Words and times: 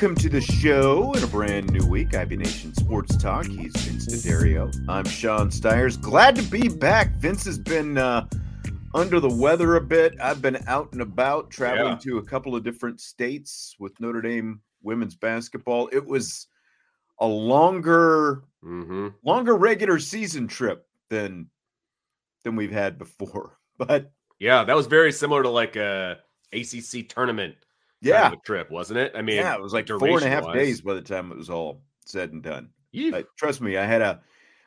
Welcome 0.00 0.16
to 0.22 0.30
the 0.30 0.40
show 0.40 1.12
in 1.12 1.22
a 1.22 1.26
brand 1.26 1.70
new 1.74 1.86
week. 1.86 2.16
IB 2.16 2.34
Nation 2.38 2.72
Sports 2.72 3.18
Talk. 3.18 3.44
He's 3.44 3.76
Vince 3.76 4.06
D'Addario. 4.06 4.72
I'm 4.88 5.04
Sean 5.04 5.50
Stires. 5.50 5.98
Glad 5.98 6.36
to 6.36 6.42
be 6.44 6.70
back. 6.70 7.16
Vince 7.16 7.44
has 7.44 7.58
been 7.58 7.98
uh, 7.98 8.26
under 8.94 9.20
the 9.20 9.28
weather 9.28 9.76
a 9.76 9.80
bit. 9.82 10.18
I've 10.18 10.40
been 10.40 10.56
out 10.66 10.90
and 10.94 11.02
about, 11.02 11.50
traveling 11.50 11.92
Yeah. 11.92 12.12
to 12.12 12.16
a 12.16 12.22
couple 12.22 12.56
of 12.56 12.64
different 12.64 12.98
states 12.98 13.76
with 13.78 13.92
Notre 14.00 14.22
Dame 14.22 14.62
women's 14.82 15.16
basketball. 15.16 15.90
It 15.92 16.06
was 16.06 16.46
a 17.18 17.26
longer, 17.26 18.44
Mm-hmm. 18.64 19.08
longer 19.22 19.54
regular 19.54 19.98
season 19.98 20.48
trip 20.48 20.86
than 21.10 21.50
than 22.44 22.56
we've 22.56 22.72
had 22.72 22.96
before. 22.96 23.58
But 23.76 24.10
Yeah, 24.38 24.64
that 24.64 24.74
was 24.74 24.86
very 24.86 25.12
similar 25.12 25.42
to 25.42 25.50
like 25.50 25.76
a 25.76 26.20
ACC 26.54 27.06
tournament 27.06 27.56
yeah, 28.00 28.34
trip, 28.44 28.70
wasn't 28.70 28.98
it? 28.98 29.12
I 29.14 29.22
mean, 29.22 29.36
yeah, 29.36 29.54
it 29.54 29.62
was 29.62 29.72
like 29.72 29.88
four 29.88 29.98
and 29.98 30.22
a 30.22 30.28
half 30.28 30.44
duration-wise. 30.44 30.54
days 30.54 30.80
by 30.80 30.94
the 30.94 31.02
time 31.02 31.30
it 31.30 31.38
was 31.38 31.50
all 31.50 31.82
said 32.04 32.32
and 32.32 32.42
done. 32.42 32.70
Trust 33.36 33.60
me, 33.60 33.76
I 33.76 33.84
had 33.84 34.02
a 34.02 34.20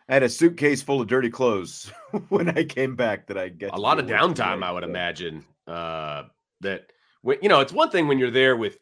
I 0.10 0.14
had 0.14 0.24
a 0.24 0.30
suitcase 0.30 0.82
full 0.82 1.02
of 1.02 1.08
dirty 1.08 1.30
clothes 1.30 1.92
when 2.30 2.50
I 2.58 2.64
came 2.64 2.96
back 2.96 3.28
that 3.28 3.38
I 3.38 3.50
get 3.50 3.74
a 3.74 3.80
lot 3.80 4.00
of 4.00 4.06
downtime, 4.06 4.56
today, 4.56 4.66
I 4.66 4.72
would 4.72 4.84
so. 4.84 4.90
imagine. 4.90 5.46
Uh, 5.68 6.24
that 6.62 6.92
when, 7.22 7.38
you 7.42 7.50
know, 7.50 7.60
it's 7.62 7.72
one 7.74 7.90
thing 7.90 8.08
when 8.08 8.20
you're 8.20 8.32
there 8.32 8.56
with 8.58 8.78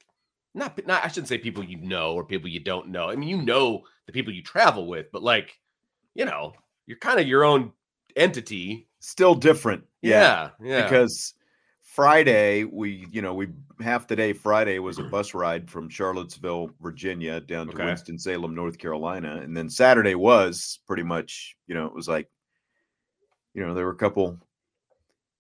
not, 0.54 0.80
not 0.88 1.04
I 1.06 1.08
shouldn't 1.08 1.28
say 1.28 1.38
people 1.38 1.64
you 1.64 1.78
know 1.78 2.14
or 2.14 2.24
people 2.24 2.50
you 2.50 2.60
don't 2.60 2.90
know. 2.90 3.10
I 3.10 3.16
mean, 3.16 3.30
you 3.30 3.42
know 3.42 3.84
the 4.08 4.12
people 4.12 4.34
you 4.34 4.44
travel 4.44 4.88
with, 4.88 5.12
but 5.12 5.24
like, 5.24 5.60
you 6.16 6.26
know, 6.26 6.54
you're 6.88 6.98
kind 6.98 7.20
of 7.20 7.28
your 7.28 7.44
own 7.44 7.72
entity. 8.16 8.88
Still 9.00 9.36
different, 9.36 9.84
yeah, 10.02 10.50
Yeah, 10.60 10.78
yeah. 10.78 10.84
because 10.84 11.34
Friday 11.92 12.64
we 12.64 13.06
you 13.12 13.22
know 13.22 13.34
we 13.34 13.50
half 13.82 14.08
the 14.08 14.16
day 14.16 14.32
Friday 14.32 14.80
was 14.80 14.98
a 14.98 15.02
mm-hmm. 15.02 15.12
bus 15.12 15.34
ride 15.34 15.70
from 15.70 15.90
Charlottesville, 15.90 16.72
Virginia, 16.80 17.42
down 17.42 17.68
to 17.68 17.74
Okay. 17.74 17.84
Winston 17.84 18.18
Salem, 18.18 18.56
North 18.56 18.78
Carolina, 18.78 19.42
and 19.44 19.58
then 19.58 19.70
Saturday 19.70 20.16
was 20.16 20.80
pretty 20.88 21.04
much 21.04 21.58
you 21.68 21.76
know 21.76 21.86
it 21.88 21.94
was 21.94 22.08
like 22.08 22.30
you 23.54 23.62
know 23.62 23.74
there 23.74 23.84
were 23.84 23.92
a 23.92 23.98
couple 23.98 24.40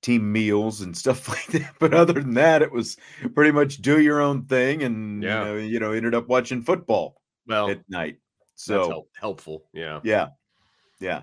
team 0.02 0.30
meals 0.30 0.82
and 0.82 0.98
stuff 1.04 1.30
like 1.30 1.46
that 1.48 1.74
but 1.80 1.94
other 1.94 2.14
than 2.14 2.34
that 2.34 2.62
it 2.62 2.72
was 2.72 2.98
pretty 3.34 3.52
much 3.52 3.78
do 3.78 4.02
your 4.02 4.20
own 4.20 4.44
thing 4.44 4.84
and 4.84 5.24
Yeah. 5.24 5.40
you 5.40 5.46
know 5.46 5.56
you 5.56 5.80
know 5.80 5.92
ended 5.94 6.16
up 6.16 6.28
watching 6.28 6.64
football 6.64 7.22
well, 7.48 7.70
at 7.70 7.88
night 7.88 8.18
so 8.56 8.90
help, 8.90 9.10
helpful. 9.18 9.64
Yeah. 9.74 10.02
yeah 10.04 10.30
yeah 11.00 11.22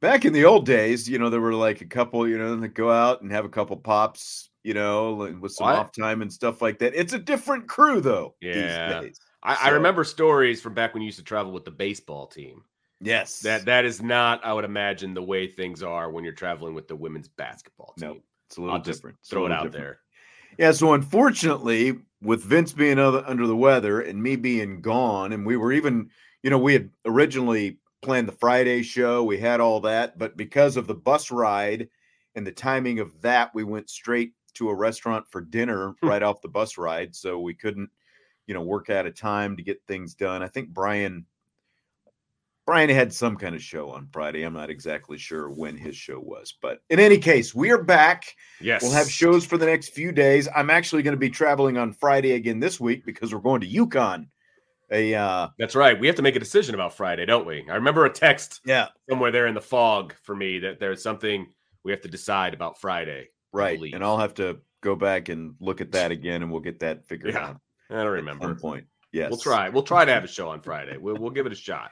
back 0.00 0.24
in 0.24 0.32
the 0.32 0.46
old 0.46 0.64
days 0.64 1.06
you 1.10 1.18
know 1.18 1.28
there 1.28 1.42
were 1.42 1.52
like 1.52 1.82
a 1.82 1.86
couple 1.86 2.26
you 2.26 2.38
know 2.38 2.56
that 2.56 2.68
go 2.68 2.90
out 2.90 3.20
and 3.20 3.30
have 3.32 3.44
a 3.44 3.50
couple 3.50 3.76
pops 3.76 4.48
you 4.64 4.74
know 4.74 5.12
like, 5.14 5.40
with 5.40 5.52
some 5.52 5.66
What? 5.66 5.76
off 5.76 5.92
time 5.92 6.22
and 6.22 6.32
stuff 6.32 6.62
like 6.62 6.78
that 6.78 6.94
it's 6.94 7.12
a 7.12 7.18
different 7.18 7.68
crew 7.68 8.00
though 8.00 8.34
Yeah. 8.40 9.00
these 9.00 9.02
days 9.02 9.20
I, 9.42 9.58
I 9.62 9.68
remember 9.70 10.04
stories 10.04 10.62
from 10.62 10.74
back 10.74 10.94
when 10.94 11.02
you 11.02 11.06
used 11.06 11.18
to 11.18 11.24
travel 11.24 11.52
with 11.52 11.64
the 11.64 11.70
baseball 11.72 12.26
team. 12.28 12.62
yes 13.00 13.40
That 13.40 13.64
that 13.64 13.84
is 13.84 14.00
not, 14.00 14.44
I 14.44 14.52
would 14.52 14.64
imagine, 14.64 15.14
the 15.14 15.22
way 15.22 15.48
things 15.48 15.82
are 15.82 16.10
when 16.10 16.22
you're 16.22 16.32
traveling 16.32 16.74
with 16.74 16.86
the 16.86 16.94
women's 16.96 17.28
basketball 17.28 17.94
team. 17.98 18.08
no 18.10 18.20
it's 18.48 18.56
a 18.56 18.60
little 18.60 18.76
I'll 18.76 18.82
different 18.82 19.16
throw 19.28 19.46
it 19.46 19.52
out 19.52 19.64
different. 19.64 19.86
there. 19.86 19.98
Yeah, 20.58 20.72
so 20.72 20.92
unfortunately, 20.92 21.98
with 22.20 22.44
Vince 22.44 22.72
being 22.72 22.98
other, 22.98 23.24
under 23.26 23.46
the 23.46 23.56
weather 23.56 24.00
and 24.02 24.22
me 24.22 24.36
being 24.36 24.80
gone, 24.82 25.32
and 25.32 25.46
we 25.46 25.56
were 25.56 25.72
even, 25.72 26.10
you 26.42 26.50
know, 26.50 26.58
we 26.58 26.74
had 26.74 26.90
originally 27.06 27.78
planned 28.02 28.28
the 28.28 28.32
Friday 28.32 28.82
show, 28.82 29.24
we 29.24 29.38
had 29.38 29.60
all 29.60 29.80
that, 29.80 30.18
but 30.18 30.36
because 30.36 30.76
of 30.76 30.86
the 30.86 30.94
bus 30.94 31.30
ride 31.30 31.88
and 32.34 32.46
the 32.46 32.52
timing 32.52 32.98
of 32.98 33.18
that, 33.22 33.54
we 33.54 33.64
went 33.64 33.88
straight 33.88 34.34
to 34.54 34.68
a 34.70 34.74
restaurant 34.74 35.26
for 35.30 35.40
dinner 35.40 35.94
Hmm. 36.00 36.08
right 36.08 36.22
off 36.22 36.42
the 36.42 36.48
bus 36.48 36.78
ride. 36.78 37.14
So 37.14 37.38
we 37.40 37.54
couldn't, 37.54 37.90
you 38.46 38.54
know, 38.54 38.62
work 38.62 38.90
out 38.90 39.06
a 39.06 39.10
time 39.10 39.56
to 39.56 39.62
get 39.62 39.80
things 39.86 40.14
done. 40.14 40.42
I 40.42 40.48
think 40.48 40.70
Brian. 40.70 41.26
Brian 42.64 42.88
had 42.88 43.12
some 43.12 43.36
kind 43.36 43.56
of 43.56 43.62
show 43.62 43.90
on 43.90 44.06
Friday. 44.12 44.44
I'm 44.44 44.52
not 44.54 44.70
exactly 44.70 45.18
sure 45.18 45.50
when 45.50 45.76
his 45.76 45.96
show 45.96 46.20
was, 46.20 46.54
but 46.62 46.80
in 46.90 47.00
any 47.00 47.18
case, 47.18 47.52
we 47.52 47.72
are 47.72 47.82
back. 47.82 48.36
Yes. 48.60 48.82
We'll 48.82 48.92
have 48.92 49.10
shows 49.10 49.44
for 49.44 49.58
the 49.58 49.66
next 49.66 49.88
few 49.88 50.12
days. 50.12 50.48
I'm 50.54 50.70
actually 50.70 51.02
going 51.02 51.14
to 51.16 51.18
be 51.18 51.28
traveling 51.28 51.76
on 51.76 51.92
Friday 51.92 52.32
again 52.32 52.60
this 52.60 52.78
week 52.78 53.04
because 53.04 53.34
we're 53.34 53.40
going 53.40 53.62
to 53.62 53.66
UConn. 53.68 54.28
A 54.92 55.12
uh 55.14 55.48
That's 55.58 55.74
right. 55.74 55.98
We 55.98 56.06
have 56.06 56.14
to 56.16 56.22
make 56.22 56.36
a 56.36 56.38
decision 56.40 56.74
about 56.76 56.94
Friday, 56.96 57.26
don't 57.26 57.46
we? 57.46 57.66
I 57.68 57.74
remember 57.74 58.04
a 58.04 58.10
text 58.10 58.60
yeah, 58.64 58.88
somewhere 59.10 59.32
there 59.32 59.48
in 59.48 59.54
the 59.54 59.60
fog 59.60 60.14
for 60.22 60.36
me 60.36 60.60
that 60.60 60.78
there's 60.78 61.02
something 61.02 61.46
we 61.82 61.90
have 61.90 62.02
to 62.02 62.08
decide 62.08 62.54
about 62.54 62.78
Friday. 62.78 63.30
Right. 63.52 63.80
And 63.94 64.02
I'll 64.04 64.18
have 64.18 64.34
to 64.34 64.58
go 64.82 64.96
back 64.96 65.28
and 65.28 65.54
look 65.60 65.80
at 65.80 65.92
that 65.92 66.10
again 66.10 66.42
and 66.42 66.50
we'll 66.50 66.60
get 66.60 66.80
that 66.80 67.06
figured 67.06 67.34
Yeah, 67.34 67.46
out 67.48 67.60
I 67.90 67.94
don't 67.96 68.06
at 68.06 68.10
remember. 68.10 68.44
some 68.46 68.56
point. 68.56 68.86
Yes. 69.12 69.30
We'll 69.30 69.38
try. 69.38 69.68
We'll 69.68 69.82
try 69.82 70.04
to 70.04 70.12
have 70.12 70.24
a 70.24 70.28
show 70.28 70.48
on 70.48 70.60
Friday. 70.62 70.96
We'll, 70.96 71.16
we'll 71.16 71.30
give 71.30 71.46
it 71.46 71.52
a 71.52 71.56
shot. 71.56 71.90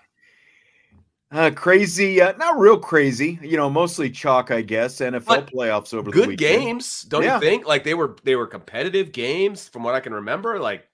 Uh 1.33 1.49
crazy, 1.55 2.21
uh, 2.21 2.33
not 2.39 2.59
real 2.59 2.77
crazy, 2.77 3.39
you 3.41 3.57
know, 3.57 3.71
mostly 3.71 4.11
chalk, 4.11 4.51
I 4.51 4.63
guess. 4.63 4.97
NFL 5.01 5.27
But 5.27 5.47
playoffs 5.53 5.95
over 5.95 6.11
the 6.11 6.17
Good 6.17 6.29
weekend. 6.31 6.61
games, 6.63 7.03
don't 7.03 7.23
Yeah. 7.23 7.37
you 7.37 7.41
think? 7.41 7.67
Like 7.69 7.85
they 7.85 7.95
were 7.95 8.17
they 8.25 8.35
were 8.35 8.49
competitive 8.49 9.13
games 9.13 9.69
from 9.69 9.85
what 9.85 9.95
I 9.95 10.01
can 10.01 10.13
remember. 10.13 10.59
Like 10.59 10.89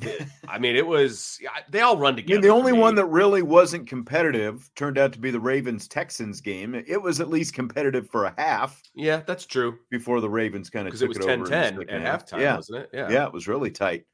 I 0.48 0.58
mean, 0.58 0.74
it 0.76 0.86
was 0.86 1.38
they 1.70 1.80
all 1.80 1.96
run 1.96 2.14
I 2.14 2.16
together. 2.16 2.40
mean, 2.40 2.48
the 2.48 2.54
only 2.54 2.72
one 2.72 2.94
that 2.96 3.06
really 3.06 3.42
wasn't 3.42 3.88
competitive 3.88 4.68
turned 4.74 4.98
out 4.98 5.12
to 5.12 5.18
be 5.20 5.30
the 5.30 5.38
Ravens 5.40 5.86
Texans 5.86 6.40
game. 6.40 6.74
It 6.74 7.00
was 7.00 7.20
at 7.20 7.28
least 7.28 7.54
competitive 7.54 8.10
for 8.10 8.24
a 8.24 8.34
half 8.36 8.82
yeah, 8.94 9.22
that's 9.26 9.46
true 9.46 9.78
before 9.90 10.20
the 10.20 10.28
Ravens 10.28 10.68
kind 10.70 10.88
of 10.88 10.92
because 10.92 11.00
took 11.00 11.06
it 11.06 11.08
was 11.08 11.18
it, 11.20 11.22
over 11.22 11.44
10 11.44 11.44
in 11.44 11.44
the 11.44 11.56
10 11.56 11.74
second 11.78 11.94
at 11.94 12.00
half. 12.02 12.26
halftime, 12.26 12.40
Yeah, 12.40 12.56
wasn't 12.56 12.78
it? 12.78 12.90
yeah, 12.92 13.26
it 13.26 13.32
was 13.32 13.46
really 13.46 13.70
tight. 13.70 14.04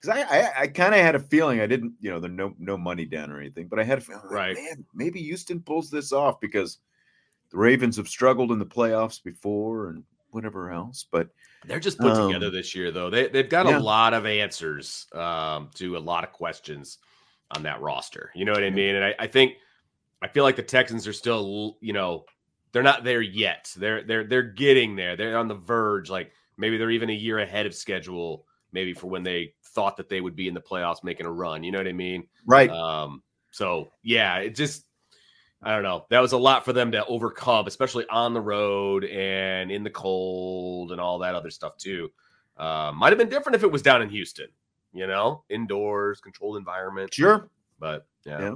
Because 0.00 0.18
I, 0.18 0.40
I, 0.40 0.60
I 0.62 0.66
kind 0.66 0.94
of 0.94 1.00
had 1.00 1.14
a 1.14 1.20
feeling 1.20 1.60
I 1.60 1.66
didn't, 1.66 1.94
you 2.00 2.10
know, 2.10 2.18
there's 2.18 2.32
no 2.34 2.54
no 2.58 2.76
money 2.76 3.04
down 3.04 3.30
or 3.30 3.38
anything, 3.38 3.68
but 3.68 3.78
I 3.78 3.84
had 3.84 3.98
a 3.98 4.00
feeling, 4.00 4.22
Right. 4.28 4.56
man, 4.56 4.84
maybe 4.92 5.22
Houston 5.22 5.60
pulls 5.60 5.90
this 5.90 6.10
off 6.12 6.40
because 6.40 6.78
the 7.52 7.58
Ravens 7.58 7.96
have 7.98 8.08
struggled 8.08 8.50
in 8.50 8.58
the 8.58 8.66
playoffs 8.66 9.22
before 9.22 9.88
and 9.90 10.02
whatever 10.32 10.72
else. 10.72 11.06
But 11.10 11.28
They're 11.66 11.80
just 11.80 11.98
put 11.98 12.14
together 12.14 12.46
Um, 12.46 12.52
this 12.52 12.74
year, 12.74 12.90
though. 12.90 13.08
They 13.10 13.28
they've 13.28 13.48
got 13.48 13.66
yeah. 13.66 13.78
a 13.78 13.80
lot 13.80 14.14
of 14.14 14.26
answers 14.26 15.06
um, 15.14 15.70
to 15.74 15.96
a 15.96 16.00
lot 16.00 16.24
of 16.24 16.32
questions 16.32 16.98
on 17.54 17.62
that 17.62 17.80
roster. 17.80 18.30
You 18.34 18.44
know 18.44 18.52
what 18.52 18.64
I 18.64 18.70
mean? 18.70 18.96
And 18.96 19.04
I, 19.04 19.14
I 19.18 19.26
think 19.26 19.54
I 20.20 20.28
feel 20.28 20.42
like 20.44 20.56
the 20.56 20.62
Texans 20.62 21.06
are 21.06 21.12
still, 21.12 21.76
you 21.80 21.92
know, 21.92 22.24
they're 22.72 22.82
not 22.82 23.04
there 23.04 23.22
yet. 23.22 23.72
They're 23.76 24.02
they're 24.02 24.24
they're 24.24 24.42
getting 24.42 24.96
there. 24.96 25.16
They're 25.16 25.38
on 25.38 25.48
the 25.48 25.54
verge. 25.54 26.10
Like 26.10 26.32
maybe 26.56 26.78
they're 26.78 26.90
even 26.90 27.10
a 27.10 27.14
year 27.14 27.38
ahead 27.38 27.66
of 27.66 27.74
schedule, 27.74 28.46
maybe 28.72 28.94
for 28.94 29.08
when 29.08 29.22
they 29.22 29.54
thought 29.74 29.96
that 29.98 30.08
they 30.08 30.20
would 30.20 30.36
be 30.36 30.48
in 30.48 30.54
the 30.54 30.60
playoffs 30.60 31.04
making 31.04 31.26
a 31.26 31.32
run. 31.32 31.62
You 31.62 31.72
know 31.72 31.78
what 31.78 31.88
I 31.88 31.92
mean? 31.92 32.26
right, 32.46 32.70
Um, 32.70 33.22
so 33.50 33.90
yeah, 34.02 34.38
it 34.38 34.54
just 34.54 34.84
I 35.62 35.74
don't 35.74 35.84
know. 35.84 36.06
That 36.10 36.20
was 36.20 36.32
a 36.32 36.38
lot 36.38 36.64
for 36.64 36.72
them 36.72 36.90
to 36.92 37.04
overcome, 37.06 37.66
especially 37.66 38.04
on 38.08 38.34
the 38.34 38.40
road 38.40 39.04
and 39.04 39.70
in 39.70 39.84
the 39.84 39.90
cold 39.90 40.92
and 40.92 41.00
all 41.00 41.18
that 41.20 41.34
other 41.34 41.50
stuff 41.50 41.76
too. 41.76 42.10
Uh, 42.56 42.92
might 42.94 43.10
have 43.10 43.18
been 43.18 43.28
different 43.28 43.56
if 43.56 43.62
it 43.62 43.70
was 43.70 43.82
down 43.82 44.02
in 44.02 44.08
Houston, 44.10 44.48
you 44.92 45.06
know, 45.06 45.44
indoors, 45.48 46.20
controlled 46.20 46.56
environment. 46.56 47.14
Sure, 47.14 47.48
but 47.78 48.06
yeah. 48.24 48.40
yeah. 48.40 48.54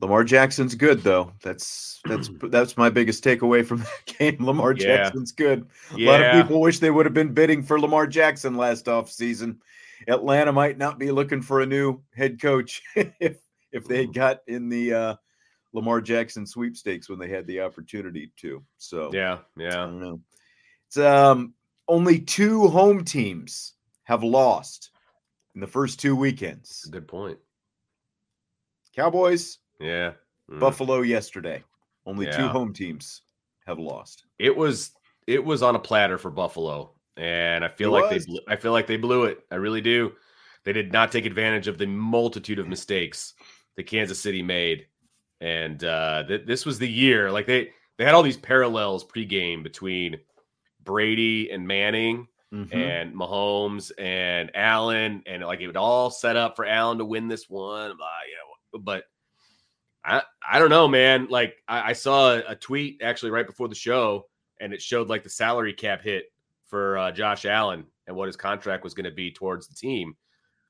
Lamar 0.00 0.22
Jackson's 0.22 0.74
good 0.74 1.02
though. 1.02 1.32
That's 1.42 2.00
that's 2.04 2.30
that's 2.50 2.76
my 2.76 2.90
biggest 2.90 3.24
takeaway 3.24 3.64
from 3.64 3.78
that 3.78 4.04
game. 4.18 4.36
Lamar 4.40 4.72
yeah. 4.72 4.98
Jackson's 4.98 5.32
good. 5.32 5.66
A 5.92 6.04
lot 6.04 6.22
of 6.22 6.42
people 6.42 6.60
wish 6.60 6.78
they 6.78 6.90
would 6.90 7.06
have 7.06 7.14
been 7.14 7.32
bidding 7.32 7.62
for 7.62 7.80
Lamar 7.80 8.06
Jackson 8.06 8.56
last 8.56 8.86
offseason. 8.86 9.56
Atlanta 10.06 10.52
might 10.52 10.78
not 10.78 10.98
be 10.98 11.10
looking 11.10 11.42
for 11.42 11.60
a 11.60 11.66
new 11.66 12.00
head 12.14 12.40
coach 12.40 12.82
if 12.94 13.38
if 13.72 13.86
they 13.86 14.06
got 14.06 14.40
in 14.46 14.68
the 14.68 14.94
uh, 14.94 15.14
Lamar 15.78 16.00
Jackson 16.00 16.44
sweepstakes 16.44 17.08
when 17.08 17.20
they 17.20 17.28
had 17.28 17.46
the 17.46 17.60
opportunity 17.60 18.32
to. 18.38 18.64
So 18.78 19.10
yeah, 19.12 19.38
yeah. 19.56 19.84
I 19.84 19.86
don't 19.86 20.00
know. 20.00 20.20
It's 20.88 20.96
um 20.98 21.54
only 21.86 22.18
two 22.18 22.66
home 22.66 23.04
teams 23.04 23.74
have 24.02 24.24
lost 24.24 24.90
in 25.54 25.60
the 25.60 25.66
first 25.68 26.00
two 26.00 26.16
weekends. 26.16 26.84
Good 26.90 27.06
point. 27.06 27.38
Cowboys 28.96 29.58
yeah. 29.80 30.14
Mm. 30.50 30.58
Buffalo 30.58 31.02
yesterday. 31.02 31.62
Only 32.04 32.26
yeah. 32.26 32.36
two 32.36 32.48
home 32.48 32.72
teams 32.72 33.22
have 33.66 33.78
lost. 33.78 34.24
It 34.40 34.56
was 34.56 34.90
it 35.28 35.44
was 35.44 35.62
on 35.62 35.76
a 35.76 35.78
platter 35.78 36.18
for 36.18 36.30
Buffalo, 36.30 36.94
and 37.16 37.64
I 37.64 37.68
feel 37.68 37.94
it 37.94 38.00
like 38.00 38.12
was. 38.12 38.26
they 38.26 38.40
I 38.48 38.56
feel 38.56 38.72
like 38.72 38.88
they 38.88 38.96
blew 38.96 39.24
it. 39.24 39.44
I 39.50 39.56
really 39.56 39.82
do. 39.82 40.12
They 40.64 40.72
did 40.72 40.92
not 40.92 41.12
take 41.12 41.24
advantage 41.24 41.68
of 41.68 41.78
the 41.78 41.86
multitude 41.86 42.58
of 42.58 42.66
mistakes 42.66 43.34
that 43.76 43.84
Kansas 43.84 44.20
City 44.20 44.42
made, 44.42 44.86
and 45.40 45.82
uh, 45.84 46.24
th- 46.26 46.46
this 46.46 46.66
was 46.66 46.78
the 46.78 46.88
year. 46.88 47.30
Like 47.30 47.46
they 47.46 47.70
they 47.96 48.04
had 48.04 48.14
all 48.14 48.22
these 48.22 48.36
parallels 48.36 49.04
pregame 49.04 49.62
between 49.62 50.16
Brady 50.82 51.50
and 51.50 51.66
Manning. 51.66 52.28
Mm-hmm. 52.50 52.78
and 52.78 53.14
Mahomes 53.14 53.92
and 53.98 54.50
Allen, 54.54 55.22
and 55.26 55.42
like 55.42 55.60
it 55.60 55.66
would 55.66 55.76
all 55.76 56.08
set 56.08 56.34
up 56.34 56.56
for 56.56 56.64
Allen 56.64 56.96
to 56.96 57.04
win 57.04 57.28
this 57.28 57.44
one. 57.50 57.94
Blah, 57.94 58.06
yeah, 58.26 58.80
but 58.80 59.04
I, 60.02 60.22
I 60.50 60.58
don't 60.58 60.70
know, 60.70 60.88
man. 60.88 61.26
Like 61.28 61.56
I, 61.68 61.90
I 61.90 61.92
saw 61.92 62.32
a, 62.32 62.42
a, 62.48 62.54
tweet 62.54 63.02
actually 63.02 63.32
right 63.32 63.46
before 63.46 63.68
the 63.68 63.74
show, 63.74 64.26
and 64.60 64.72
it 64.72 64.80
showed 64.80 65.08
like 65.08 65.22
the 65.22 65.28
salary 65.28 65.74
cap 65.74 66.02
hit 66.02 66.32
for 66.66 66.96
uh, 66.96 67.12
Josh 67.12 67.44
Allen 67.44 67.84
and 68.06 68.16
what 68.16 68.26
his 68.26 68.36
contract 68.36 68.84
was 68.84 68.94
going 68.94 69.04
to 69.04 69.10
be 69.10 69.30
towards 69.30 69.68
the 69.68 69.74
team. 69.74 70.16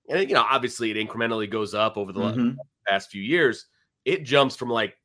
And 0.08 0.28
you 0.28 0.34
know, 0.34 0.44
obviously, 0.48 0.90
it 0.90 0.96
incrementally 0.96 1.48
goes 1.48 1.74
up 1.74 1.96
over 1.96 2.12
the 2.12 2.20
mm-hmm. 2.20 2.50
past 2.86 3.10
few 3.10 3.22
years. 3.22 3.66
It 4.08 4.24
jumps 4.24 4.56
from 4.56 4.70
like 4.70 4.96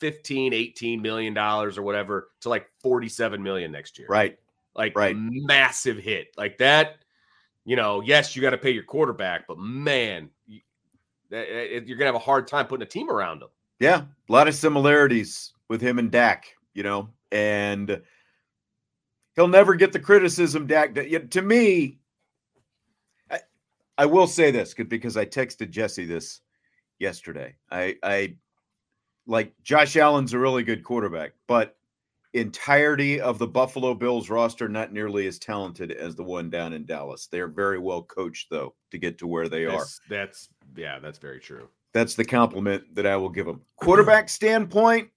15, 0.00 0.52
18 0.52 1.00
million 1.00 1.32
dollars 1.32 1.78
or 1.78 1.82
whatever 1.82 2.30
to 2.40 2.48
like 2.48 2.66
47 2.80 3.40
million 3.40 3.70
next 3.70 4.00
year. 4.00 4.08
Right. 4.08 4.36
Like 4.74 4.96
right. 4.96 5.14
massive 5.16 5.98
hit. 5.98 6.34
Like 6.36 6.58
that, 6.58 6.96
you 7.64 7.76
know, 7.76 8.00
yes, 8.00 8.34
you 8.34 8.42
got 8.42 8.50
to 8.50 8.58
pay 8.58 8.72
your 8.72 8.82
quarterback, 8.82 9.46
but 9.46 9.58
man, 9.58 10.28
you're 10.48 11.96
gonna 11.96 12.06
have 12.06 12.16
a 12.16 12.18
hard 12.18 12.48
time 12.48 12.66
putting 12.66 12.82
a 12.82 12.88
team 12.88 13.08
around 13.08 13.42
him. 13.42 13.48
Yeah, 13.78 14.02
a 14.28 14.32
lot 14.32 14.48
of 14.48 14.56
similarities 14.56 15.52
with 15.68 15.80
him 15.80 16.00
and 16.00 16.10
Dak, 16.10 16.46
you 16.74 16.82
know, 16.82 17.10
and 17.30 18.02
he'll 19.36 19.46
never 19.46 19.76
get 19.76 19.92
the 19.92 20.00
criticism 20.00 20.66
Dak. 20.66 20.94
To 21.30 21.42
me, 21.42 21.98
I, 23.30 23.38
I 23.98 24.06
will 24.06 24.26
say 24.26 24.50
this 24.50 24.74
because 24.74 25.16
I 25.16 25.26
texted 25.26 25.70
Jesse 25.70 26.06
this 26.06 26.40
yesterday. 26.98 27.54
I, 27.70 27.96
I 28.02 28.36
like 29.26 29.52
Josh 29.62 29.96
Allen's 29.96 30.32
a 30.32 30.38
really 30.38 30.62
good 30.62 30.84
quarterback, 30.84 31.32
but 31.46 31.76
entirety 32.34 33.20
of 33.20 33.38
the 33.38 33.46
Buffalo 33.46 33.94
Bills 33.94 34.28
roster 34.28 34.68
not 34.68 34.92
nearly 34.92 35.26
as 35.26 35.38
talented 35.38 35.92
as 35.92 36.16
the 36.16 36.22
one 36.22 36.50
down 36.50 36.72
in 36.72 36.84
Dallas. 36.84 37.28
They're 37.30 37.48
very 37.48 37.78
well 37.78 38.02
coached 38.02 38.50
though 38.50 38.74
to 38.90 38.98
get 38.98 39.18
to 39.18 39.26
where 39.26 39.48
they 39.48 39.64
that's, 39.64 39.74
are. 39.74 39.86
That's 40.08 40.48
yeah, 40.76 40.98
that's 40.98 41.18
very 41.18 41.40
true. 41.40 41.68
That's 41.92 42.14
the 42.16 42.24
compliment 42.24 42.92
that 42.96 43.06
I 43.06 43.16
will 43.16 43.28
give 43.28 43.46
them. 43.46 43.62
Quarterback 43.76 44.28
standpoint, 44.28 45.08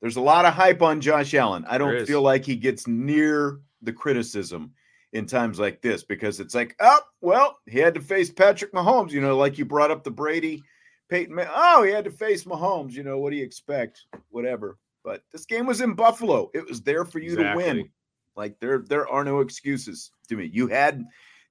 there's 0.00 0.16
a 0.16 0.20
lot 0.20 0.44
of 0.44 0.54
hype 0.54 0.80
on 0.80 1.00
Josh 1.00 1.34
Allen. 1.34 1.64
I 1.68 1.76
don't 1.76 2.06
feel 2.06 2.22
like 2.22 2.44
he 2.44 2.54
gets 2.54 2.86
near 2.86 3.58
the 3.82 3.92
criticism 3.92 4.72
in 5.12 5.26
times 5.26 5.58
like 5.58 5.82
this 5.82 6.04
because 6.04 6.40
it's 6.40 6.54
like, 6.54 6.76
oh, 6.80 7.00
well, 7.20 7.58
he 7.66 7.78
had 7.78 7.94
to 7.94 8.00
face 8.00 8.30
Patrick 8.30 8.72
Mahomes, 8.72 9.10
you 9.10 9.20
know, 9.20 9.36
like 9.36 9.58
you 9.58 9.64
brought 9.64 9.90
up 9.90 10.04
the 10.04 10.10
Brady 10.10 10.62
Peyton. 11.08 11.38
Oh, 11.52 11.82
he 11.82 11.90
had 11.90 12.04
to 12.04 12.10
face 12.10 12.44
Mahomes, 12.44 12.92
you 12.92 13.02
know, 13.02 13.18
what 13.18 13.30
do 13.30 13.36
you 13.36 13.44
expect? 13.44 14.02
Whatever. 14.30 14.78
But 15.02 15.22
this 15.32 15.46
game 15.46 15.66
was 15.66 15.80
in 15.80 15.94
Buffalo. 15.94 16.50
It 16.54 16.68
was 16.68 16.82
there 16.82 17.04
for 17.04 17.18
you 17.18 17.32
exactly. 17.32 17.64
to 17.64 17.72
win. 17.74 17.90
Like 18.36 18.60
there, 18.60 18.78
there 18.78 19.08
are 19.08 19.24
no 19.24 19.40
excuses 19.40 20.12
to 20.28 20.36
me. 20.36 20.50
You 20.52 20.68
had 20.68 21.04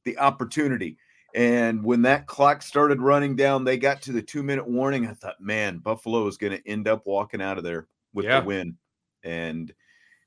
the 0.05 0.17
opportunity. 0.17 0.97
And 1.35 1.83
when 1.83 2.03
that 2.03 2.25
clock 2.25 2.61
started 2.61 3.01
running 3.01 3.35
down, 3.35 3.63
they 3.63 3.77
got 3.77 4.01
to 4.03 4.11
the 4.11 4.21
two 4.21 4.41
minute 4.41 4.67
warning. 4.67 5.05
I 5.05 5.13
thought, 5.13 5.41
man, 5.41 5.79
Buffalo 5.79 6.25
is 6.27 6.37
going 6.37 6.53
to 6.53 6.67
end 6.67 6.87
up 6.87 7.05
walking 7.05 7.41
out 7.41 7.57
of 7.57 7.63
there 7.63 7.87
with 8.13 8.25
yeah. 8.25 8.39
the 8.39 8.45
win. 8.45 8.77
And 9.23 9.71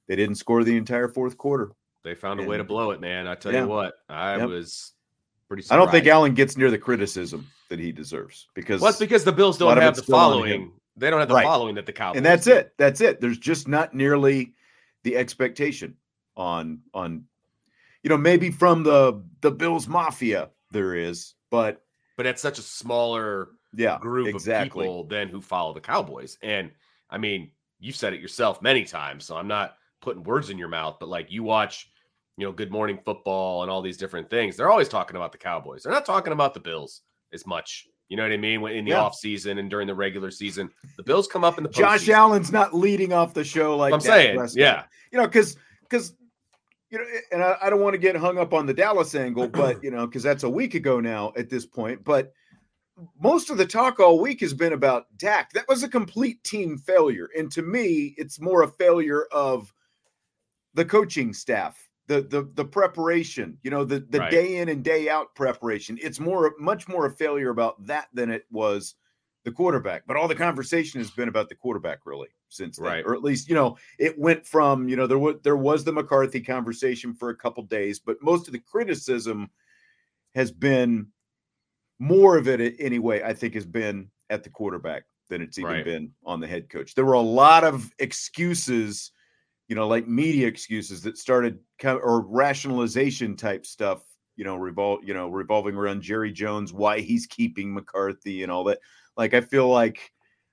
they 0.06 0.16
didn't 0.16 0.36
score 0.36 0.62
the 0.62 0.76
entire 0.76 1.08
fourth 1.08 1.38
quarter. 1.38 1.72
They 2.04 2.14
found 2.14 2.40
a 2.40 2.44
way 2.44 2.56
to 2.56 2.64
blow 2.64 2.90
it, 2.90 3.00
man. 3.00 3.26
I 3.26 3.34
tell 3.34 3.52
yeah. 3.52 3.62
you 3.62 3.68
what, 3.68 3.94
I 4.08 4.36
yep. 4.36 4.48
was 4.48 4.92
pretty 5.48 5.62
surprised. 5.62 5.72
I 5.72 5.84
don't 5.84 5.90
think 5.92 6.06
Allen 6.06 6.34
gets 6.34 6.56
near 6.56 6.70
the 6.70 6.78
criticism 6.78 7.46
that 7.68 7.78
he 7.78 7.92
deserves 7.92 8.48
because 8.54 8.80
well, 8.80 8.90
it's 8.90 8.98
because 8.98 9.24
the 9.24 9.32
Bills 9.32 9.56
don't 9.56 9.76
have 9.76 9.96
the 9.96 10.02
following 10.02 10.72
they 10.96 11.10
don't 11.10 11.20
have 11.20 11.28
the 11.28 11.34
right. 11.34 11.44
following 11.44 11.74
that 11.76 11.86
the 11.86 11.92
Cowboys. 11.92 12.18
And 12.18 12.26
that's 12.26 12.44
do. 12.44 12.52
it. 12.54 12.74
That's 12.76 13.00
it. 13.00 13.20
There's 13.20 13.38
just 13.38 13.66
not 13.66 13.94
nearly 13.94 14.52
the 15.04 15.16
expectation 15.16 15.96
on 16.36 16.80
on 16.94 17.24
you 18.02 18.10
know 18.10 18.16
maybe 18.16 18.50
from 18.50 18.82
the 18.82 19.22
the 19.40 19.50
Bills 19.50 19.88
mafia 19.88 20.50
there 20.70 20.94
is, 20.94 21.34
but 21.50 21.82
but 22.16 22.26
it's 22.26 22.42
such 22.42 22.58
a 22.58 22.62
smaller 22.62 23.50
yeah 23.74 23.98
group 23.98 24.28
exactly. 24.28 24.86
of 24.86 24.90
people 24.90 25.04
than 25.04 25.28
who 25.28 25.40
follow 25.40 25.72
the 25.72 25.80
Cowboys. 25.80 26.38
And 26.42 26.70
I 27.10 27.18
mean, 27.18 27.50
you've 27.80 27.96
said 27.96 28.12
it 28.12 28.20
yourself 28.20 28.60
many 28.62 28.84
times, 28.84 29.24
so 29.24 29.36
I'm 29.36 29.48
not 29.48 29.76
putting 30.00 30.22
words 30.24 30.50
in 30.50 30.58
your 30.58 30.68
mouth, 30.68 30.96
but 31.00 31.08
like 31.08 31.30
you 31.30 31.42
watch, 31.42 31.90
you 32.36 32.46
know, 32.46 32.52
Good 32.52 32.70
Morning 32.70 32.98
Football 33.04 33.62
and 33.62 33.70
all 33.70 33.82
these 33.82 33.96
different 33.96 34.30
things, 34.30 34.56
they're 34.56 34.70
always 34.70 34.88
talking 34.88 35.16
about 35.16 35.32
the 35.32 35.38
Cowboys. 35.38 35.82
They're 35.82 35.92
not 35.92 36.06
talking 36.06 36.32
about 36.32 36.54
the 36.54 36.60
Bills 36.60 37.02
as 37.32 37.46
much 37.46 37.86
you 38.12 38.16
know 38.16 38.24
what 38.24 38.32
I 38.32 38.36
mean? 38.36 38.60
When 38.60 38.74
in 38.74 38.84
the 38.84 38.90
yeah. 38.90 39.00
off 39.00 39.14
season 39.14 39.56
and 39.56 39.70
during 39.70 39.86
the 39.86 39.94
regular 39.94 40.30
season, 40.30 40.68
the 40.98 41.02
Bills 41.02 41.26
come 41.26 41.44
up 41.44 41.56
in 41.56 41.64
the 41.64 41.70
Josh 41.70 42.10
Allen's 42.10 42.52
not 42.52 42.74
leading 42.74 43.14
off 43.14 43.32
the 43.32 43.42
show 43.42 43.74
like 43.74 43.90
I'm 43.90 44.00
saying. 44.00 44.38
Yeah, 44.52 44.84
you 45.10 45.18
know, 45.18 45.24
because 45.26 45.56
because 45.80 46.14
you 46.90 46.98
know, 46.98 47.04
and 47.32 47.42
I, 47.42 47.56
I 47.62 47.70
don't 47.70 47.80
want 47.80 47.94
to 47.94 47.98
get 47.98 48.14
hung 48.14 48.36
up 48.36 48.52
on 48.52 48.66
the 48.66 48.74
Dallas 48.74 49.14
angle, 49.14 49.48
but 49.48 49.82
you 49.82 49.90
know, 49.90 50.06
because 50.06 50.22
that's 50.22 50.42
a 50.42 50.50
week 50.50 50.74
ago 50.74 51.00
now 51.00 51.32
at 51.38 51.48
this 51.48 51.64
point. 51.64 52.04
But 52.04 52.34
most 53.18 53.48
of 53.48 53.56
the 53.56 53.64
talk 53.64 53.98
all 53.98 54.20
week 54.20 54.40
has 54.40 54.52
been 54.52 54.74
about 54.74 55.06
Dak. 55.16 55.50
That 55.54 55.66
was 55.66 55.82
a 55.82 55.88
complete 55.88 56.44
team 56.44 56.76
failure, 56.76 57.30
and 57.34 57.50
to 57.52 57.62
me, 57.62 58.14
it's 58.18 58.38
more 58.38 58.60
a 58.60 58.68
failure 58.68 59.24
of 59.32 59.72
the 60.74 60.84
coaching 60.84 61.32
staff 61.32 61.88
the 62.12 62.22
the 62.22 62.50
the 62.54 62.64
preparation, 62.64 63.58
you 63.62 63.70
know, 63.70 63.84
the 63.84 64.00
the 64.00 64.20
right. 64.20 64.30
day 64.30 64.56
in 64.58 64.68
and 64.68 64.84
day 64.84 65.08
out 65.08 65.34
preparation. 65.34 65.98
It's 66.02 66.20
more 66.20 66.54
much 66.58 66.88
more 66.88 67.06
a 67.06 67.10
failure 67.10 67.50
about 67.50 67.84
that 67.86 68.08
than 68.12 68.30
it 68.30 68.44
was 68.50 68.94
the 69.44 69.52
quarterback. 69.52 70.02
But 70.06 70.16
all 70.16 70.28
the 70.28 70.34
conversation 70.34 71.00
has 71.00 71.10
been 71.10 71.28
about 71.28 71.48
the 71.48 71.54
quarterback 71.54 72.00
really 72.04 72.28
since 72.48 72.76
then, 72.76 72.86
right. 72.86 73.04
or 73.04 73.14
at 73.14 73.22
least 73.22 73.48
you 73.48 73.54
know 73.54 73.76
it 73.98 74.18
went 74.18 74.46
from 74.46 74.88
you 74.88 74.96
know 74.96 75.06
there 75.06 75.18
was 75.18 75.36
there 75.42 75.56
was 75.56 75.84
the 75.84 75.92
McCarthy 75.92 76.40
conversation 76.40 77.14
for 77.14 77.30
a 77.30 77.36
couple 77.36 77.62
days, 77.64 77.98
but 77.98 78.22
most 78.22 78.46
of 78.46 78.52
the 78.52 78.60
criticism 78.60 79.50
has 80.34 80.50
been 80.50 81.06
more 81.98 82.36
of 82.36 82.48
it 82.48 82.76
anyway. 82.78 83.22
I 83.22 83.32
think 83.32 83.54
has 83.54 83.66
been 83.66 84.10
at 84.28 84.44
the 84.44 84.50
quarterback 84.50 85.04
than 85.28 85.40
it's 85.40 85.58
even 85.58 85.72
right. 85.72 85.84
been 85.84 86.12
on 86.24 86.40
the 86.40 86.46
head 86.46 86.68
coach. 86.68 86.94
There 86.94 87.06
were 87.06 87.12
a 87.14 87.20
lot 87.20 87.64
of 87.64 87.90
excuses 87.98 89.12
you 89.68 89.74
know, 89.74 89.88
like 89.88 90.06
media 90.06 90.46
excuses 90.46 91.02
that 91.02 91.18
started 91.18 91.58
or 91.84 92.22
rationalization 92.22 93.36
type 93.36 93.64
stuff, 93.64 94.02
you 94.36 94.44
know, 94.44 94.56
revol 94.56 94.98
you 95.02 95.14
know, 95.14 95.28
revolving 95.28 95.76
around 95.76 96.02
Jerry 96.02 96.32
Jones, 96.32 96.72
why 96.72 97.00
he's 97.00 97.26
keeping 97.26 97.72
McCarthy 97.72 98.42
and 98.42 98.52
all 98.52 98.64
that. 98.64 98.78
Like 99.16 99.34
I 99.34 99.40
feel 99.40 99.68
like 99.68 100.12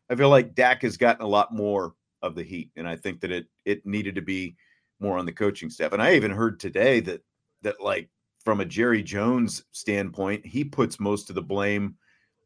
I 0.10 0.16
feel 0.16 0.30
like 0.30 0.56
Dak 0.56 0.82
has 0.82 0.98
gotten 0.98 1.24
a 1.24 1.30
lot 1.30 1.54
more 1.54 1.94
of 2.22 2.36
the 2.36 2.44
heat, 2.44 2.72
and 2.76 2.88
I 2.88 2.96
think 2.96 3.22
that 3.22 3.32
it 3.32 3.48
it 3.66 3.86
needed 3.86 4.16
to 4.16 4.22
be 4.22 4.56
more 5.00 5.18
on 5.18 5.26
the 5.26 5.32
coaching 5.32 5.70
staff. 5.70 5.94
And 5.94 6.02
I 6.02 6.16
even 6.16 6.32
heard 6.32 6.60
today 6.60 7.00
that 7.02 7.22
that 7.62 7.82
like 7.82 8.10
from 8.44 8.62
a 8.62 8.66
Jerry 8.66 9.04
Jones 9.04 9.64
standpoint, 9.72 10.46
he 10.46 10.64
puts 10.64 11.00
most 11.00 11.30
of 11.30 11.36
the 11.36 11.42
blame 11.42 11.96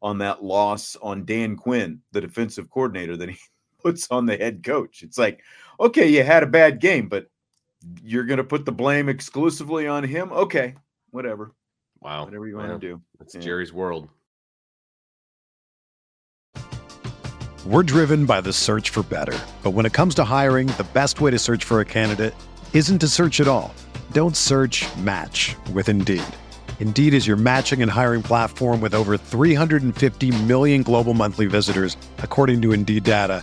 on 0.02 0.18
that 0.18 0.42
loss 0.42 0.96
on 1.00 1.24
Dan 1.24 1.56
Quinn, 1.56 2.00
the 2.12 2.20
defensive 2.20 2.68
coordinator, 2.68 3.16
that 3.16 3.30
he 3.30 3.38
puts 3.82 4.08
on 4.10 4.26
the 4.26 4.36
head 4.36 4.62
coach. 4.62 5.02
It's 5.02 5.18
like, 5.18 5.42
okay, 5.78 6.08
you 6.08 6.22
had 6.22 6.42
a 6.42 6.46
bad 6.46 6.80
game, 6.80 7.08
but 7.08 7.26
you're 8.02 8.24
going 8.24 8.38
to 8.38 8.44
put 8.44 8.64
the 8.64 8.72
blame 8.72 9.08
exclusively 9.08 9.86
on 9.86 10.04
him. 10.04 10.32
Okay, 10.32 10.74
whatever. 11.10 11.52
Wow. 12.00 12.24
Whatever 12.24 12.46
you 12.46 12.56
want 12.56 12.70
to 12.70 12.78
do. 12.78 13.00
It's 13.20 13.34
yeah. 13.34 13.40
Jerry's 13.40 13.72
world. 13.72 14.08
We're 17.66 17.82
driven 17.82 18.26
by 18.26 18.42
the 18.42 18.52
search 18.52 18.90
for 18.90 19.02
better. 19.02 19.38
But 19.62 19.70
when 19.70 19.86
it 19.86 19.94
comes 19.94 20.14
to 20.16 20.24
hiring, 20.24 20.66
the 20.66 20.86
best 20.92 21.22
way 21.22 21.30
to 21.30 21.38
search 21.38 21.64
for 21.64 21.80
a 21.80 21.84
candidate 21.84 22.34
isn't 22.74 22.98
to 22.98 23.08
search 23.08 23.40
at 23.40 23.48
all. 23.48 23.74
Don't 24.12 24.36
search 24.36 24.84
match 24.98 25.56
with 25.72 25.88
Indeed. 25.88 26.22
Indeed 26.80 27.14
is 27.14 27.26
your 27.26 27.38
matching 27.38 27.80
and 27.80 27.90
hiring 27.90 28.22
platform 28.22 28.82
with 28.82 28.94
over 28.94 29.16
350 29.16 30.42
million 30.42 30.82
global 30.82 31.14
monthly 31.14 31.46
visitors, 31.46 31.96
according 32.18 32.60
to 32.62 32.72
Indeed 32.72 33.04
data, 33.04 33.42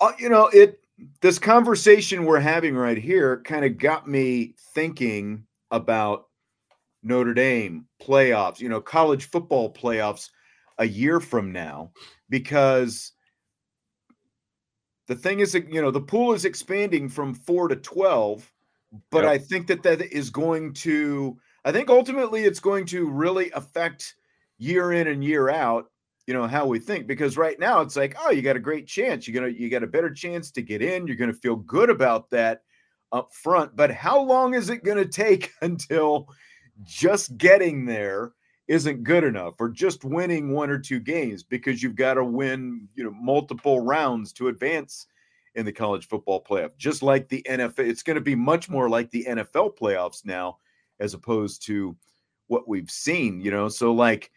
Uh, 0.00 0.12
you 0.18 0.28
know, 0.28 0.46
it 0.48 0.80
this 1.20 1.38
conversation 1.38 2.24
we're 2.24 2.40
having 2.40 2.76
right 2.76 2.98
here 2.98 3.42
kind 3.42 3.64
of 3.64 3.78
got 3.78 4.08
me 4.08 4.54
thinking 4.74 5.44
about 5.70 6.26
Notre 7.02 7.34
Dame 7.34 7.86
playoffs, 8.00 8.60
you 8.60 8.68
know, 8.68 8.80
college 8.80 9.26
football 9.26 9.72
playoffs 9.72 10.30
a 10.78 10.86
year 10.86 11.20
from 11.20 11.52
now, 11.52 11.92
because 12.28 13.12
the 15.06 15.14
thing 15.14 15.40
is 15.40 15.52
that, 15.52 15.68
you 15.68 15.82
know, 15.82 15.90
the 15.90 16.00
pool 16.00 16.32
is 16.32 16.44
expanding 16.44 17.08
from 17.08 17.34
four 17.34 17.68
to 17.68 17.76
12, 17.76 18.50
but 19.10 19.24
Yep. 19.24 19.30
I 19.32 19.38
think 19.38 19.66
that 19.66 19.82
that 19.82 20.00
is 20.00 20.30
going 20.30 20.72
to, 20.74 21.38
I 21.64 21.72
think 21.72 21.90
ultimately 21.90 22.44
it's 22.44 22.60
going 22.60 22.86
to 22.86 23.08
really 23.08 23.50
affect 23.50 24.14
year 24.58 24.92
in 24.92 25.08
and 25.08 25.22
year 25.22 25.50
out, 25.50 25.90
you 26.26 26.34
know, 26.34 26.46
how 26.46 26.66
we 26.66 26.78
think. 26.78 27.06
Because 27.06 27.36
right 27.36 27.58
now 27.58 27.80
it's 27.80 27.96
like, 27.96 28.16
oh, 28.20 28.30
you 28.30 28.42
got 28.42 28.56
a 28.56 28.60
great 28.60 28.86
chance. 28.86 29.26
You're 29.26 29.34
to, 29.52 29.60
you 29.60 29.68
got 29.70 29.82
a 29.82 29.88
better 29.88 30.10
chance 30.10 30.50
to 30.52 30.62
get 30.62 30.82
in. 30.82 31.06
You're 31.06 31.16
to 31.32 31.32
feel 31.32 31.56
good 31.56 31.90
about 31.90 32.30
that 32.30 32.62
up 33.12 33.32
front. 33.32 33.76
But 33.76 33.90
how 33.90 34.20
long 34.20 34.54
is 34.54 34.70
it 34.70 34.84
to 34.96 35.04
take 35.08 35.52
until, 35.62 36.28
just 36.82 37.36
getting 37.38 37.84
there 37.86 38.32
isn't 38.66 39.04
good 39.04 39.24
enough 39.24 39.54
or 39.60 39.68
just 39.68 40.04
winning 40.04 40.52
one 40.52 40.70
or 40.70 40.78
two 40.78 41.00
games 41.00 41.42
because 41.42 41.82
you've 41.82 41.96
got 41.96 42.14
to 42.14 42.24
win 42.24 42.88
you 42.94 43.04
know 43.04 43.12
multiple 43.12 43.80
rounds 43.80 44.32
to 44.32 44.48
advance 44.48 45.06
in 45.54 45.66
the 45.66 45.72
college 45.72 46.08
football 46.08 46.42
playoff 46.42 46.76
just 46.78 47.02
like 47.02 47.28
the 47.28 47.42
NFL 47.48 47.80
it's 47.80 48.02
going 48.02 48.14
to 48.14 48.22
be 48.22 48.34
much 48.34 48.68
more 48.68 48.88
like 48.88 49.10
the 49.10 49.24
NFL 49.28 49.76
playoffs 49.76 50.24
now 50.24 50.58
as 50.98 51.14
opposed 51.14 51.64
to 51.66 51.94
what 52.46 52.66
we've 52.66 52.90
seen 52.90 53.40
you 53.40 53.50
know 53.50 53.68
so 53.68 53.92
like 53.92 54.30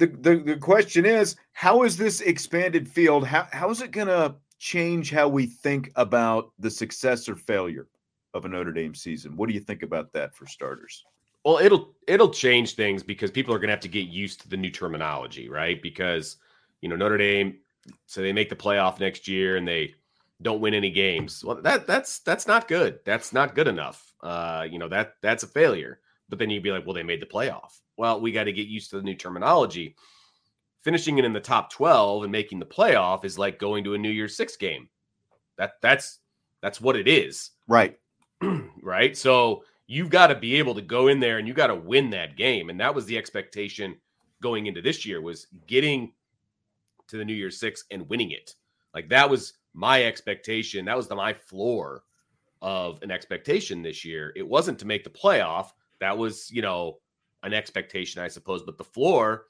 the 0.00 0.06
the, 0.06 0.36
the 0.36 0.56
question 0.56 1.06
is 1.06 1.36
how 1.52 1.84
is 1.84 1.96
this 1.96 2.20
expanded 2.20 2.88
field 2.88 3.26
how, 3.26 3.46
how 3.52 3.70
is 3.70 3.80
it 3.80 3.92
going 3.92 4.08
to 4.08 4.34
change 4.60 5.10
how 5.10 5.26
we 5.26 5.46
think 5.46 5.90
about 5.96 6.52
the 6.58 6.70
success 6.70 7.28
or 7.28 7.34
failure 7.34 7.88
of 8.34 8.44
a 8.44 8.48
Notre 8.48 8.72
Dame 8.72 8.94
season. 8.94 9.34
What 9.34 9.48
do 9.48 9.54
you 9.54 9.60
think 9.60 9.82
about 9.82 10.12
that 10.12 10.34
for 10.36 10.46
starters? 10.46 11.04
Well, 11.44 11.58
it'll 11.58 11.94
it'll 12.06 12.30
change 12.30 12.74
things 12.74 13.02
because 13.02 13.30
people 13.30 13.54
are 13.54 13.58
going 13.58 13.68
to 13.68 13.72
have 13.72 13.80
to 13.80 13.88
get 13.88 14.08
used 14.08 14.42
to 14.42 14.48
the 14.48 14.58
new 14.58 14.70
terminology, 14.70 15.48
right? 15.48 15.80
Because 15.82 16.36
you 16.82 16.88
know 16.88 16.96
Notre 16.96 17.16
Dame, 17.16 17.58
so 18.06 18.20
they 18.20 18.32
make 18.32 18.50
the 18.50 18.56
playoff 18.56 19.00
next 19.00 19.26
year 19.26 19.56
and 19.56 19.66
they 19.66 19.94
don't 20.42 20.60
win 20.60 20.74
any 20.74 20.90
games. 20.90 21.42
Well, 21.42 21.60
that 21.62 21.86
that's 21.86 22.18
that's 22.20 22.46
not 22.46 22.68
good. 22.68 23.00
That's 23.06 23.32
not 23.32 23.54
good 23.54 23.68
enough. 23.68 24.12
Uh, 24.22 24.66
you 24.70 24.78
know 24.78 24.88
that 24.88 25.14
that's 25.22 25.42
a 25.42 25.48
failure. 25.48 26.00
But 26.28 26.38
then 26.38 26.50
you'd 26.50 26.62
be 26.62 26.70
like, 26.70 26.86
well, 26.86 26.94
they 26.94 27.02
made 27.02 27.20
the 27.20 27.26
playoff. 27.26 27.80
Well, 28.00 28.18
we 28.18 28.32
got 28.32 28.44
to 28.44 28.52
get 28.52 28.66
used 28.66 28.88
to 28.90 28.96
the 28.96 29.02
new 29.02 29.14
terminology. 29.14 29.94
Finishing 30.82 31.18
it 31.18 31.26
in 31.26 31.34
the 31.34 31.40
top 31.40 31.70
twelve 31.70 32.22
and 32.22 32.32
making 32.32 32.58
the 32.58 32.64
playoff 32.64 33.26
is 33.26 33.38
like 33.38 33.58
going 33.58 33.84
to 33.84 33.92
a 33.92 33.98
New 33.98 34.08
Year's 34.08 34.38
Six 34.38 34.56
game. 34.56 34.88
That 35.58 35.72
that's 35.82 36.20
that's 36.62 36.80
what 36.80 36.96
it 36.96 37.06
is 37.06 37.50
Right. 37.68 37.98
right? 38.82 39.14
So 39.14 39.64
you've 39.86 40.08
got 40.08 40.28
to 40.28 40.34
be 40.34 40.56
able 40.56 40.74
to 40.76 40.80
go 40.80 41.08
in 41.08 41.20
there 41.20 41.36
and 41.36 41.46
you 41.46 41.52
got 41.52 41.66
to 41.66 41.74
win 41.74 42.08
that 42.10 42.38
game. 42.38 42.70
And 42.70 42.80
that 42.80 42.94
was 42.94 43.04
the 43.04 43.18
expectation 43.18 43.96
going 44.40 44.64
into 44.64 44.80
this 44.80 45.04
year 45.04 45.20
was 45.20 45.48
getting 45.66 46.14
to 47.08 47.18
the 47.18 47.24
New 47.24 47.34
Year's 47.34 47.60
Six 47.60 47.84
and 47.90 48.08
winning 48.08 48.30
it. 48.30 48.54
Like 48.94 49.10
that 49.10 49.28
was 49.28 49.52
my 49.74 50.04
expectation. 50.04 50.86
That 50.86 50.96
was 50.96 51.06
the 51.06 51.16
my 51.16 51.34
floor 51.34 52.04
of 52.62 53.02
an 53.02 53.10
expectation 53.10 53.82
this 53.82 54.06
year. 54.06 54.32
It 54.36 54.48
wasn't 54.48 54.78
to 54.78 54.86
make 54.86 55.04
the 55.04 55.10
playoff. 55.10 55.72
That 56.00 56.16
was, 56.16 56.50
you 56.50 56.62
know, 56.62 56.96
an 57.42 57.52
expectation, 57.52 58.22
I 58.22 58.28
suppose. 58.28 58.62
But 58.62 58.78
the 58.78 58.84
floor, 58.84 59.46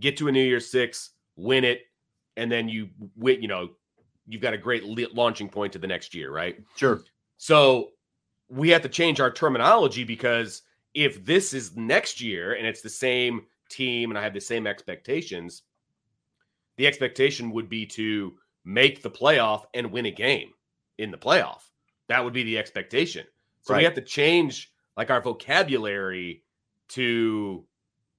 get 0.00 0.16
to 0.18 0.28
a 0.28 0.32
New 0.32 0.42
Year's 0.42 0.70
Six, 0.70 1.10
win 1.36 1.64
it, 1.64 1.82
and 2.36 2.50
then 2.50 2.68
you 2.68 2.88
win, 3.16 3.42
you 3.42 3.48
know, 3.48 3.70
you've 4.26 4.42
got 4.42 4.54
a 4.54 4.58
great 4.58 4.84
launching 5.14 5.48
point 5.48 5.72
to 5.72 5.78
the 5.78 5.86
next 5.86 6.14
year, 6.14 6.32
right? 6.32 6.56
Sure. 6.76 7.02
So 7.38 7.90
we 8.48 8.68
have 8.70 8.82
to 8.82 8.88
change 8.88 9.20
our 9.20 9.30
terminology 9.30 10.04
because 10.04 10.62
if 10.94 11.24
this 11.24 11.54
is 11.54 11.76
next 11.76 12.20
year 12.20 12.54
and 12.54 12.66
it's 12.66 12.82
the 12.82 12.88
same 12.88 13.46
team 13.70 14.10
and 14.10 14.18
I 14.18 14.22
have 14.22 14.34
the 14.34 14.40
same 14.40 14.66
expectations, 14.66 15.62
the 16.76 16.86
expectation 16.86 17.50
would 17.50 17.68
be 17.68 17.86
to 17.86 18.34
make 18.64 19.02
the 19.02 19.10
playoff 19.10 19.64
and 19.74 19.90
win 19.90 20.06
a 20.06 20.10
game 20.10 20.50
in 20.98 21.10
the 21.10 21.18
playoff. 21.18 21.62
That 22.08 22.22
would 22.22 22.32
be 22.32 22.44
the 22.44 22.58
expectation. 22.58 23.26
So 23.62 23.76
we 23.76 23.84
have 23.84 23.94
to 23.94 24.02
change 24.02 24.72
like 24.96 25.10
our 25.10 25.20
vocabulary 25.20 26.42
to 26.92 27.64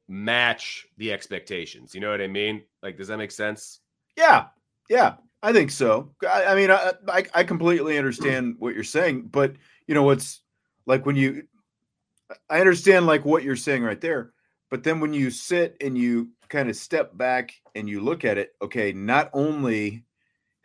match 0.08 0.88
the 0.98 1.12
expectations. 1.12 1.94
You 1.96 2.02
know 2.02 2.12
what 2.12 2.22
I 2.22 2.28
mean? 2.28 2.64
Like, 2.82 2.98
does 2.98 3.08
that 3.08 3.18
make 3.18 3.32
sense? 3.32 3.80
Yeah. 4.18 4.46
Yeah. 4.90 5.16
I 5.42 5.52
think 5.52 5.72
so. 5.72 6.14
I, 6.28 6.46
I 6.46 6.56
mean, 6.56 6.72
I, 6.72 6.94
I 7.10 7.26
I 7.34 7.44
completely 7.44 7.98
understand 7.98 8.56
what 8.60 8.74
you're 8.74 8.86
saying, 8.86 9.24
but 9.24 9.56
you 9.88 9.94
know 9.94 10.04
what's 10.04 10.40
like 10.86 11.06
when 11.06 11.18
you, 11.18 11.44
I 12.50 12.62
understand 12.62 13.06
like 13.06 13.26
what 13.26 13.44
you're 13.44 13.58
saying 13.58 13.84
right 13.84 14.00
there, 14.00 14.32
but 14.72 14.84
then 14.84 15.02
when 15.02 15.14
you 15.14 15.30
sit 15.30 15.76
and 15.82 15.98
you 15.98 16.30
kind 16.48 16.70
of 16.70 16.78
step 16.78 17.18
back 17.18 17.54
and 17.76 17.90
you 17.90 18.00
look 18.00 18.24
at 18.24 18.38
it, 18.38 18.54
okay, 18.62 18.94
not 18.94 19.30
only 19.34 20.06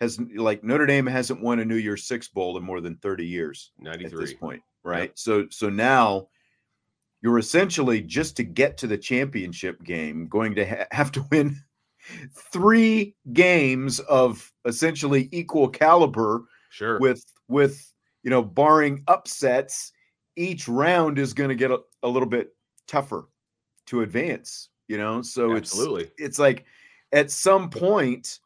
has 0.00 0.20
like 0.36 0.62
Notre 0.62 0.86
Dame 0.86 1.06
hasn't 1.06 1.42
won 1.42 1.58
a 1.58 1.64
New 1.64 1.74
Year's 1.74 2.06
Six 2.06 2.28
bowl 2.28 2.56
in 2.56 2.62
more 2.62 2.80
than 2.80 2.96
30 2.96 3.26
years. 3.26 3.72
93. 3.80 4.04
at 4.04 4.10
this 4.12 4.30
93. 4.30 4.38
point, 4.38 4.62
right? 4.84 5.18
So 5.18 5.48
so 5.50 5.68
now 5.68 6.28
you're 7.22 7.38
essentially 7.38 8.00
just 8.00 8.36
to 8.36 8.44
get 8.44 8.78
to 8.78 8.86
the 8.86 8.98
championship 8.98 9.82
game 9.82 10.28
going 10.28 10.54
to 10.54 10.66
ha- 10.66 10.86
have 10.90 11.12
to 11.12 11.24
win 11.30 11.56
three 12.52 13.14
games 13.32 14.00
of 14.00 14.52
essentially 14.64 15.28
equal 15.32 15.68
caliber 15.68 16.44
Sure. 16.70 16.98
with 17.00 17.24
with 17.48 17.92
you 18.22 18.30
know 18.30 18.42
barring 18.42 19.02
upsets 19.08 19.92
each 20.36 20.68
round 20.68 21.18
is 21.18 21.32
going 21.32 21.48
to 21.48 21.56
get 21.56 21.70
a, 21.70 21.78
a 22.02 22.08
little 22.08 22.28
bit 22.28 22.50
tougher 22.86 23.28
to 23.86 24.02
advance 24.02 24.68
you 24.86 24.98
know 24.98 25.22
so 25.22 25.56
Absolutely. 25.56 26.04
it's 26.04 26.12
it's 26.18 26.38
like 26.38 26.66
at 27.12 27.30
some 27.30 27.70
point 27.70 28.38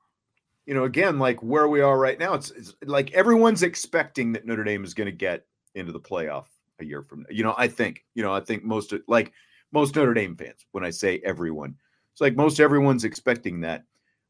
you 0.66 0.74
know, 0.74 0.84
again, 0.84 1.18
like 1.18 1.42
where 1.42 1.68
we 1.68 1.80
are 1.80 1.98
right 1.98 2.18
now, 2.18 2.34
it's, 2.34 2.50
it's 2.52 2.74
like 2.84 3.12
everyone's 3.12 3.62
expecting 3.62 4.32
that 4.32 4.46
Notre 4.46 4.64
Dame 4.64 4.84
is 4.84 4.94
going 4.94 5.06
to 5.06 5.12
get 5.12 5.44
into 5.74 5.92
the 5.92 6.00
playoff 6.00 6.46
a 6.82 6.84
year 6.84 7.02
from 7.02 7.20
now. 7.20 7.28
You 7.30 7.44
know, 7.44 7.54
I 7.56 7.68
think, 7.68 8.04
you 8.14 8.22
know, 8.22 8.34
I 8.34 8.40
think 8.40 8.64
most 8.64 8.92
like 9.08 9.32
most 9.72 9.96
Notre 9.96 10.12
Dame 10.12 10.36
fans, 10.36 10.66
when 10.72 10.84
I 10.84 10.90
say 10.90 11.22
everyone, 11.24 11.76
it's 12.12 12.20
like 12.20 12.36
most 12.36 12.60
everyone's 12.60 13.04
expecting 13.04 13.60
that 13.62 13.84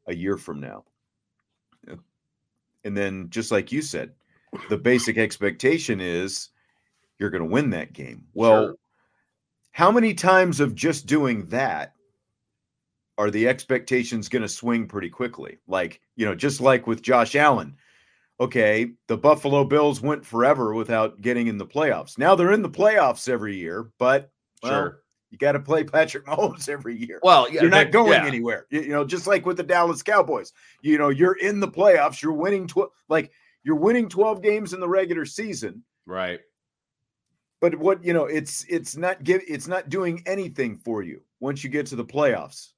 a 0.07 0.15
year 0.15 0.37
from 0.37 0.61
now. 0.61 0.85
And 2.85 2.97
then, 2.97 3.31
just 3.31 3.53
like 3.53 3.71
you 3.71 3.81
said, 3.81 4.13
the 4.69 4.77
basic 4.77 5.17
expectation 5.17 6.01
is 6.01 6.49
you're 7.19 7.31
going 7.31 7.45
to 7.45 7.49
win 7.49 7.71
that 7.71 7.93
game. 7.93 8.25
Well, 8.35 8.63
sure. 8.65 8.75
how 9.71 9.93
many 9.93 10.15
times 10.15 10.59
of 10.59 10.75
just 10.75 11.07
doing 11.07 11.47
that 11.47 11.95
are 13.19 13.31
the 13.31 13.47
expectations 13.47 14.29
going 14.29 14.43
to 14.43 14.49
swing 14.49 14.89
pretty 14.89 15.11
quickly? 15.11 15.59
Like, 15.69 16.01
you 16.17 16.27
know, 16.27 16.35
just 16.35 16.61
like 16.61 16.89
with 16.89 17.03
Josh 17.03 17.37
Allen. 17.37 17.77
Okay, 18.41 18.93
the 19.07 19.17
Buffalo 19.17 19.65
Bills 19.65 20.01
went 20.01 20.25
forever 20.27 20.75
without 20.75 21.21
getting 21.21 21.47
in 21.47 21.59
the 21.59 21.67
playoffs. 21.67 22.19
Now 22.19 22.35
they're 22.35 22.53
in 22.53 22.63
the 22.63 22.71
playoffs 22.71 23.29
every 23.29 23.57
year, 23.57 23.91
but 23.99 24.31
well, 24.63 24.73
sure. 24.73 25.03
You 25.33 25.39
got 25.39 25.53
to 25.53 25.61
play 25.61 25.83
Patrick 25.85 26.27
Mahomes 26.27 26.69
every 26.69 26.97
year. 26.97 27.19
Well, 27.23 27.51
yeah, 27.51 27.63
you're 27.63 27.71
not 27.71 27.91
going 27.91 28.13
yeah. 28.13 28.27
anywhere. 28.27 28.67
You, 28.71 28.83
you, 28.83 28.89
know, 28.89 29.05
just 29.05 29.27
like 29.27 29.47
with 29.47 29.57
the 29.57 29.63
Dallas 29.63 30.03
Cowboys. 30.03 30.53
You 30.83 30.99
know, 30.99 31.09
you're 31.09 31.39
in 31.39 31.59
the 31.59 31.69
playoffs. 31.69 32.23
You're 32.23 32.33
winning 32.33 32.69
twelve. 32.69 32.91
Like 33.09 33.33
you're 33.65 33.77
winning 33.77 34.09
twelve 34.09 34.43
games 34.43 34.73
in 34.73 34.81
the 34.81 34.89
regular 34.89 35.25
season. 35.25 35.83
Right. 36.07 36.41
But 37.61 37.77
what 37.77 38.05
you 38.05 38.13
know, 38.13 38.25
it's 38.25 38.65
it's 38.69 38.97
not 38.97 39.23
give 39.25 39.41
it's 39.49 39.69
not 39.69 39.89
doing 39.89 40.23
anything 40.27 40.79
for 40.79 41.03
you 41.03 41.23
once 41.41 41.65
you 41.65 41.71
get 41.71 41.87
to 41.87 41.97
the 41.97 42.05
playoffs. 42.05 42.73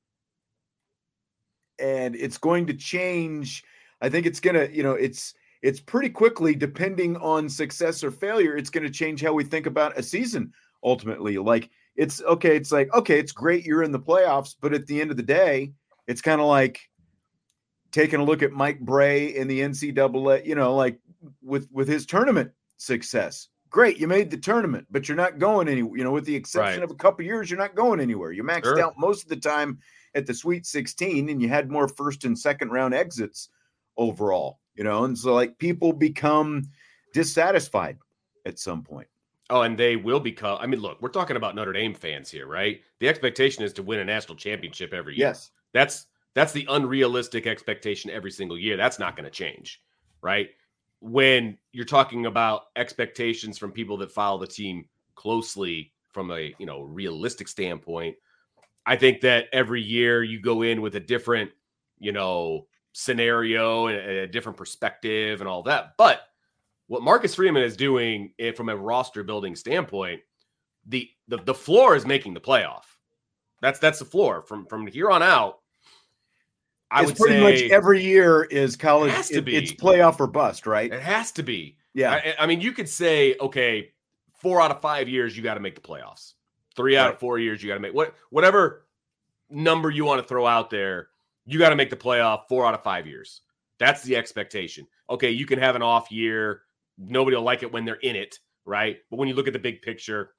And 1.78 2.14
it's 2.14 2.38
going 2.38 2.66
to 2.66 2.74
change. 2.74 3.64
I 4.00 4.08
think 4.10 4.26
it's 4.26 4.40
gonna, 4.40 4.68
you 4.70 4.82
know, 4.82 4.92
it's 4.92 5.34
it's 5.64 5.80
pretty 5.80 6.10
quickly, 6.10 6.54
depending 6.54 7.16
on 7.16 7.48
success 7.48 8.04
or 8.04 8.10
failure, 8.10 8.54
it's 8.54 8.68
going 8.68 8.84
to 8.84 8.90
change 8.90 9.22
how 9.22 9.32
we 9.32 9.44
think 9.44 9.64
about 9.64 9.98
a 9.98 10.02
season 10.02 10.52
ultimately. 10.84 11.38
Like 11.38 11.70
it's 11.96 12.20
okay. 12.20 12.54
It's 12.54 12.70
like, 12.70 12.92
okay, 12.92 13.18
it's 13.18 13.32
great 13.32 13.64
you're 13.64 13.82
in 13.82 13.90
the 13.90 13.98
playoffs, 13.98 14.54
but 14.60 14.74
at 14.74 14.86
the 14.86 15.00
end 15.00 15.10
of 15.10 15.16
the 15.16 15.22
day, 15.22 15.72
it's 16.06 16.20
kind 16.20 16.42
of 16.42 16.46
like 16.48 16.80
taking 17.92 18.20
a 18.20 18.24
look 18.24 18.42
at 18.42 18.52
Mike 18.52 18.78
Brey 18.80 19.34
in 19.34 19.48
the 19.48 19.60
NCAA, 19.60 20.44
you 20.44 20.54
know, 20.54 20.76
like 20.76 20.98
with 21.42 21.66
with 21.72 21.88
his 21.88 22.04
tournament 22.04 22.50
success. 22.76 23.48
Great, 23.70 23.96
you 23.96 24.06
made 24.06 24.30
the 24.30 24.36
tournament, 24.36 24.86
but 24.90 25.08
you're 25.08 25.16
not 25.16 25.38
going 25.38 25.66
anywhere. 25.66 25.96
You 25.96 26.04
know, 26.04 26.12
with 26.12 26.26
the 26.26 26.36
exception 26.36 26.80
right. 26.80 26.84
of 26.84 26.90
a 26.90 26.94
couple 26.94 27.24
years, 27.24 27.50
you're 27.50 27.58
not 27.58 27.74
going 27.74 28.00
anywhere. 28.00 28.32
You 28.32 28.44
maxed 28.44 28.64
sure. 28.64 28.82
out 28.82 28.98
most 28.98 29.22
of 29.22 29.30
the 29.30 29.36
time 29.36 29.78
at 30.14 30.26
the 30.26 30.34
Sweet 30.34 30.66
16, 30.66 31.30
and 31.30 31.40
you 31.40 31.48
had 31.48 31.70
more 31.70 31.88
first 31.88 32.24
and 32.24 32.38
second 32.38 32.68
round 32.68 32.92
exits 32.92 33.48
overall. 33.96 34.58
You 34.74 34.84
know, 34.84 35.04
and 35.04 35.16
so 35.16 35.34
like 35.34 35.58
people 35.58 35.92
become 35.92 36.64
dissatisfied 37.12 37.98
at 38.44 38.58
some 38.58 38.82
point. 38.82 39.08
Oh, 39.50 39.62
and 39.62 39.78
they 39.78 39.96
will 39.96 40.20
become. 40.20 40.58
I 40.60 40.66
mean, 40.66 40.80
look, 40.80 41.00
we're 41.02 41.10
talking 41.10 41.36
about 41.36 41.54
Notre 41.54 41.72
Dame 41.72 41.94
fans 41.94 42.30
here, 42.30 42.46
right? 42.46 42.80
The 42.98 43.08
expectation 43.08 43.62
is 43.62 43.72
to 43.74 43.82
win 43.82 44.00
a 44.00 44.04
national 44.04 44.36
championship 44.36 44.94
every 44.94 45.16
year. 45.16 45.28
Yes, 45.28 45.50
that's 45.72 46.06
that's 46.34 46.52
the 46.52 46.66
unrealistic 46.70 47.46
expectation 47.46 48.10
every 48.10 48.30
single 48.30 48.58
year. 48.58 48.76
That's 48.76 48.98
not 48.98 49.16
going 49.16 49.24
to 49.24 49.30
change, 49.30 49.82
right? 50.22 50.48
When 51.00 51.58
you're 51.72 51.84
talking 51.84 52.26
about 52.26 52.64
expectations 52.76 53.58
from 53.58 53.70
people 53.70 53.98
that 53.98 54.10
follow 54.10 54.38
the 54.38 54.46
team 54.46 54.86
closely 55.14 55.92
from 56.10 56.30
a 56.30 56.54
you 56.58 56.64
know 56.64 56.82
realistic 56.82 57.46
standpoint, 57.46 58.16
I 58.86 58.96
think 58.96 59.20
that 59.20 59.46
every 59.52 59.82
year 59.82 60.22
you 60.22 60.40
go 60.40 60.62
in 60.62 60.80
with 60.80 60.96
a 60.96 61.00
different 61.00 61.50
you 61.98 62.12
know 62.12 62.66
scenario 62.94 63.88
and 63.88 63.98
a 63.98 64.26
different 64.26 64.56
perspective 64.56 65.40
and 65.40 65.48
all 65.48 65.62
that, 65.64 65.96
but 65.98 66.22
what 66.86 67.02
Marcus 67.02 67.34
Freeman 67.34 67.62
is 67.62 67.76
doing 67.76 68.32
eh, 68.38 68.52
from 68.52 68.68
a 68.68 68.76
roster 68.76 69.22
building 69.22 69.56
standpoint, 69.56 70.20
the, 70.86 71.08
the 71.28 71.38
the 71.38 71.54
floor 71.54 71.96
is 71.96 72.06
making 72.06 72.34
the 72.34 72.40
playoff. 72.40 72.84
That's 73.60 73.78
that's 73.78 73.98
the 73.98 74.04
floor 74.04 74.42
from 74.42 74.66
from 74.66 74.86
here 74.86 75.10
on 75.10 75.22
out. 75.22 75.60
I 76.90 77.00
it's 77.02 77.08
would 77.08 77.16
pretty 77.16 77.42
much 77.42 77.70
every 77.70 78.02
year 78.02 78.44
is 78.44 78.76
college. 78.76 79.10
It 79.10 79.16
has 79.16 79.28
to 79.28 79.38
it, 79.38 79.44
be. 79.44 79.56
It's 79.56 79.72
playoff 79.72 80.20
or 80.20 80.26
bust, 80.26 80.66
right? 80.66 80.92
It 80.92 81.00
has 81.00 81.32
to 81.32 81.42
be. 81.42 81.78
Yeah. 81.94 82.12
I, 82.12 82.34
I 82.40 82.46
mean, 82.46 82.60
you 82.60 82.72
could 82.72 82.88
say, 82.88 83.36
okay, 83.40 83.92
four 84.40 84.60
out 84.60 84.70
of 84.70 84.80
five 84.80 85.08
years 85.08 85.36
you 85.36 85.42
got 85.42 85.54
to 85.54 85.60
make 85.60 85.74
the 85.74 85.80
playoffs. 85.80 86.34
Three 86.76 86.96
out 86.96 87.06
right. 87.06 87.14
of 87.14 87.20
four 87.20 87.38
years 87.38 87.62
you 87.62 87.68
got 87.68 87.74
to 87.74 87.80
make 87.80 87.94
what 87.94 88.14
whatever 88.30 88.86
number 89.48 89.90
you 89.90 90.04
want 90.04 90.20
to 90.20 90.28
throw 90.28 90.46
out 90.46 90.70
there. 90.70 91.08
You 91.46 91.58
got 91.58 91.70
to 91.70 91.76
make 91.76 91.90
the 91.90 91.96
playoff 91.96 92.48
four 92.48 92.66
out 92.66 92.74
of 92.74 92.82
five 92.82 93.06
years. 93.06 93.42
That's 93.78 94.02
the 94.02 94.16
expectation. 94.16 94.86
Okay, 95.10 95.30
you 95.30 95.46
can 95.46 95.58
have 95.58 95.76
an 95.76 95.82
off 95.82 96.10
year 96.10 96.62
nobody 96.98 97.36
will 97.36 97.42
like 97.42 97.62
it 97.62 97.72
when 97.72 97.84
they're 97.84 97.94
in 97.96 98.16
it, 98.16 98.38
right? 98.64 98.98
But 99.10 99.18
when 99.18 99.28
you 99.28 99.34
look 99.34 99.46
at 99.46 99.52
the 99.52 99.58
big 99.58 99.82
picture, 99.82 100.34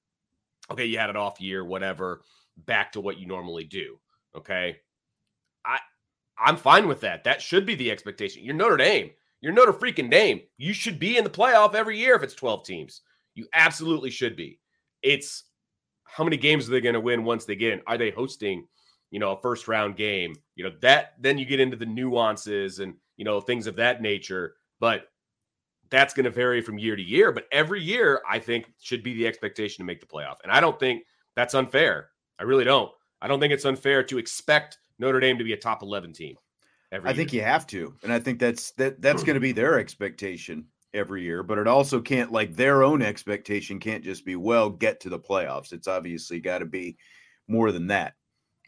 okay, 0.71 0.85
you 0.85 0.97
had 0.97 1.09
an 1.09 1.17
off 1.17 1.39
year, 1.39 1.63
whatever, 1.63 2.21
back 2.65 2.91
to 2.93 3.01
what 3.01 3.17
you 3.17 3.27
normally 3.27 3.65
do. 3.65 3.99
Okay. 4.35 4.77
I 5.65 5.79
I'm 6.37 6.57
fine 6.57 6.87
with 6.87 6.99
that. 7.01 7.23
That 7.23 7.41
should 7.41 7.65
be 7.65 7.75
the 7.75 7.89
expectation. 7.89 8.43
You're 8.43 8.55
Notre 8.55 8.77
Dame. 8.77 9.11
You're 9.39 9.53
Notre 9.53 9.71
freaking 9.71 10.11
Dame. 10.11 10.41
You 10.57 10.73
should 10.73 10.99
be 10.99 11.17
in 11.17 11.23
the 11.23 11.29
playoff 11.29 11.75
every 11.75 11.97
year 11.97 12.15
if 12.15 12.23
it's 12.23 12.33
12 12.33 12.65
teams. 12.65 13.01
You 13.35 13.47
absolutely 13.53 14.09
should 14.09 14.35
be. 14.35 14.59
It's 15.01 15.45
how 16.03 16.25
many 16.25 16.35
games 16.35 16.67
are 16.67 16.71
they 16.71 16.81
going 16.81 16.93
to 16.93 16.99
win 16.99 17.23
once 17.23 17.45
they 17.45 17.55
get 17.55 17.71
in? 17.71 17.81
Are 17.87 17.97
they 17.97 18.11
hosting, 18.11 18.67
you 19.15 19.19
know, 19.19 19.31
a 19.31 19.41
first 19.41 19.69
round 19.69 19.95
game? 19.95 20.35
You 20.55 20.65
know, 20.65 20.71
that 20.81 21.13
then 21.17 21.37
you 21.37 21.45
get 21.45 21.61
into 21.61 21.77
the 21.77 21.85
nuances 21.85 22.79
and, 22.79 22.95
you 23.15 23.23
know, 23.23 23.39
things 23.39 23.65
of 23.65 23.77
that 23.77 24.01
nature. 24.01 24.55
But 24.81 25.07
that's 25.89 26.13
going 26.13 26.25
to 26.25 26.29
vary 26.29 26.59
from 26.61 26.77
year 26.77 26.97
to 26.97 27.01
year, 27.01 27.31
but 27.31 27.45
every 27.53 27.81
year 27.81 28.21
I 28.29 28.39
think 28.39 28.69
should 28.81 29.03
be 29.03 29.13
the 29.13 29.25
expectation 29.25 29.77
to 29.77 29.85
make 29.85 30.01
the 30.01 30.05
playoff. 30.05 30.35
And 30.43 30.51
I 30.51 30.59
don't 30.59 30.77
think 30.77 31.03
that's 31.37 31.53
unfair. 31.53 32.09
I 32.37 32.43
really 32.43 32.65
don't. 32.65 32.91
I 33.21 33.29
don't 33.29 33.39
think 33.39 33.53
it's 33.53 33.63
unfair 33.63 34.03
to 34.03 34.17
expect 34.17 34.79
Notre 34.99 35.21
Dame 35.21 35.37
to 35.37 35.45
be 35.45 35.53
a 35.53 35.57
top 35.57 35.81
11 35.81 36.11
team. 36.11 36.35
Every 36.91 37.07
I 37.07 37.11
year. 37.13 37.17
think 37.17 37.31
you 37.31 37.41
have 37.43 37.65
to. 37.67 37.95
And 38.03 38.11
I 38.11 38.19
think 38.19 38.39
that's 38.39 38.71
that 38.71 39.01
that's 39.01 39.23
going 39.23 39.35
to 39.35 39.39
be 39.39 39.53
their 39.53 39.79
expectation 39.79 40.65
every 40.93 41.23
year, 41.23 41.43
but 41.43 41.57
it 41.57 41.67
also 41.67 42.01
can't 42.01 42.31
like 42.31 42.55
their 42.55 42.83
own 42.83 43.01
expectation 43.01 43.79
can't 43.79 44.03
just 44.03 44.25
be 44.25 44.35
well 44.35 44.69
get 44.69 44.99
to 45.01 45.09
the 45.09 45.19
playoffs. 45.19 45.73
It's 45.73 45.87
obviously 45.87 46.39
got 46.39 46.59
to 46.59 46.65
be 46.65 46.97
more 47.47 47.71
than 47.71 47.87
that. 47.87 48.15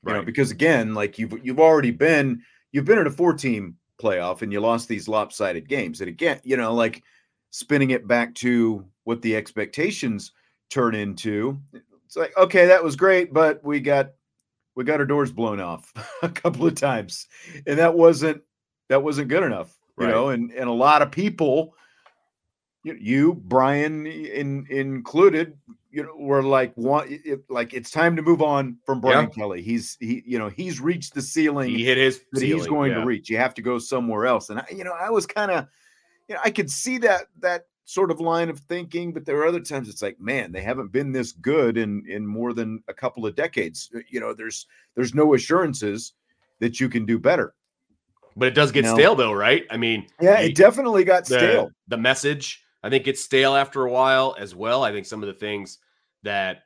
You 0.04 0.12
right. 0.12 0.20
know, 0.20 0.26
because 0.26 0.52
again, 0.52 0.94
like 0.94 1.18
you've 1.18 1.34
you've 1.44 1.60
already 1.60 1.92
been 1.92 2.42
you've 2.72 2.86
been 2.86 3.00
in 3.00 3.08
a 3.08 3.12
four 3.12 3.34
team 3.34 3.76
playoff 4.02 4.42
and 4.42 4.52
you 4.52 4.60
lost 4.60 4.88
these 4.88 5.08
lopsided 5.08 5.68
games. 5.68 6.02
And 6.02 6.10
again, 6.10 6.40
you 6.44 6.58
know, 6.58 6.74
like 6.74 7.04
spinning 7.50 7.92
it 7.92 8.08
back 8.08 8.36
to 8.36 8.86
what 9.04 9.22
the 9.22 9.36
expectations 9.36 10.32
turn 10.70 10.96
into. 10.96 11.60
It's 12.06 12.16
like, 12.16 12.36
okay, 12.38 12.68
that 12.68 12.84
was 12.84 12.96
great, 12.96 13.34
but 13.34 13.64
we 13.64 13.80
got 13.80 14.12
we 14.76 14.84
got 14.84 15.00
our 15.00 15.06
doors 15.06 15.32
blown 15.32 15.60
off 15.60 15.92
a 16.22 16.30
couple 16.30 16.66
of 16.68 16.76
times. 16.76 17.28
And 17.66 17.80
that 17.80 17.96
wasn't 17.96 18.42
that 18.90 19.04
wasn't 19.04 19.30
good 19.30 19.44
enough, 19.44 19.78
you 20.00 20.06
right. 20.06 20.14
know, 20.14 20.30
and 20.30 20.52
and 20.52 20.70
a 20.70 20.74
lot 20.74 21.02
of 21.02 21.12
people 21.12 21.74
you, 23.00 23.34
Brian 23.34 24.06
in, 24.06 24.66
included, 24.70 25.58
you 25.92 26.04
know, 26.04 26.16
were 26.16 26.44
like 26.44 26.74
one 26.76 27.08
it, 27.10 27.42
like 27.50 27.74
it's 27.74 27.92
time 27.92 28.16
to 28.16 28.22
move 28.22 28.42
on 28.42 28.78
from 28.86 29.02
Brian 29.02 29.26
yeah. 29.26 29.30
Kelly. 29.30 29.62
He's 29.62 29.98
he, 30.00 30.24
you 30.26 30.38
know, 30.38 30.50
he's 30.50 30.80
reached 30.80 31.14
the 31.14 31.22
ceiling. 31.22 31.70
He 31.70 31.86
hit 31.86 31.98
his 31.98 32.20
that 32.34 32.40
ceiling, 32.40 32.58
he's 32.58 32.68
going 32.68 32.92
yeah. 32.92 33.00
to 33.00 33.06
reach. 33.06 33.30
You 33.30 33.38
have 33.38 33.54
to 33.56 33.62
go 33.62 33.80
somewhere 33.80 34.26
else. 34.26 34.50
And 34.50 34.60
I, 34.60 34.66
you 34.72 34.84
know, 34.84 34.94
I 34.94 35.10
was 35.10 35.26
kind 35.26 35.52
of, 35.52 35.68
you 36.28 36.36
know, 36.36 36.42
I 36.44 36.52
could 36.52 36.70
see 36.70 36.98
that 37.00 37.28
that 37.40 37.66
sort 37.86 38.12
of 38.12 38.20
line 38.20 38.50
of 38.50 38.60
thinking, 38.60 39.14
but 39.14 39.26
there 39.26 39.38
are 39.38 39.48
other 39.48 39.62
times 39.62 39.88
it's 39.88 40.02
like, 40.02 40.20
man, 40.20 40.52
they 40.52 40.62
haven't 40.62 40.92
been 40.92 41.12
this 41.12 41.32
good 41.32 41.78
in 41.78 42.06
in 42.08 42.28
more 42.28 42.54
than 42.54 42.84
a 42.88 42.94
couple 42.94 43.26
of 43.26 43.36
decades. 43.36 43.90
Uh, 43.96 44.00
you 44.10 44.20
know, 44.20 44.34
there's 44.34 44.68
there's 44.96 45.16
no 45.16 45.34
assurances 45.34 46.14
that 46.60 46.80
you 46.80 46.90
can 46.90 47.06
do 47.06 47.18
better. 47.18 47.54
But 48.36 48.50
it 48.50 48.54
does 48.54 48.72
get 48.72 48.86
you 48.86 48.92
know? 48.92 48.98
stale 48.98 49.16
though, 49.16 49.34
right? 49.34 49.66
I 49.72 49.78
mean, 49.78 50.06
yeah, 50.22 50.40
it 50.40 50.56
definitely 50.56 51.04
got 51.04 51.26
the, 51.26 51.40
stale. 51.40 51.72
The 51.88 51.98
message 51.98 52.64
I 52.84 52.90
think 52.90 53.08
it's 53.08 53.24
stale 53.24 53.56
after 53.56 53.86
a 53.86 53.92
while 53.92 54.36
as 54.38 54.56
well. 54.56 54.84
I 54.84 54.92
think 54.92 55.06
some 55.06 55.24
of 55.24 55.28
the 55.28 55.34
things 55.34 55.80
that 56.24 56.64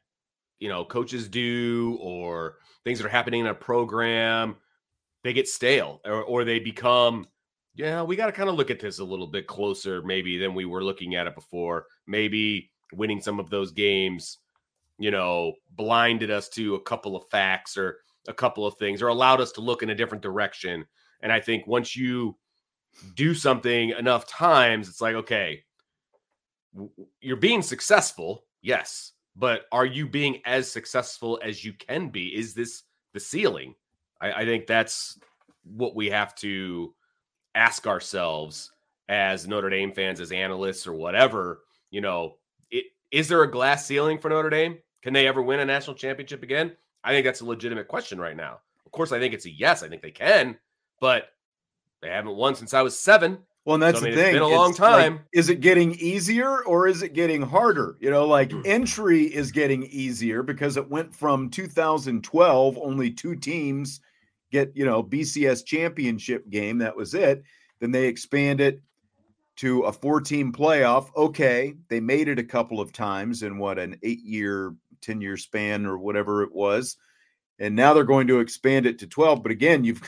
you 0.60 0.70
know 0.70 0.86
coaches 0.86 1.28
do 1.28 1.98
or 2.02 2.58
things 2.84 3.00
that 3.00 3.06
are 3.06 3.10
happening 3.10 3.42
in 3.42 3.48
a 3.48 3.54
program, 3.54 4.56
they 5.24 5.34
get 5.34 5.48
stale 5.48 6.02
or, 6.06 6.24
or 6.24 6.44
they 6.44 6.60
become, 6.60 7.28
yeah, 7.76 8.02
we 8.02 8.16
got 8.16 8.28
to 8.28 8.32
kind 8.32 8.50
of 8.50 8.56
look 8.56 8.72
at 8.72 8.80
this 8.80 9.00
a 9.00 9.04
little 9.04 9.28
bit 9.28 9.48
closer, 9.48 10.02
maybe 10.02 10.38
than 10.38 10.54
we 10.54 10.66
were 10.66 10.84
looking 10.84 11.16
at 11.16 11.28
it 11.28 11.36
before. 11.36 11.86
Maybe 12.08 12.72
winning 12.94 13.22
some 13.22 13.40
of 13.40 13.50
those 13.50 13.72
games, 13.72 14.40
you 15.00 15.12
know, 15.12 15.54
blinded 15.72 16.32
us 16.32 16.50
to 16.50 16.76
a 16.76 16.82
couple 16.82 17.16
of 17.16 17.30
facts 17.30 17.78
or 17.78 17.98
a 18.28 18.34
couple 18.34 18.66
of 18.66 18.78
things 18.78 19.02
or 19.02 19.08
allowed 19.08 19.42
us 19.42 19.52
to 19.54 19.62
look 19.62 19.84
in 19.84 19.90
a 19.90 19.96
different 19.96 20.22
direction. 20.22 20.86
And 21.22 21.32
I 21.32 21.40
think 21.40 21.68
once 21.68 21.96
you 21.96 22.38
do 23.16 23.34
something 23.34 23.92
enough 23.92 24.28
times, 24.28 24.90
it's 24.90 25.02
like, 25.02 25.16
okay, 25.16 25.64
you're 27.20 27.38
being 27.38 27.62
successful, 27.62 28.46
yes, 28.62 29.14
but 29.36 29.66
are 29.72 29.86
you 29.86 30.08
being 30.08 30.42
as 30.46 30.72
successful 30.72 31.40
as 31.44 31.64
you 31.64 31.74
can 31.74 32.10
be? 32.10 32.36
Is 32.36 32.54
this 32.54 32.84
the 33.14 33.20
ceiling? 33.20 33.76
I, 34.20 34.32
I 34.34 34.46
think 34.46 34.68
that's 34.68 35.20
what 35.64 35.96
we 35.96 36.10
have 36.10 36.36
to 36.36 36.94
ask 37.56 37.88
ourselves 37.88 38.72
as 39.10 39.48
Notre 39.48 39.70
Dame 39.70 39.92
fans, 39.92 40.22
as 40.22 40.32
analysts, 40.32 40.88
or 40.88 40.94
whatever, 40.94 41.62
you 41.90 42.02
know, 42.02 42.38
it, 42.70 42.86
is 43.12 43.28
there 43.28 43.44
a 43.44 43.52
glass 43.52 43.86
ceiling 43.86 44.18
for 44.18 44.30
Notre 44.30 44.50
Dame? 44.50 44.78
Can 45.02 45.14
they 45.14 45.28
ever 45.28 45.42
win 45.42 45.60
a 45.60 45.66
national 45.66 45.96
championship 45.96 46.44
again? 46.44 46.76
I 47.04 47.12
think 47.12 47.26
that's 47.26 47.42
a 47.42 47.46
legitimate 47.46 47.88
question 47.88 48.20
right 48.20 48.38
now. 48.38 48.60
Of 48.86 48.92
course, 48.92 49.12
I 49.12 49.20
think 49.20 49.34
it's 49.34 49.46
a 49.46 49.52
yes. 49.52 49.84
I 49.84 49.90
think 49.90 50.02
they 50.02 50.12
can, 50.12 50.58
but 51.00 51.30
they 52.02 52.10
haven't 52.10 52.36
won 52.36 52.56
since 52.56 52.74
I 52.74 52.82
was 52.82 52.98
seven. 52.98 53.40
Well, 53.66 53.76
and 53.76 53.84
that's 53.84 54.00
So, 54.00 54.06
I 54.06 54.10
mean, 54.10 54.14
the 54.14 54.14
it's 54.14 54.24
thing. 54.24 54.34
been 54.34 54.42
a 54.42 54.48
long 54.48 54.74
It's 54.74 54.80
like, 54.88 55.14
time. 55.14 55.26
is 55.34 55.50
it 55.50 55.62
getting 55.62 55.94
easier 55.96 56.64
or 56.66 56.88
is 56.88 57.04
it 57.04 57.14
getting 57.14 57.42
harder? 57.42 57.98
You 58.00 58.10
know, 58.10 58.26
like 58.26 58.52
Hmm. 58.52 58.62
entry 58.66 59.24
is 59.24 59.52
getting 59.52 59.84
easier 59.84 60.42
because 60.44 60.78
it 60.78 60.90
went 60.90 61.14
from 61.16 61.50
2012, 61.50 62.78
only 62.82 63.12
two 63.12 63.36
teams 63.36 64.02
get, 64.52 64.76
you 64.76 64.86
know, 64.86 65.04
BCS 65.04 65.64
championship 65.64 66.50
game. 66.50 66.80
That 66.80 66.96
was 66.96 67.14
it. 67.14 67.44
Then 67.80 67.92
they 67.92 68.08
expanded 68.08 68.82
to 69.58 69.82
a 69.84 69.94
four 69.94 70.22
team 70.22 70.52
playoff. 70.54 71.10
Okay. 71.16 71.76
They 71.90 72.00
made 72.00 72.28
it 72.30 72.40
a 72.40 72.44
couple 72.44 72.80
of 72.82 72.92
times 72.94 73.44
in 73.44 73.58
what, 73.60 73.80
an 73.80 73.98
eight 74.04 74.24
year, 74.24 74.76
10 75.02 75.22
year 75.22 75.38
span 75.38 75.86
or 75.86 75.98
whatever 75.98 76.44
it 76.44 76.54
was. 76.54 76.98
And 77.60 77.76
now 77.76 77.94
they're 77.94 78.04
going 78.06 78.28
to 78.28 78.40
expand 78.40 78.86
it 78.88 79.00
to 79.00 79.08
12. 79.08 79.44
But 79.44 79.52
again, 79.52 79.84
you've 79.84 80.02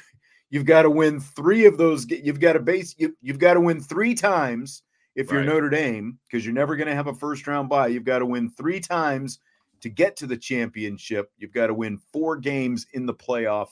You've 0.53 0.65
got 0.65 0.83
to 0.83 0.89
win 0.91 1.19
three 1.19 1.65
of 1.65 1.79
those. 1.79 2.07
You've 2.07 2.39
got 2.39 2.53
to 2.53 2.59
base. 2.59 2.93
You, 2.99 3.17
you've 3.23 3.39
got 3.39 3.55
to 3.55 3.59
win 3.59 3.81
three 3.81 4.13
times 4.13 4.83
if 5.15 5.31
you're 5.31 5.39
Right. 5.39 5.47
Notre 5.49 5.67
Dame 5.67 6.19
because 6.29 6.45
you're 6.45 6.53
never 6.53 6.75
going 6.75 6.87
to 6.87 6.93
have 6.93 7.07
a 7.07 7.13
first 7.15 7.47
round 7.47 7.69
bye. 7.69 7.87
You've 7.87 8.03
got 8.03 8.19
to 8.19 8.27
win 8.27 8.51
three 8.51 8.79
times 8.79 9.39
to 9.81 9.89
get 9.89 10.15
to 10.17 10.27
the 10.27 10.37
championship. 10.37 11.31
You've 11.39 11.53
got 11.53 11.67
to 11.67 11.73
win 11.73 11.97
four 11.97 12.37
games 12.37 12.85
in 12.93 13.07
the 13.07 13.15
playoff 13.15 13.69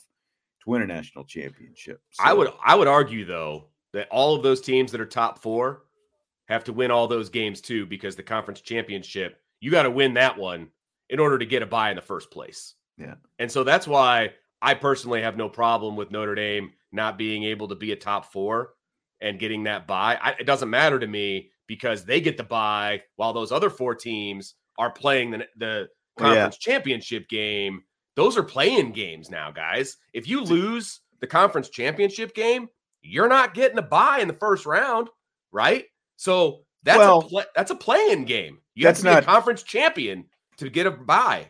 to 0.63 0.69
win 0.71 0.81
a 0.81 0.87
national 0.87 1.23
championship. 1.25 2.01
I 2.19 2.33
would 2.33 2.51
I 2.65 2.73
would 2.73 2.87
argue 2.87 3.25
though 3.25 3.65
that 3.93 4.07
all 4.09 4.33
of 4.33 4.41
those 4.41 4.59
teams 4.59 4.91
that 4.91 5.01
are 5.01 5.05
top 5.05 5.37
four 5.37 5.83
have 6.47 6.63
to 6.63 6.73
win 6.73 6.89
all 6.89 7.07
those 7.07 7.29
games 7.29 7.61
too 7.61 7.85
because 7.85 8.15
the 8.15 8.23
conference 8.23 8.59
championship 8.59 9.39
you 9.59 9.69
got 9.69 9.83
to 9.83 9.91
win 9.91 10.15
that 10.15 10.35
one 10.35 10.69
in 11.11 11.19
order 11.19 11.37
to 11.37 11.45
get 11.45 11.61
a 11.61 11.67
bye 11.67 11.91
in 11.91 11.95
the 11.95 12.01
first 12.01 12.31
place. 12.31 12.73
Yeah. 12.97 13.15
and 13.37 13.51
so 13.51 13.63
that's 13.63 13.87
why 13.87 14.31
I 14.61 14.73
personally 14.75 15.21
have 15.21 15.37
no 15.37 15.49
problem 15.49 15.95
with 15.95 16.11
Notre 16.11 16.35
Dame 16.35 16.71
not 16.91 17.17
being 17.17 17.43
able 17.43 17.67
to 17.69 17.75
be 17.75 17.91
a 17.91 17.95
top 17.95 18.31
four 18.31 18.73
and 19.21 19.39
getting 19.39 19.63
that 19.63 19.87
bye. 19.87 20.17
I, 20.21 20.31
it 20.39 20.45
doesn't 20.45 20.69
matter 20.69 20.99
to 20.99 21.07
me 21.07 21.49
because 21.67 22.03
they 22.05 22.21
get 22.21 22.37
the 22.37 22.43
bye 22.43 23.01
while 23.15 23.33
those 23.33 23.51
other 23.51 23.69
four 23.69 23.95
teams 23.95 24.55
are 24.77 24.91
playing 24.91 25.31
the 25.31 25.45
the 25.57 25.87
Oh, 26.19 26.25
yeah. 26.25 26.33
conference 26.33 26.57
championship 26.57 27.29
game. 27.29 27.83
Those 28.17 28.37
are 28.37 28.43
playing 28.43 28.91
games 28.91 29.29
now, 29.31 29.49
guys. 29.49 29.95
If 30.13 30.27
you 30.27 30.41
lose 30.41 30.99
the 31.21 31.27
conference 31.27 31.69
championship 31.69 32.35
game, 32.35 32.67
you're 33.01 33.29
not 33.29 33.53
getting 33.53 33.77
a 33.77 33.81
bye 33.81 34.19
in 34.19 34.27
the 34.27 34.33
first 34.33 34.65
round, 34.65 35.07
right? 35.53 35.85
So 36.17 36.65
that's 36.83 36.97
Well- 36.99 37.19
a 37.19 37.27
play, 37.27 37.45
that's 37.55 37.71
a 37.71 37.75
playing 37.75 38.25
game. 38.25 38.59
You 38.75 38.87
have 38.87 38.97
to 38.97 39.03
be 39.03 39.09
not- 39.09 39.23
a 39.23 39.25
conference 39.25 39.63
champion 39.63 40.25
to 40.57 40.69
get 40.69 40.85
a 40.85 40.91
bye. 40.91 41.49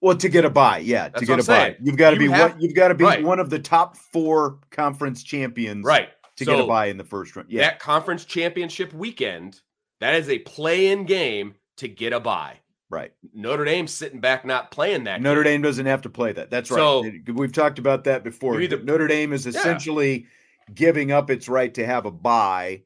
Well, 0.00 0.16
to 0.16 0.28
get 0.28 0.44
a 0.44 0.50
bye, 0.50 0.78
yeah, 0.78 1.08
That's 1.08 1.20
to 1.20 1.26
get 1.26 1.40
a 1.40 1.44
bye, 1.44 1.76
you've 1.80 1.96
got 1.96 2.10
to 2.10 2.16
You 2.16 2.28
be 2.28 2.34
have- 2.34 2.52
one. 2.52 2.60
You've 2.60 2.74
got 2.74 2.88
to 2.88 2.94
be 2.94 3.04
right. 3.04 3.24
one 3.24 3.38
of 3.40 3.48
the 3.50 3.58
top 3.58 3.96
four 3.96 4.58
conference 4.70 5.22
champions, 5.22 5.84
Right. 5.84 6.08
to 6.36 6.44
so 6.44 6.54
get 6.56 6.64
a 6.64 6.66
bye 6.66 6.86
in 6.86 6.96
the 6.98 7.04
first 7.04 7.34
round. 7.34 7.48
Yeah, 7.50 7.62
that 7.62 7.78
conference 7.80 8.24
championship 8.24 8.92
weekend, 8.92 9.60
that 10.00 10.14
is 10.14 10.28
a 10.28 10.38
play-in 10.40 11.04
game 11.06 11.54
to 11.78 11.88
get 11.88 12.12
a 12.12 12.20
bye. 12.20 12.58
right. 12.90 13.12
Notre 13.34 13.64
Dame's 13.64 13.92
sitting 13.92 14.20
back 14.20 14.44
not 14.44 14.70
playing 14.70 15.04
that. 15.04 15.20
Notre 15.20 15.42
game. 15.42 15.54
Dame 15.54 15.62
doesn't 15.62 15.86
have 15.86 16.02
to 16.02 16.08
play 16.10 16.32
that. 16.32 16.50
That's 16.50 16.70
right. 16.70 16.76
So- 16.78 17.10
We've 17.32 17.52
talked 17.52 17.78
about 17.80 18.04
that 18.04 18.22
before. 18.22 18.60
Either- 18.60 18.82
Notre 18.82 19.08
Dame 19.08 19.32
is 19.32 19.44
essentially 19.46 20.26
giving 20.74 21.10
up 21.10 21.30
its 21.30 21.48
right 21.48 21.72
to 21.74 21.84
have 21.86 22.06
a 22.06 22.10
bye 22.12 22.82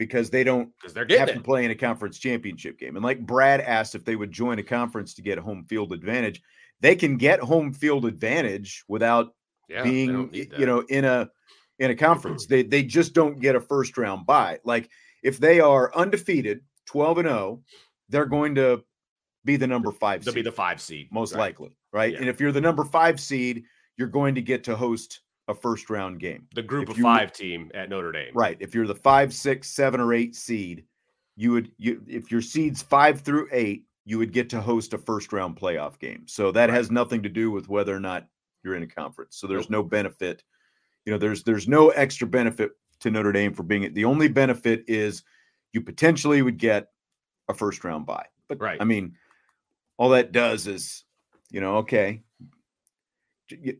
because 0.00 0.30
they 0.30 0.42
don't 0.42 0.72
because 0.80 0.94
they're 0.94 1.02
have 1.02 1.26
getting 1.28 1.36
to 1.36 1.40
play 1.42 1.62
in 1.62 1.70
a 1.70 1.74
conference 1.74 2.18
championship 2.18 2.78
game. 2.78 2.96
And 2.96 3.04
like 3.04 3.20
Brad 3.20 3.60
asked 3.60 3.94
if 3.94 4.02
they 4.02 4.16
would 4.16 4.32
join 4.32 4.58
a 4.58 4.62
conference 4.62 5.12
to 5.14 5.22
get 5.22 5.36
a 5.36 5.42
home 5.42 5.62
field 5.64 5.92
advantage, 5.92 6.40
they 6.80 6.96
can 6.96 7.18
get 7.18 7.38
home 7.38 7.74
field 7.74 8.06
advantage 8.06 8.82
without 8.88 9.34
Yeah, 9.68 9.82
being 9.82 10.30
you 10.32 10.64
know 10.64 10.80
in 10.88 11.04
a 11.04 11.28
in 11.78 11.90
a 11.90 11.94
conference. 11.94 12.46
they 12.46 12.62
they 12.62 12.82
just 12.82 13.12
don't 13.12 13.40
get 13.40 13.56
a 13.56 13.60
first 13.60 13.98
round 13.98 14.24
bye. 14.24 14.58
Like 14.64 14.88
if 15.22 15.38
they 15.38 15.60
are 15.60 15.94
undefeated, 15.94 16.62
12 16.86 17.18
and 17.18 17.28
0, 17.28 17.60
they're 18.08 18.24
going 18.24 18.54
to 18.54 18.82
be 19.44 19.56
the 19.56 19.66
number 19.66 19.92
5 19.92 20.24
they'll 20.24 20.32
seed 20.32 20.44
be 20.44 20.50
the 20.50 20.56
five 20.56 20.80
seed, 20.80 21.08
most 21.12 21.34
right? 21.34 21.40
likely, 21.40 21.76
right? 21.92 22.14
Yeah. 22.14 22.20
And 22.20 22.28
if 22.30 22.40
you're 22.40 22.52
the 22.52 22.60
number 22.62 22.84
5 22.84 23.20
seed, 23.20 23.64
you're 23.98 24.08
going 24.08 24.36
to 24.36 24.42
get 24.42 24.64
to 24.64 24.76
host 24.76 25.20
a 25.50 25.54
first 25.54 25.90
round 25.90 26.18
game. 26.20 26.46
The 26.54 26.62
group 26.62 26.84
If 26.84 26.90
of 26.90 26.96
you- 26.98 27.02
five 27.04 27.32
team 27.32 27.70
at 27.74 27.90
Notre 27.90 28.12
Dame. 28.12 28.32
Right. 28.34 28.56
If 28.60 28.74
you're 28.74 28.86
the 28.86 28.94
five, 28.94 29.34
six, 29.34 29.68
seven, 29.68 30.00
or 30.00 30.14
eight 30.14 30.34
seed, 30.34 30.84
you 31.36 31.52
would 31.52 31.72
you 31.76 32.02
if 32.06 32.30
your 32.30 32.40
seeds 32.40 32.80
five 32.82 33.20
through 33.20 33.48
eight, 33.52 33.84
you 34.04 34.18
would 34.18 34.32
get 34.32 34.48
to 34.50 34.60
host 34.60 34.94
a 34.94 34.98
first 34.98 35.32
round 35.32 35.56
playoff 35.56 35.98
game. 35.98 36.26
So 36.26 36.50
that 36.52 36.68
Right. 36.68 36.76
has 36.76 36.90
nothing 36.90 37.22
to 37.24 37.28
do 37.28 37.50
with 37.50 37.68
whether 37.68 37.94
or 37.94 38.00
not 38.00 38.26
you're 38.62 38.74
in 38.76 38.82
a 38.82 38.86
conference. 38.86 39.36
So 39.36 39.46
there's 39.46 39.70
no 39.70 39.82
benefit. 39.82 40.42
You 41.04 41.12
know, 41.12 41.18
there's 41.18 41.42
there's 41.42 41.66
no 41.68 41.90
extra 41.90 42.26
benefit 42.26 42.72
to 43.00 43.10
Notre 43.10 43.32
Dame 43.32 43.52
for 43.54 43.62
being 43.62 43.82
it. 43.82 43.94
The 43.94 44.04
only 44.04 44.28
benefit 44.28 44.84
is 44.86 45.22
you 45.72 45.80
potentially 45.80 46.42
would 46.42 46.58
get 46.58 46.88
a 47.48 47.54
first 47.54 47.82
round 47.84 48.06
bye. 48.06 48.26
But 48.48 48.60
Right. 48.60 48.80
I 48.80 48.84
mean, 48.84 49.16
all 49.96 50.10
that 50.10 50.32
does 50.32 50.66
is, 50.66 51.04
you 51.50 51.60
know, 51.60 51.76
okay. 51.78 52.22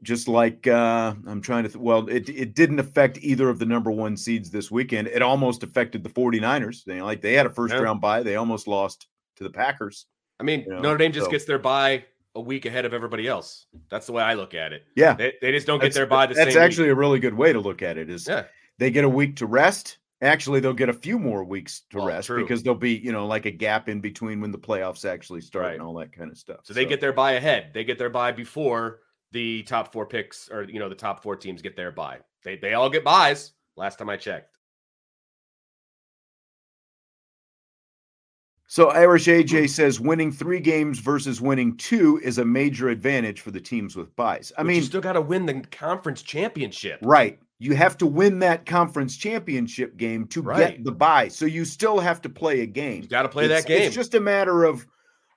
Just 0.03 0.29
like 0.29 0.67
uh, 0.67 1.15
I'm 1.27 1.41
trying 1.41 1.65
to, 1.65 1.69
th- 1.69 1.81
well, 1.81 2.09
it, 2.09 2.29
it 2.29 2.55
didn't 2.55 2.79
affect 2.79 3.19
either 3.23 3.49
of 3.49 3.59
the 3.59 3.67
number 3.67 3.91
one 3.91 4.17
seeds 4.17 4.51
this 4.51 4.71
weekend. 4.71 5.09
It 5.09 5.23
almost 5.23 5.63
affected 5.63 6.03
the 6.03 6.11
49ers. 6.11 6.85
They 6.85 7.01
like 7.03 7.21
they 7.23 7.35
had 7.35 7.47
a 7.47 7.51
first 7.51 7.75
Yeah. 7.75 7.81
round 7.81 8.01
bye. 8.01 8.23
They 8.23 8.37
almost 8.37 8.67
lost 8.69 9.07
to 9.37 9.45
the 9.45 9.51
Packers. 9.51 10.07
I 10.39 10.43
mean, 10.43 10.61
You 10.63 10.71
know, 10.75 10.81
Notre 10.81 10.99
Dame 10.99 11.13
just 11.13 11.27
so- 11.27 11.31
gets 11.31 11.45
their 11.45 11.59
bye 11.59 12.05
a 12.37 12.41
week 12.41 12.65
ahead 12.65 12.85
of 12.85 12.95
everybody 12.95 13.27
else. 13.27 13.67
That's 13.91 14.07
the 14.07 14.13
way 14.13 14.23
I 14.23 14.35
look 14.35 14.55
at 14.55 14.73
it. 14.73 14.85
Yeah. 14.95 15.15
They, 15.15 15.35
they 15.43 15.51
just 15.53 15.67
don't 15.67 15.81
get 15.81 15.93
their 15.95 16.07
bye 16.07 16.27
the 16.27 16.35
That's 16.35 16.55
actually 16.57 16.89
week. 16.89 16.93
a 16.93 16.99
really 16.99 17.19
good 17.19 17.35
way 17.35 17.53
to 17.53 17.59
look 17.61 17.83
at 17.83 17.99
it 17.99 18.09
is 18.09 18.27
Yeah. 18.29 18.45
they 18.79 18.91
get 18.91 19.05
a 19.05 19.09
week 19.09 19.37
to 19.37 19.47
rest. 19.47 19.99
Actually, 20.23 20.61
they'll 20.61 20.73
get 20.75 20.89
a 20.91 20.93
few 20.95 21.19
more 21.19 21.43
weeks 21.45 21.83
to 21.91 21.97
Well, 21.97 22.07
rest 22.07 22.27
true. 22.27 22.43
because 22.43 22.63
there'll 22.63 22.79
be, 22.79 22.95
you 22.95 23.11
know, 23.11 23.27
like 23.27 23.47
a 23.47 23.51
gap 23.51 23.89
in 23.89 24.01
between 24.01 24.41
when 24.41 24.51
the 24.53 24.59
playoffs 24.59 25.05
actually 25.09 25.41
start 25.41 25.65
Right. 25.65 25.73
and 25.75 25.83
all 25.83 25.95
that 25.95 26.13
kind 26.13 26.31
of 26.31 26.37
stuff. 26.39 26.61
So 26.63 26.75
they 26.75 26.85
get 26.85 27.01
their 27.01 27.13
bye 27.15 27.33
ahead. 27.33 27.71
They 27.73 27.85
get 27.85 27.99
their 27.99 28.11
bye 28.11 28.31
before 28.31 29.01
the 29.33 29.63
top 29.65 29.93
four 29.93 30.07
picks 30.07 30.49
or 30.51 30.65
you 30.65 30.79
know 30.79 30.89
the 30.89 30.95
top 30.95 31.23
four 31.23 31.37
teams 31.37 31.63
get 31.63 31.77
their 31.77 31.91
bye. 31.93 32.19
They 32.45 32.57
they 32.57 32.75
all 32.75 32.91
get 32.91 33.05
byes. 33.05 33.53
Last 33.77 33.99
time 33.99 34.11
I 34.11 34.17
checked. 34.17 34.57
So 38.67 38.89
Irish 38.91 39.27
AJ 39.27 39.71
says 39.71 39.99
winning 39.99 40.31
three 40.31 40.61
games 40.61 41.01
versus 41.01 41.41
winning 41.41 41.77
two 41.77 42.21
is 42.23 42.39
a 42.39 42.45
major 42.45 42.89
advantage 42.89 43.41
for 43.41 43.51
the 43.51 43.61
teams 43.61 43.97
with 43.97 44.15
byes. 44.15 44.53
I 44.57 44.61
But 44.63 44.67
mean, 44.69 44.77
you 44.77 44.83
still 44.83 45.01
got 45.01 45.15
to 45.15 45.21
win 45.21 45.45
the 45.45 45.61
conference 45.73 46.23
championship. 46.23 47.01
right. 47.03 47.39
You 47.63 47.75
have 47.75 47.99
to 47.99 48.07
win 48.07 48.39
that 48.39 48.65
conference 48.65 49.17
championship 49.17 49.97
game 49.99 50.27
to 50.29 50.41
Right. 50.41 50.77
get 50.77 50.85
the 50.85 50.93
bye. 50.93 51.29
So 51.29 51.45
you 51.47 51.65
still 51.67 51.99
have 51.99 52.23
to 52.23 52.29
play 52.31 52.61
a 52.61 52.67
game. 52.67 53.03
You 53.03 53.09
got 53.09 53.23
to 53.23 53.29
play 53.29 53.45
It's- 53.47 53.63
that 53.65 53.69
game. 53.69 53.83
It's 53.83 53.95
just 53.95 54.15
a 54.15 54.21
matter 54.21 54.65
of 54.65 54.87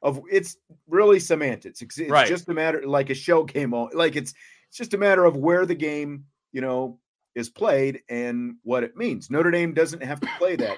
of 0.04 0.22
it's 0.30 0.58
really 0.88 1.20
semantics. 1.20 1.82
It's, 1.82 1.98
it's 1.98 2.12
Right. 2.12 2.28
just 2.28 2.48
a 2.50 2.54
matter 2.54 2.84
like 2.86 3.10
a 3.10 3.16
shell 3.16 3.44
game. 3.46 3.74
all- 3.74 3.90
Like 3.94 4.16
it's 4.16 4.34
it's 4.70 4.78
just 4.78 4.94
a 4.94 4.98
matter 4.98 5.26
of 5.26 5.36
where 5.38 5.66
the 5.66 5.76
game 5.76 6.26
you 6.52 6.62
know 6.62 7.00
is 7.36 7.50
played 7.50 8.02
and 8.10 8.56
what 8.64 8.84
it 8.84 8.96
means. 8.96 9.32
Notre 9.32 9.50
Dame 9.50 9.74
doesn't 9.74 10.04
have 10.04 10.20
to 10.20 10.30
play 10.38 10.56
that. 10.58 10.78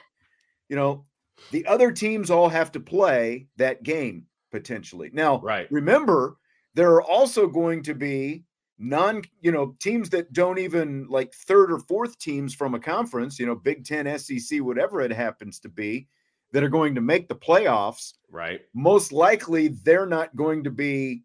You 0.70 0.76
know, 0.78 1.06
the 1.52 1.66
other 1.66 1.92
teams 1.92 2.30
all 2.32 2.48
have 2.50 2.72
to 2.74 2.80
play 2.80 3.48
that 3.58 3.84
game 3.84 4.28
potentially. 4.52 5.10
Now, 5.12 5.42
right. 5.42 5.70
remember, 5.70 6.38
there 6.76 6.92
are 6.94 7.02
also 7.04 7.48
going 7.48 7.84
to 7.84 7.94
be 7.94 8.46
non, 8.80 9.22
you 9.42 9.52
know, 9.52 9.76
teams 9.82 10.10
that 10.12 10.32
don't 10.34 10.60
even 10.60 11.08
like 11.10 11.34
third 11.34 11.72
or 11.72 11.80
fourth 11.80 12.18
teams 12.20 12.54
from 12.56 12.74
a 12.74 12.80
conference, 12.80 13.38
you 13.40 13.46
know, 13.46 13.56
Big 13.56 13.84
Ten, 13.86 14.08
SEC, 14.18 14.60
whatever 14.62 15.02
it 15.02 15.12
happens 15.12 15.60
to 15.60 15.70
be, 15.70 16.08
that 16.52 16.64
are 16.64 16.70
going 16.70 16.96
to 16.96 17.02
make 17.02 17.28
the 17.28 17.36
playoffs. 17.36 18.14
Right. 18.32 18.62
Most 18.74 19.12
likely, 19.12 19.70
they're 19.70 20.06
not 20.06 20.36
going 20.36 20.64
to 20.64 20.72
be. 20.72 21.24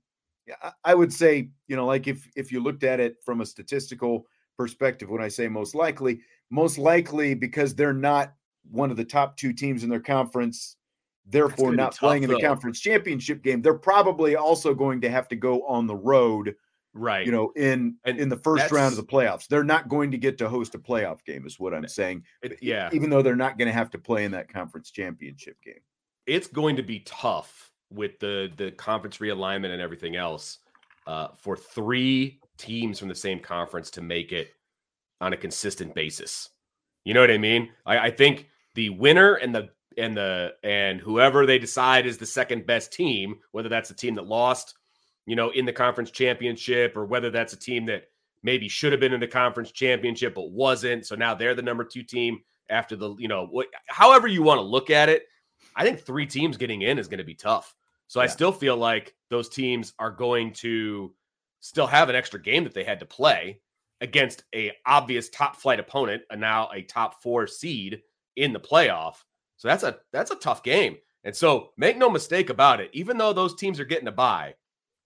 I- 0.85 0.95
would 0.95 1.13
say, 1.13 1.51
you 1.69 1.77
know, 1.77 1.87
like 1.87 2.09
if 2.09 2.29
if 2.35 2.51
you 2.51 2.61
looked 2.61 2.83
at 2.83 2.99
it 2.99 3.17
from 3.25 3.41
a 3.41 3.47
statistical 3.47 4.27
perspective, 4.57 5.09
when 5.09 5.23
I 5.23 5.29
say 5.29 5.47
most 5.49 5.75
likely, 5.75 6.21
most 6.51 6.77
likely 6.79 7.35
because 7.35 7.75
they're 7.75 7.93
not 7.93 8.35
one 8.71 8.91
of 8.91 8.97
the 8.97 9.05
top 9.05 9.37
two 9.37 9.53
teams 9.53 9.85
in 9.85 9.91
their 9.91 10.01
conference, 10.01 10.77
therefore 11.27 11.73
not 11.75 11.93
tough, 11.93 12.01
playing 12.01 12.25
in 12.25 12.31
the 12.31 12.37
though. 12.37 12.49
conference 12.49 12.81
championship 12.81 13.43
game. 13.43 13.63
They're 13.63 13.75
probably 13.75 14.37
also 14.37 14.75
going 14.75 15.01
to 15.03 15.11
have 15.11 15.29
to 15.29 15.37
go 15.37 15.63
on 15.67 15.87
the 15.87 15.97
road, 15.97 16.55
Right. 16.93 17.25
you 17.25 17.33
know, 17.33 17.53
in 17.57 17.97
And 18.05 18.19
in 18.19 18.29
the 18.29 18.37
first 18.37 18.73
round 18.73 18.93
of 18.93 18.97
the 18.97 19.05
playoffs. 19.05 19.47
They're 19.47 19.63
not 19.63 19.89
going 19.89 20.11
to 20.11 20.19
get 20.19 20.39
to 20.39 20.49
host 20.49 20.75
a 20.75 20.79
playoff 20.79 21.25
game, 21.25 21.47
is 21.47 21.59
what 21.61 21.73
I'm 21.73 21.87
saying. 21.87 22.25
It- 22.43 22.59
yeah. 22.61 22.91
Even 22.93 23.11
though 23.11 23.23
they're 23.23 23.37
not 23.37 23.59
going 23.59 23.69
to 23.69 23.73
have 23.75 23.91
to 23.91 23.99
play 23.99 24.25
in 24.25 24.33
that 24.33 24.53
conference 24.53 24.91
championship 24.91 25.57
game. 25.65 25.81
it's 26.27 26.47
going 26.49 26.77
to 26.77 26.83
be 26.83 27.01
tough 27.01 27.73
with 27.91 28.19
the 28.21 28.51
the 28.57 28.71
conference 28.73 29.19
realignment 29.19 29.73
and 29.73 29.81
everything 29.83 30.15
else 30.17 30.59
uh, 31.07 31.29
for 31.37 31.57
three 31.57 32.41
teams 32.57 32.99
from 32.99 33.09
the 33.09 33.15
same 33.15 33.41
conference 33.41 33.91
to 33.91 34.01
make 34.03 34.33
it 34.33 34.51
on 35.21 35.33
a 35.33 35.37
consistent 35.37 35.95
basis. 35.95 36.51
You 37.05 37.15
know 37.15 37.21
what 37.21 37.31
I 37.31 37.39
mean? 37.39 37.71
I, 37.87 37.99
I 37.99 38.11
think 38.11 38.49
the 38.75 38.91
winner 38.91 39.35
and 39.35 39.55
the 39.55 39.71
and 39.99 40.17
the 40.17 40.55
and 40.63 41.01
whoever 41.01 41.47
they 41.47 41.59
decide 41.59 42.07
is 42.07 42.19
the 42.19 42.27
second 42.27 42.67
best 42.67 42.93
team, 42.93 43.37
whether 43.53 43.69
that's 43.69 43.89
the 43.89 43.95
team 43.95 44.15
that 44.17 44.27
lost, 44.27 44.75
you 45.31 45.37
know, 45.37 45.51
in 45.51 45.65
the 45.65 45.73
conference 45.73 46.11
championship, 46.11 46.97
or 46.97 47.05
whether 47.05 47.31
that's 47.31 47.53
a 47.53 47.57
team 47.57 47.87
that 47.87 48.09
maybe 48.43 48.67
should 48.69 48.91
have 48.91 49.01
been 49.01 49.13
in 49.13 49.21
the 49.21 49.29
conference 49.29 49.71
championship 49.71 50.35
but 50.35 50.51
wasn't, 50.51 51.07
so 51.07 51.15
now 51.15 51.35
they're 51.35 51.55
the 51.55 51.63
number 51.63 51.85
two 51.85 52.03
team 52.03 52.41
after 52.69 52.97
the 52.97 53.15
you 53.17 53.29
know 53.29 53.47
what, 53.47 53.69
however 53.87 54.27
you 54.27 54.43
want 54.43 54.59
to 54.59 54.63
look 54.63 54.91
at 54.91 55.09
it. 55.09 55.23
I 55.77 55.85
think 55.85 56.01
three 56.01 56.27
teams 56.27 56.57
getting 56.57 56.83
in 56.83 56.99
is 56.99 57.07
going 57.07 57.19
to 57.19 57.25
be 57.25 57.37
tough. 57.37 57.77
So 58.09 58.19
yeah. 58.19 58.25
I 58.25 58.27
still 58.27 58.51
feel 58.51 58.77
like 58.77 59.15
those 59.29 59.49
teams 59.49 59.93
are 60.01 60.11
going 60.11 60.53
to 60.55 61.15
still 61.61 61.87
have 61.87 62.09
an 62.09 62.17
extra 62.17 62.43
game 62.43 62.65
that 62.65 62.75
they 62.75 62.83
had 62.83 62.99
to 62.99 63.07
play 63.07 63.61
against 64.01 64.43
a 64.53 64.73
obvious 64.85 65.29
top 65.29 65.55
flight 65.55 65.79
opponent 65.79 66.23
and 66.29 66.41
now 66.41 66.71
a 66.75 66.83
top 66.83 67.23
four 67.23 67.47
seed 67.47 68.03
in 68.35 68.53
the 68.53 68.59
playoff. 68.59 69.15
So 69.59 69.69
that's 69.69 69.85
a 69.85 69.99
that's 70.13 70.33
a 70.33 70.37
tough 70.37 70.65
game. 70.65 70.97
And 71.23 71.37
so 71.37 71.71
make 71.77 71.97
no 71.97 72.11
mistake 72.11 72.51
about 72.51 72.81
it, 72.81 72.91
even 72.95 73.17
though 73.17 73.33
those 73.33 73.55
teams 73.55 73.79
are 73.79 73.85
getting 73.85 74.09
a 74.09 74.13
bye, 74.13 74.55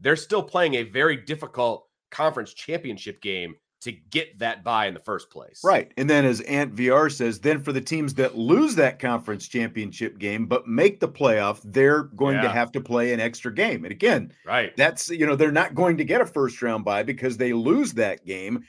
they're 0.04 0.16
still 0.16 0.42
playing 0.42 0.74
a 0.74 0.84
very 0.84 1.16
difficult 1.16 1.88
conference 2.10 2.54
championship 2.54 3.20
game 3.20 3.56
to 3.80 3.92
get 3.92 4.38
that 4.38 4.64
bye 4.64 4.86
in 4.86 4.94
the 4.94 5.00
first 5.00 5.30
place. 5.30 5.60
Right. 5.62 5.92
And 5.98 6.08
then 6.08 6.24
as 6.24 6.40
Ant 6.42 6.74
VR 6.74 7.12
says, 7.12 7.40
then 7.40 7.60
for 7.60 7.72
the 7.72 7.80
teams 7.80 8.14
that 8.14 8.36
lose 8.36 8.74
that 8.76 8.98
conference 8.98 9.46
championship 9.48 10.18
game 10.18 10.46
but 10.46 10.66
make 10.66 11.00
the 11.00 11.08
playoff, 11.08 11.60
they're 11.64 12.04
going 12.04 12.36
yeah. 12.36 12.42
to 12.42 12.48
have 12.48 12.72
to 12.72 12.80
play 12.80 13.12
an 13.12 13.20
extra 13.20 13.52
game. 13.52 13.84
And 13.84 13.92
again, 13.92 14.32
right. 14.46 14.74
That's 14.76 15.10
you 15.10 15.26
know, 15.26 15.36
they're 15.36 15.52
not 15.52 15.74
going 15.74 15.98
to 15.98 16.04
get 16.04 16.20
a 16.20 16.26
first 16.26 16.62
round 16.62 16.84
bye 16.84 17.02
because 17.02 17.36
they 17.36 17.52
lose 17.52 17.92
that 17.94 18.24
game 18.24 18.64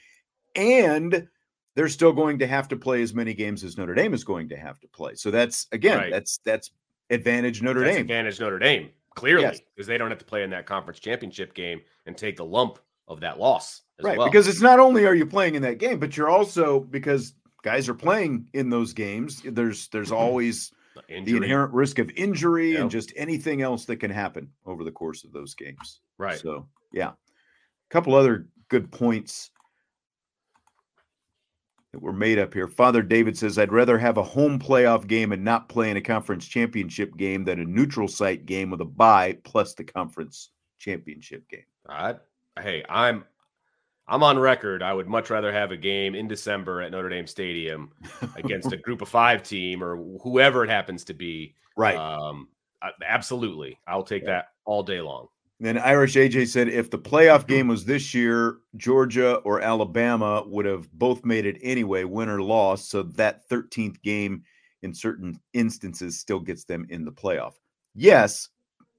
and 0.55 1.27
they're 1.75 1.89
still 1.89 2.13
going 2.13 2.39
to 2.39 2.47
have 2.47 2.67
to 2.69 2.77
play 2.77 3.01
as 3.01 3.13
many 3.13 3.33
games 3.33 3.63
as 3.63 3.77
Notre 3.77 3.93
Dame 3.93 4.13
is 4.13 4.23
going 4.23 4.49
to 4.49 4.57
have 4.57 4.79
to 4.79 4.87
play. 4.87 5.15
So 5.15 5.31
that's 5.31 5.67
again, 5.71 5.97
right. 5.97 6.11
that's 6.11 6.39
that's 6.45 6.71
advantage 7.09 7.61
Notre 7.61 7.81
that's 7.81 7.95
Dame. 7.95 8.01
Advantage 8.01 8.39
Notre 8.39 8.59
Dame, 8.59 8.89
clearly, 9.15 9.45
because 9.45 9.61
yes. 9.77 9.87
they 9.87 9.97
don't 9.97 10.09
have 10.09 10.19
to 10.19 10.25
play 10.25 10.43
in 10.43 10.49
that 10.51 10.65
conference 10.65 10.99
championship 10.99 11.53
game 11.53 11.81
and 12.05 12.15
take 12.17 12.37
the 12.37 12.45
lump 12.45 12.79
of 13.07 13.19
that 13.21 13.39
loss. 13.39 13.81
right. 14.01 14.17
Well. 14.17 14.27
Because 14.27 14.47
it's 14.47 14.61
not 14.61 14.79
only 14.79 15.05
are 15.05 15.15
you 15.15 15.25
playing 15.25 15.55
in 15.55 15.61
that 15.63 15.77
game, 15.77 15.99
but 15.99 16.15
you're 16.15 16.29
also 16.29 16.81
because 16.81 17.33
guys 17.63 17.89
are 17.89 17.95
playing 17.95 18.47
in 18.53 18.69
those 18.69 18.93
games, 18.93 19.41
there's 19.43 19.87
there's 19.89 20.11
always 20.11 20.71
Injury. 21.09 21.39
the 21.39 21.43
inherent 21.43 21.73
risk 21.73 21.99
of 21.99 22.09
injury 22.15 22.73
yep. 22.73 22.81
and 22.81 22.91
just 22.91 23.11
anything 23.15 23.61
else 23.61 23.85
that 23.85 23.97
can 23.97 24.11
happen 24.11 24.49
over 24.65 24.83
the 24.83 24.91
course 24.91 25.23
of 25.23 25.33
those 25.33 25.53
games. 25.53 26.01
Right. 26.17 26.39
So 26.39 26.67
yeah. 26.91 27.09
A 27.09 27.89
couple 27.89 28.15
other 28.15 28.47
good 28.69 28.91
points 28.91 29.51
that 31.95 32.01
were 32.01 32.11
made 32.11 32.37
up 32.37 32.53
here. 32.53 32.67
Father 32.67 33.01
David 33.01 33.37
says, 33.37 33.57
I'd 33.57 33.71
rather 33.71 33.97
have 33.97 34.17
a 34.17 34.23
home 34.23 34.59
playoff 34.59 35.07
game 35.07 35.31
and 35.31 35.45
not 35.45 35.69
play 35.69 35.89
in 35.89 35.95
a 35.95 36.01
conference 36.01 36.45
championship 36.45 37.15
game 37.15 37.45
than 37.45 37.61
a 37.61 37.63
neutral 37.63 38.09
site 38.09 38.45
game 38.45 38.69
with 38.69 38.81
a 38.81 38.85
bye 38.85 39.37
plus 39.45 39.75
the 39.75 39.85
conference 39.85 40.49
championship 40.77 41.47
game. 41.47 41.63
I, 41.87 42.15
hey, 42.59 42.83
I'm 42.89 43.23
I'm 44.09 44.23
on 44.23 44.37
record. 44.37 44.83
I 44.83 44.93
would 44.93 45.07
much 45.07 45.29
rather 45.29 45.53
have 45.53 45.71
a 45.71 45.77
game 45.77 46.15
in 46.15 46.27
December 46.27 46.81
at 46.81 46.91
Notre 46.91 47.07
Dame 47.07 47.27
Stadium 47.27 47.93
against 48.35 48.73
a 48.73 48.77
group 48.77 49.01
of 49.01 49.07
five 49.07 49.41
team 49.41 49.81
or 49.81 49.95
whoever 50.21 50.65
it 50.65 50.69
happens 50.69 51.05
to 51.05 51.13
be. 51.13 51.55
Right. 51.77 51.95
Um, 51.95 52.49
absolutely. 53.07 53.79
I'll 53.87 54.03
take 54.03 54.23
yeah. 54.23 54.31
that 54.31 54.45
all 54.65 54.83
day 54.83 54.99
long. 54.99 55.27
Then 55.59 55.77
Irish 55.77 56.15
AJ 56.15 56.49
said 56.49 56.67
if 56.67 56.89
the 56.89 56.99
playoff 56.99 57.39
mm-hmm. 57.39 57.47
game 57.47 57.67
was 57.67 57.85
this 57.85 58.13
year, 58.13 58.57
Georgia 58.75 59.35
or 59.37 59.61
Alabama 59.61 60.43
would 60.45 60.65
have 60.65 60.91
both 60.91 61.23
made 61.23 61.45
it 61.45 61.57
anyway, 61.61 62.03
win 62.03 62.29
or 62.29 62.41
loss. 62.41 62.89
So 62.89 63.03
that 63.03 63.47
13th 63.49 64.01
game 64.01 64.43
in 64.81 64.93
certain 64.93 65.39
instances 65.53 66.19
still 66.19 66.39
gets 66.39 66.65
them 66.65 66.85
in 66.89 67.05
the 67.05 67.11
playoff. 67.11 67.53
Yes, 67.95 68.49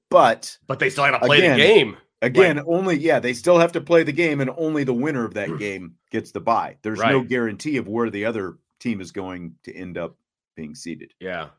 but 0.09 0.57
but 0.67 0.79
they 0.79 0.89
still 0.89 1.03
have 1.03 1.21
to 1.21 1.25
play 1.25 1.37
again, 1.39 1.57
the 1.57 1.63
game. 1.63 1.97
Again, 2.23 2.63
only 2.65 2.97
yeah, 2.97 3.19
they 3.19 3.33
still 3.33 3.59
have 3.59 3.71
to 3.73 3.81
play 3.81 4.03
the 4.03 4.11
game, 4.11 4.41
and 4.41 4.49
only 4.57 4.83
the 4.83 4.93
winner 4.93 5.25
of 5.25 5.35
that 5.35 5.57
game 5.59 5.95
gets 6.11 6.31
the 6.31 6.41
bye. 6.41 6.77
There's 6.81 6.99
right. 6.99 7.11
no 7.11 7.23
guarantee 7.23 7.77
of 7.77 7.87
where 7.87 8.09
the 8.09 8.25
other 8.25 8.57
team 8.79 9.01
is 9.01 9.11
going 9.11 9.55
to 9.63 9.75
end 9.75 9.97
up 9.97 10.17
being 10.55 10.73
seated. 10.73 11.13
Yeah, 11.19 11.49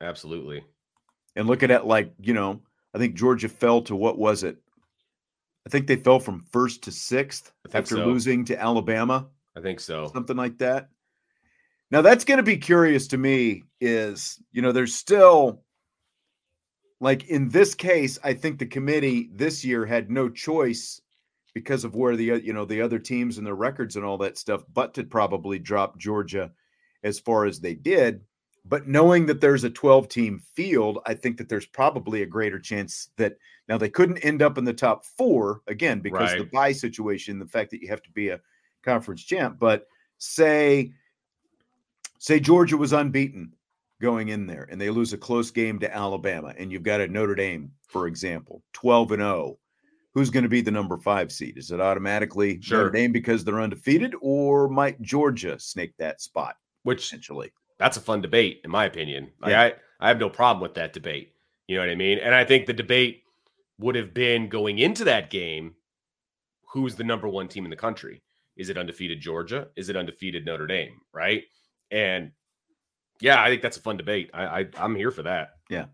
absolutely. 0.00 0.64
And 1.36 1.46
look 1.46 1.62
at 1.62 1.70
it 1.70 1.84
like 1.84 2.14
you 2.18 2.32
know 2.32 2.62
I 2.94 2.98
think 2.98 3.14
Georgia 3.14 3.48
fell 3.48 3.82
to 3.82 3.96
what 3.96 4.18
was 4.18 4.42
it? 4.42 4.58
I 5.66 5.70
think 5.70 5.86
they 5.86 5.96
fell 5.96 6.18
from 6.18 6.44
first 6.50 6.82
to 6.84 6.92
sixth 6.92 7.52
after 7.74 7.96
so. 7.96 8.06
losing 8.06 8.44
to 8.46 8.60
Alabama. 8.60 9.26
I 9.56 9.60
think 9.60 9.80
so. 9.80 10.10
Something 10.12 10.36
like 10.36 10.58
that. 10.58 10.88
Now 11.90 12.02
that's 12.02 12.24
going 12.24 12.38
to 12.38 12.44
be 12.44 12.56
curious 12.56 13.08
to 13.08 13.18
me 13.18 13.64
is, 13.80 14.42
you 14.52 14.62
know, 14.62 14.72
there's 14.72 14.94
still 14.94 15.62
like 17.00 17.28
in 17.28 17.48
this 17.48 17.74
case, 17.74 18.18
I 18.24 18.34
think 18.34 18.58
the 18.58 18.66
committee 18.66 19.30
this 19.32 19.64
year 19.64 19.86
had 19.86 20.10
no 20.10 20.28
choice 20.28 21.00
because 21.54 21.84
of 21.84 21.94
where 21.94 22.16
the 22.16 22.40
you 22.42 22.52
know 22.52 22.64
the 22.64 22.82
other 22.82 22.98
teams 22.98 23.38
and 23.38 23.46
their 23.46 23.54
records 23.54 23.96
and 23.96 24.04
all 24.04 24.18
that 24.18 24.38
stuff, 24.38 24.62
but 24.72 24.94
to 24.94 25.04
probably 25.04 25.58
drop 25.58 25.98
Georgia 25.98 26.50
as 27.02 27.18
far 27.18 27.44
as 27.44 27.60
they 27.60 27.74
did. 27.74 28.20
But 28.68 28.86
knowing 28.86 29.26
that 29.26 29.40
there's 29.40 29.64
a 29.64 29.70
12 29.70 30.08
team 30.08 30.42
field, 30.54 30.98
I 31.06 31.14
think 31.14 31.38
that 31.38 31.48
there's 31.48 31.66
probably 31.66 32.22
a 32.22 32.26
greater 32.26 32.58
chance 32.58 33.08
that 33.16 33.38
now 33.68 33.78
they 33.78 33.88
couldn't 33.88 34.18
end 34.18 34.42
up 34.42 34.58
in 34.58 34.64
the 34.64 34.74
top 34.74 35.06
four 35.06 35.62
again 35.66 36.00
because 36.00 36.32
right. 36.32 36.38
the 36.38 36.44
bye 36.44 36.72
situation, 36.72 37.38
the 37.38 37.46
fact 37.46 37.70
that 37.70 37.80
you 37.80 37.88
have 37.88 38.02
to 38.02 38.10
be 38.10 38.28
a 38.28 38.40
conference 38.82 39.24
champ. 39.24 39.58
But 39.58 39.86
say, 40.18 40.92
say 42.18 42.40
Georgia 42.40 42.76
was 42.76 42.92
unbeaten 42.92 43.54
going 44.00 44.28
in 44.28 44.46
there 44.46 44.68
and 44.70 44.80
they 44.80 44.90
lose 44.90 45.12
a 45.12 45.18
close 45.18 45.50
game 45.50 45.78
to 45.78 45.94
Alabama, 45.94 46.54
and 46.58 46.70
you've 46.70 46.82
got 46.82 47.00
a 47.00 47.08
Notre 47.08 47.34
Dame, 47.34 47.72
for 47.86 48.06
example, 48.06 48.62
12 48.74 49.12
and 49.12 49.22
0. 49.22 49.58
Who's 50.14 50.30
going 50.30 50.42
to 50.42 50.48
be 50.48 50.62
the 50.62 50.70
number 50.70 50.98
five 50.98 51.30
seed? 51.30 51.56
Is 51.56 51.70
it 51.70 51.80
automatically 51.80 52.60
sure. 52.60 52.78
Notre 52.78 52.90
Dame 52.90 53.12
because 53.12 53.44
they're 53.44 53.60
undefeated, 53.60 54.14
or 54.20 54.68
might 54.68 55.00
Georgia 55.00 55.58
snake 55.58 55.94
that 55.98 56.20
spot? 56.20 56.56
Which 56.82 57.04
essentially 57.04 57.52
that's 57.78 57.96
a 57.96 58.00
fun 58.00 58.20
debate, 58.20 58.60
in 58.64 58.70
my 58.70 58.84
opinion. 58.84 59.30
Like, 59.40 59.50
yeah. 59.50 59.62
I, 59.62 59.74
I 60.00 60.08
have 60.08 60.18
no 60.18 60.30
problem 60.30 60.62
with 60.62 60.74
that 60.74 60.92
debate. 60.92 61.32
You 61.66 61.76
know 61.76 61.82
what 61.82 61.90
I 61.90 61.94
mean? 61.94 62.18
And 62.18 62.34
I 62.34 62.44
think 62.44 62.66
the 62.66 62.72
debate 62.72 63.22
would 63.78 63.94
have 63.94 64.12
been 64.12 64.48
going 64.48 64.78
into 64.78 65.04
that 65.04 65.30
game 65.30 65.74
who's 66.72 66.96
the 66.96 67.04
number 67.04 67.28
one 67.28 67.48
team 67.48 67.64
in 67.64 67.70
the 67.70 67.76
country? 67.76 68.22
Is 68.56 68.68
it 68.68 68.78
undefeated 68.78 69.20
Georgia? 69.20 69.68
Is 69.76 69.88
it 69.88 69.96
undefeated 69.96 70.44
Notre 70.44 70.66
Dame? 70.66 71.00
Right. 71.12 71.44
And 71.90 72.32
yeah, 73.20 73.42
I 73.42 73.48
think 73.48 73.62
that's 73.62 73.76
a 73.76 73.82
fun 73.82 73.96
debate. 73.96 74.30
I, 74.34 74.66
I 74.76 74.84
am 74.84 74.94
here 74.94 75.10
for 75.10 75.22
that. 75.22 75.50
Yeah. 75.70 75.86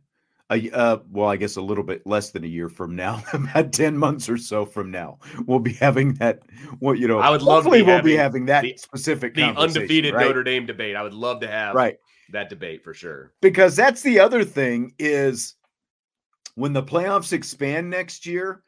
Uh, 0.50 0.98
well, 1.10 1.28
I 1.28 1.36
guess 1.36 1.56
a 1.56 1.62
little 1.62 1.84
bit 1.84 2.06
less 2.06 2.30
than 2.30 2.44
a 2.44 2.48
year 2.48 2.68
from 2.68 2.94
now, 2.94 3.22
about 3.32 3.72
ten 3.72 3.96
months 3.96 4.28
or 4.28 4.36
so 4.36 4.64
from 4.64 4.90
now, 4.90 5.18
we'll 5.46 5.58
be 5.58 5.72
having 5.72 6.14
that. 6.14 6.40
What 6.80 6.98
you 6.98 7.08
know, 7.08 7.18
I 7.18 7.30
would 7.30 7.42
love. 7.42 7.64
Hopefully, 7.64 7.82
we'll 7.82 8.02
be 8.02 8.16
having 8.16 8.46
that 8.46 8.62
the, 8.62 8.76
specific 8.76 9.34
the 9.34 9.44
undefeated 9.44 10.14
right? 10.14 10.26
Notre 10.26 10.44
Dame 10.44 10.66
debate. 10.66 10.96
I 10.96 11.02
would 11.02 11.14
love 11.14 11.40
to 11.40 11.48
have 11.48 11.74
right 11.74 11.96
that 12.32 12.48
debate 12.48 12.84
for 12.84 12.94
sure. 12.94 13.32
Because 13.40 13.76
that's 13.76 14.02
the 14.02 14.20
other 14.20 14.44
thing 14.44 14.92
is 14.98 15.54
when 16.54 16.72
the 16.72 16.82
playoffs 16.82 17.32
expand 17.32 17.90
next 17.90 18.26
year. 18.26 18.62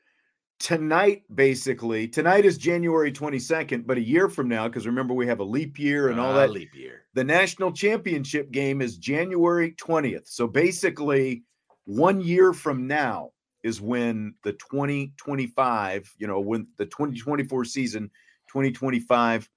Tonight, 0.59 1.25
basically, 1.35 2.09
tonight 2.09 2.47
is 2.47 2.57
January 2.57 3.13
22nd, 3.13 3.87
but 3.87 3.99
a 3.99 4.01
year 4.01 4.31
from 4.31 4.49
now, 4.49 4.67
because 4.67 4.87
remember 4.87 5.13
we 5.13 5.27
have 5.27 5.41
a 5.41 5.45
leap 5.45 5.79
year 5.79 6.09
and 6.09 6.19
all 6.19 6.31
uh, 6.31 6.39
that. 6.39 6.51
Leap 6.51 6.75
year. 6.75 7.03
The 7.13 7.25
national 7.25 7.73
championship 7.73 8.51
game 8.51 8.81
is 8.81 8.97
January 8.97 9.73
20th. 9.73 10.29
So 10.29 10.47
basically, 10.47 11.45
one 11.87 12.21
year 12.21 12.53
from 12.53 12.87
now 12.87 13.33
is 13.63 13.81
when 13.81 14.35
the 14.45 14.53
2025, 14.53 16.15
you 16.19 16.27
know, 16.27 16.41
when 16.41 16.69
the 16.77 16.87
2024 16.87 17.65
season, 17.65 18.11
2025 18.49 19.49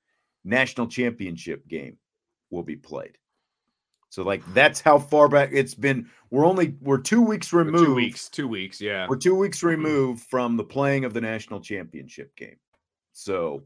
national 0.43 0.87
championship 0.87 1.67
game 1.67 1.97
will 2.49 2.63
be 2.63 2.75
played. 2.75 3.17
So 4.09 4.23
like 4.23 4.41
that's 4.53 4.81
how 4.81 4.97
far 4.97 5.27
back 5.27 5.49
it's 5.53 5.75
been. 5.75 6.09
We're 6.31 6.45
only 6.45 6.75
we're 6.81 6.97
two 6.97 7.21
weeks 7.21 7.53
removed. 7.53 7.85
Two 7.85 7.93
weeks, 7.93 8.27
two 8.27 8.47
weeks, 8.47 8.81
yeah. 8.81 9.05
We're 9.07 9.17
two 9.17 9.35
weeks 9.35 9.59
mm-hmm. 9.59 9.67
removed 9.67 10.23
from 10.23 10.57
the 10.57 10.63
playing 10.63 11.05
of 11.05 11.13
the 11.13 11.21
national 11.21 11.59
championship 11.59 12.35
game. 12.35 12.57
So 13.13 13.63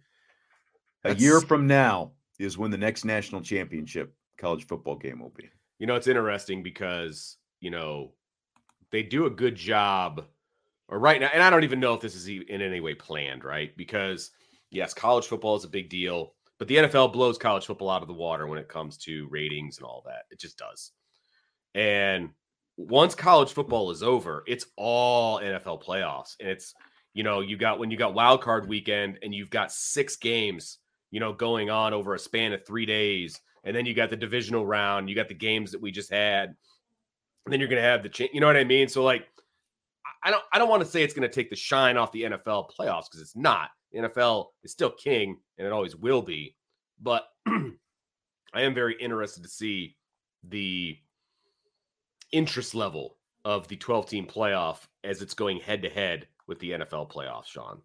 a 1.06 1.10
that's... 1.10 1.22
year 1.22 1.40
from 1.40 1.68
now 1.68 2.12
is 2.40 2.58
when 2.58 2.72
the 2.72 2.78
next 2.78 3.06
national 3.06 3.42
championship 3.42 4.14
college 4.38 4.68
football 4.68 4.98
game 4.98 5.20
will 5.20 5.34
be. 5.36 5.50
You 5.80 5.88
know, 5.88 5.96
it's 5.96 6.08
interesting 6.08 6.62
because, 6.62 7.38
you 7.62 7.72
know, 7.72 8.12
they 8.94 9.04
do 9.04 9.26
a 9.26 9.30
good 9.30 9.56
job 9.56 10.24
or 10.88 10.98
right 10.98 11.20
now 11.20 11.30
and 11.34 11.44
i 11.44 11.50
don't 11.50 11.66
even 11.66 11.82
know 11.82 11.94
if 11.94 12.00
this 12.00 12.16
is 12.16 12.30
in 12.30 12.62
any 12.62 12.80
way 12.80 12.94
planned 12.94 13.44
right 13.44 13.76
because 13.76 14.32
yes 14.72 14.94
college 14.94 15.26
football 15.26 15.58
is 15.58 15.66
a 15.66 15.70
big 15.70 15.90
deal 15.90 16.34
but 16.58 16.70
the 16.70 16.78
nfl 16.78 17.12
blows 17.12 17.38
college 17.38 17.66
football 17.66 17.90
out 17.90 18.02
of 18.02 18.08
the 18.08 18.14
water 18.14 18.48
when 18.48 18.60
it 18.60 18.70
comes 18.70 18.98
to 18.98 19.28
ratings 19.30 19.78
and 19.78 19.86
all 19.86 20.02
that 20.06 20.24
it 20.32 20.40
just 20.40 20.58
does 20.58 20.92
and 21.76 22.30
once 22.78 23.14
college 23.14 23.52
football 23.52 23.92
is 23.92 24.02
over 24.02 24.46
it's 24.48 24.68
all 24.78 25.42
nfl 25.42 25.84
playoffs 25.84 26.36
and 26.40 26.48
it's 26.48 26.74
you 27.14 27.24
know 27.24 27.42
you 27.42 27.58
got 27.58 27.78
when 27.78 27.92
you 27.92 27.98
got 27.98 28.14
wild 28.14 28.42
card 28.42 28.70
weekend 28.70 29.20
and 29.22 29.36
you've 29.36 29.50
got 29.50 29.72
six 29.72 30.16
games 30.16 30.80
you 31.14 31.20
know, 31.20 31.32
going 31.32 31.70
on 31.70 31.94
over 31.94 32.16
a 32.16 32.20
span 32.20 32.54
of 32.54 32.66
three 32.66 32.88
days. 32.88 33.40
And 33.64 33.76
then 33.76 33.86
you 33.86 33.94
got 33.94 34.10
the 34.10 34.18
divisional 34.18 34.66
round, 34.66 35.08
you 35.08 35.16
got 35.16 35.28
the 35.28 35.36
games 35.36 35.72
that 35.72 35.82
we 35.82 35.92
just 35.92 36.12
had. 36.12 36.56
Then 37.46 37.60
you're 37.60 37.70
going 37.70 37.82
to 37.82 37.88
have 37.88 38.04
the, 38.04 38.10
cha- 38.10 38.28
you 38.32 38.40
know 38.40 38.48
what 38.48 38.58
I 38.58 38.64
mean? 38.64 38.88
So, 38.88 39.04
like, 39.04 39.28
I 40.24 40.32
don't, 40.32 40.44
I 40.54 40.58
don't 40.58 40.70
want 40.70 40.82
to 40.84 40.90
say 40.90 41.04
it's 41.04 41.14
going 41.14 41.28
to 41.28 41.34
take 41.34 41.50
the 41.50 41.56
shine 41.56 41.98
off 41.98 42.12
the 42.12 42.24
NFL 42.24 42.70
playoffs 42.78 43.06
because 43.10 43.22
it's 43.22 43.36
not. 43.36 43.70
The 43.92 44.00
NFL 44.00 44.48
is 44.64 44.72
still 44.72 44.92
king 44.92 45.38
and 45.58 45.68
it 45.68 45.74
always 45.74 45.96
will 45.96 46.22
be. 46.22 46.56
But 47.02 47.26
I 47.48 48.62
am 48.62 48.74
very 48.74 48.96
interested 49.00 49.44
to 49.44 49.50
see 49.50 49.98
the 50.48 50.98
interest 52.32 52.74
level 52.74 53.18
of 53.46 53.68
the 53.68 53.76
12 53.76 54.08
team 54.08 54.26
playoff 54.26 54.80
as 55.04 55.22
it's 55.22 55.34
going 55.34 55.60
head 55.60 55.82
to 55.82 55.90
head 55.90 56.28
with 56.48 56.60
the 56.60 56.72
NFL 56.72 57.12
playoffs, 57.12 57.48
Sean. 57.48 57.82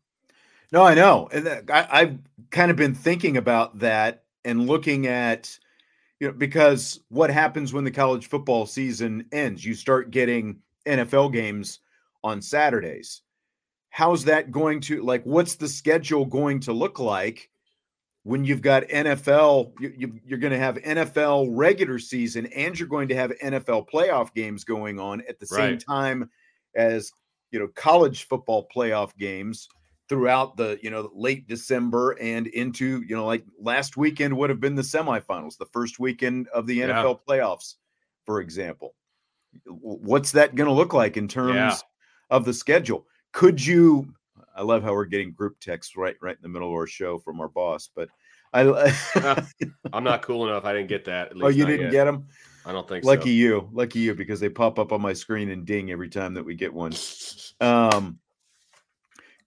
No, 0.71 0.85
I 0.85 0.95
know. 0.95 1.29
And 1.33 1.49
uh, 1.49 1.61
I, 1.73 1.89
I've 1.91 2.19
kind 2.51 2.71
of 2.71 2.77
been 2.77 2.95
thinking 2.95 3.37
about 3.37 3.79
that 3.81 4.25
and 4.45 4.67
looking 4.67 5.07
at, 5.07 5.59
you 6.21 6.29
know, 6.29 6.33
because 6.35 7.01
what 7.09 7.31
happens 7.31 7.73
when 7.73 7.85
the 7.85 7.91
college 7.91 8.29
football 8.29 8.67
season 8.67 9.25
ends? 9.33 9.65
You 9.65 9.75
start 9.75 10.11
getting 10.11 10.59
NFL 10.87 11.33
games 11.33 11.81
on 12.25 12.43
Saturdays. 12.43 13.23
How's 13.91 14.25
that 14.25 14.51
going 14.51 14.81
to 14.83 15.03
like? 15.03 15.23
What's 15.25 15.55
the 15.55 15.69
schedule 15.69 16.25
going 16.25 16.61
to 16.61 16.73
look 16.73 16.99
like 16.99 17.51
when 18.25 18.45
you've 18.45 18.63
got 18.63 18.83
NFL? 18.85 19.73
You, 19.81 20.21
you, 20.25 20.35
are 20.35 20.39
going 20.39 20.53
to 20.53 20.59
have 20.59 20.77
NFL 20.77 21.49
regular 21.51 21.99
season, 21.99 22.47
and 22.47 22.79
you're 22.79 22.89
going 22.89 23.09
to 23.09 23.15
have 23.15 23.33
NFL 23.43 23.89
playoff 23.89 24.35
games 24.35 24.65
going 24.65 24.99
on 24.99 25.23
at 25.29 25.39
the 25.39 25.47
same 25.47 25.71
Right. 25.71 25.81
time 25.81 26.31
as 26.75 27.11
you 27.51 27.59
know 27.59 27.69
college 27.75 28.27
football 28.29 28.69
playoff 28.75 29.17
games 29.17 29.69
throughout 30.09 30.57
the 30.57 30.79
you 30.83 30.91
know 30.91 31.11
late 31.15 31.47
December 31.47 32.13
and 32.21 32.47
into 32.49 33.03
you 33.07 33.15
know 33.15 33.27
like 33.27 33.45
last 33.61 33.97
weekend 33.97 34.37
would 34.37 34.51
have 34.51 34.61
been 34.61 34.75
the 34.75 34.83
semifinals, 34.83 35.57
the 35.59 35.67
first 35.67 35.99
weekend 35.99 36.49
of 36.49 36.67
the 36.67 36.77
Yeah. 36.77 37.03
NFL 37.03 37.21
playoffs, 37.29 37.75
for 38.25 38.41
example. 38.41 38.95
What's 39.67 40.33
that 40.33 40.55
going 40.55 40.69
to 40.69 40.75
look 40.75 40.93
like 40.93 41.17
in 41.17 41.29
terms 41.29 41.55
Yeah. 41.55 41.77
of 42.31 42.45
the 42.45 42.53
schedule? 42.55 43.07
Could 43.33 43.65
you? 43.65 44.13
I 44.55 44.63
love 44.63 44.83
how 44.83 44.93
we're 44.93 45.05
getting 45.05 45.33
group 45.33 45.61
texts 45.61 45.97
right 45.97 46.17
right 46.21 46.37
in 46.37 46.43
the 46.43 46.49
middle 46.49 46.69
of 46.69 46.75
our 46.75 46.87
show 46.87 47.19
from 47.19 47.41
our 47.41 47.49
boss, 47.49 47.91
but 47.95 48.09
I. 48.53 48.63
I'm 49.93 50.05
not 50.05 50.23
cool 50.23 50.49
enough. 50.49 50.65
I 50.65 50.73
didn't 50.73 50.89
get 50.89 51.05
that. 51.07 51.29
At 51.29 51.37
least 51.37 51.45
oh, 51.45 51.49
you 51.49 51.67
didn't 51.67 51.87
yet. 51.87 51.93
get 51.93 52.05
them. 52.05 52.27
I 52.65 52.73
don't 52.73 52.87
think 52.87 53.05
Lucky 53.05 53.31
so. 53.31 53.31
you, 53.31 53.69
lucky 53.73 54.01
you, 54.01 54.15
because 54.15 54.41
they 54.41 54.49
pop 54.51 54.79
up 54.79 54.93
on 54.93 55.01
my 55.01 55.15
screen 55.15 55.49
and 55.51 55.65
ding 55.65 55.91
every 55.91 56.09
time 56.09 56.35
that 56.35 56.45
we 56.45 56.55
get 56.55 56.73
one. 56.73 56.93
Um, 57.61 58.21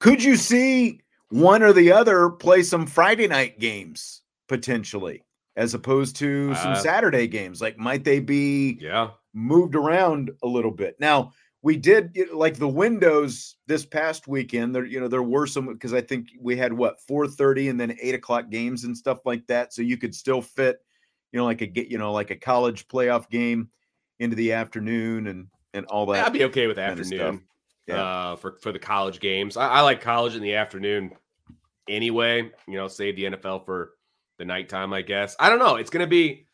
could 0.01 0.21
you 0.21 0.35
see 0.35 0.99
one 1.29 1.63
or 1.63 1.71
the 1.71 1.91
other 1.91 2.29
play 2.29 2.63
some 2.63 2.85
Friday 2.85 3.27
night 3.27 3.59
games 3.59 4.23
potentially, 4.49 5.23
as 5.55 5.73
opposed 5.73 6.17
to 6.17 6.53
some 6.55 6.73
Uh, 6.73 6.75
Saturday 6.75 7.27
games? 7.27 7.61
Like, 7.61 7.77
might 7.77 8.03
they 8.03 8.19
be 8.19 8.79
Yeah. 8.81 9.11
moved 9.33 9.75
around 9.75 10.31
a 10.43 10.47
little 10.47 10.71
bit? 10.71 10.99
Now, 10.99 11.31
we 11.61 11.77
did 11.77 12.17
like 12.33 12.55
the 12.57 12.67
windows 12.67 13.55
this 13.67 13.85
past 13.85 14.27
weekend. 14.27 14.73
There, 14.75 14.83
you 14.83 14.99
know, 14.99 15.07
there 15.07 15.21
were 15.23 15.45
some 15.45 15.67
because 15.67 15.93
I 15.93 16.01
think 16.01 16.29
we 16.39 16.57
had 16.57 16.73
what 16.73 16.99
four 17.01 17.27
thirty 17.27 17.69
and 17.69 17.79
then 17.79 17.95
eight 18.01 18.15
o'clock 18.15 18.49
games 18.49 18.83
and 18.83 18.97
stuff 18.97 19.19
like 19.25 19.45
that. 19.47 19.71
So 19.71 19.83
you 19.83 19.95
could 19.97 20.15
still 20.15 20.41
fit, 20.41 20.79
you 21.31 21.37
know, 21.37 21.45
like 21.45 21.61
a 21.61 21.67
get, 21.67 21.87
you 21.87 21.99
know, 21.99 22.11
like 22.11 22.31
a 22.31 22.35
college 22.35 22.87
playoff 22.87 23.29
game 23.29 23.69
into 24.19 24.35
the 24.35 24.53
afternoon 24.53 25.27
and 25.27 25.47
and 25.75 25.85
all 25.85 26.07
that. 26.07 26.25
I'd 26.25 26.33
be 26.33 26.45
okay 26.45 26.65
with 26.65 26.79
afternoon 26.79 27.43
Yeah. 27.91 28.01
uh, 28.03 28.35
for 28.37 28.57
for 28.61 28.71
the 28.71 28.79
college 28.79 29.19
games. 29.19 29.57
I, 29.57 29.67
I 29.67 29.81
like 29.81 30.01
college 30.01 30.35
in 30.35 30.41
the 30.41 30.55
afternoon 30.55 31.11
anyway. 31.87 32.49
You 32.67 32.77
know, 32.77 32.87
save 32.87 33.15
the 33.15 33.23
NFL 33.25 33.65
for 33.65 33.91
the 34.37 34.45
nighttime. 34.45 34.93
I 34.93 35.01
guess 35.01 35.35
I 35.39 35.49
don't 35.49 35.59
know. 35.59 35.75
It's 35.75 35.89
gonna 35.89 36.07
be. 36.07 36.45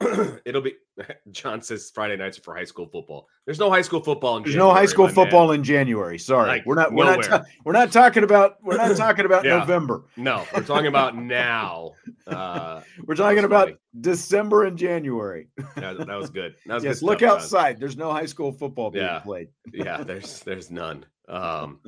it'll 0.44 0.62
be. 0.62 0.74
John 1.30 1.60
says 1.62 1.90
Friday 1.94 2.16
nights 2.16 2.38
are 2.38 2.42
for 2.42 2.54
high 2.56 2.64
school 2.64 2.86
football. 2.86 3.26
There's 3.44 3.58
no 3.58 3.70
high 3.70 3.82
school 3.82 4.00
football 4.00 4.36
in 4.36 4.42
There's 4.44 4.54
no 4.56 4.68
high 4.70 4.86
January, 4.86 4.88
school 4.88 5.04
my 5.06 5.08
man. 5.08 5.14
football 5.14 5.52
in 5.52 5.64
January. 5.64 6.18
Sorry, 6.18 6.48
Like, 6.48 6.66
we're 6.66 6.74
not. 6.76 6.92
We're 6.92 7.04
not. 7.04 7.22
ta- 7.24 7.44
we're 7.64 7.72
not 7.72 7.92
talking 7.92 8.22
about. 8.24 8.56
We're 8.62 8.76
not 8.76 8.96
talking 8.96 9.24
about 9.24 9.44
Yeah. 9.44 9.58
November. 9.58 10.04
No, 10.16 10.44
we're 10.54 10.62
talking 10.62 10.86
about 10.86 11.16
now. 11.20 11.92
Uh, 12.28 12.82
We're 13.06 13.14
talking 13.14 13.44
about 13.44 13.68
funny. 13.68 13.78
December 14.00 14.64
and 14.64 14.76
January. 14.78 15.48
that, 15.76 15.98
that 15.98 16.08
was 16.18 16.30
good. 16.30 16.54
That 16.66 16.74
was 16.74 16.84
yes, 16.84 17.00
good 17.00 17.06
look 17.06 17.18
stuff, 17.20 17.40
outside. 17.40 17.80
There's 17.80 17.96
no 17.96 18.12
high 18.12 18.26
school 18.26 18.52
football 18.52 18.90
being 18.90 19.04
Yeah. 19.04 19.20
played. 19.20 19.48
yeah 19.72 20.02
there's 20.02 20.40
there's 20.44 20.70
none 20.70 21.04
um 21.28 21.80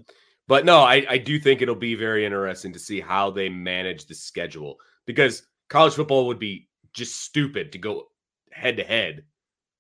but 0.49 0.65
no 0.67 0.81
I, 0.81 1.07
I 1.09 1.19
do 1.19 1.39
think 1.39 1.63
it'll 1.63 1.75
be 1.75 1.95
very 1.95 2.25
interesting 2.27 2.73
to 2.75 2.79
see 2.79 3.01
how 3.01 3.31
they 3.31 3.49
manage 3.49 4.07
the 4.07 4.15
schedule 4.15 4.79
because 5.07 5.45
college 5.69 5.95
football 5.95 6.27
would 6.27 6.39
be 6.39 6.69
just 6.93 7.21
stupid 7.23 7.73
to 7.73 7.79
go 7.79 8.09
head 8.53 8.77
to 8.77 8.85
head 8.85 9.25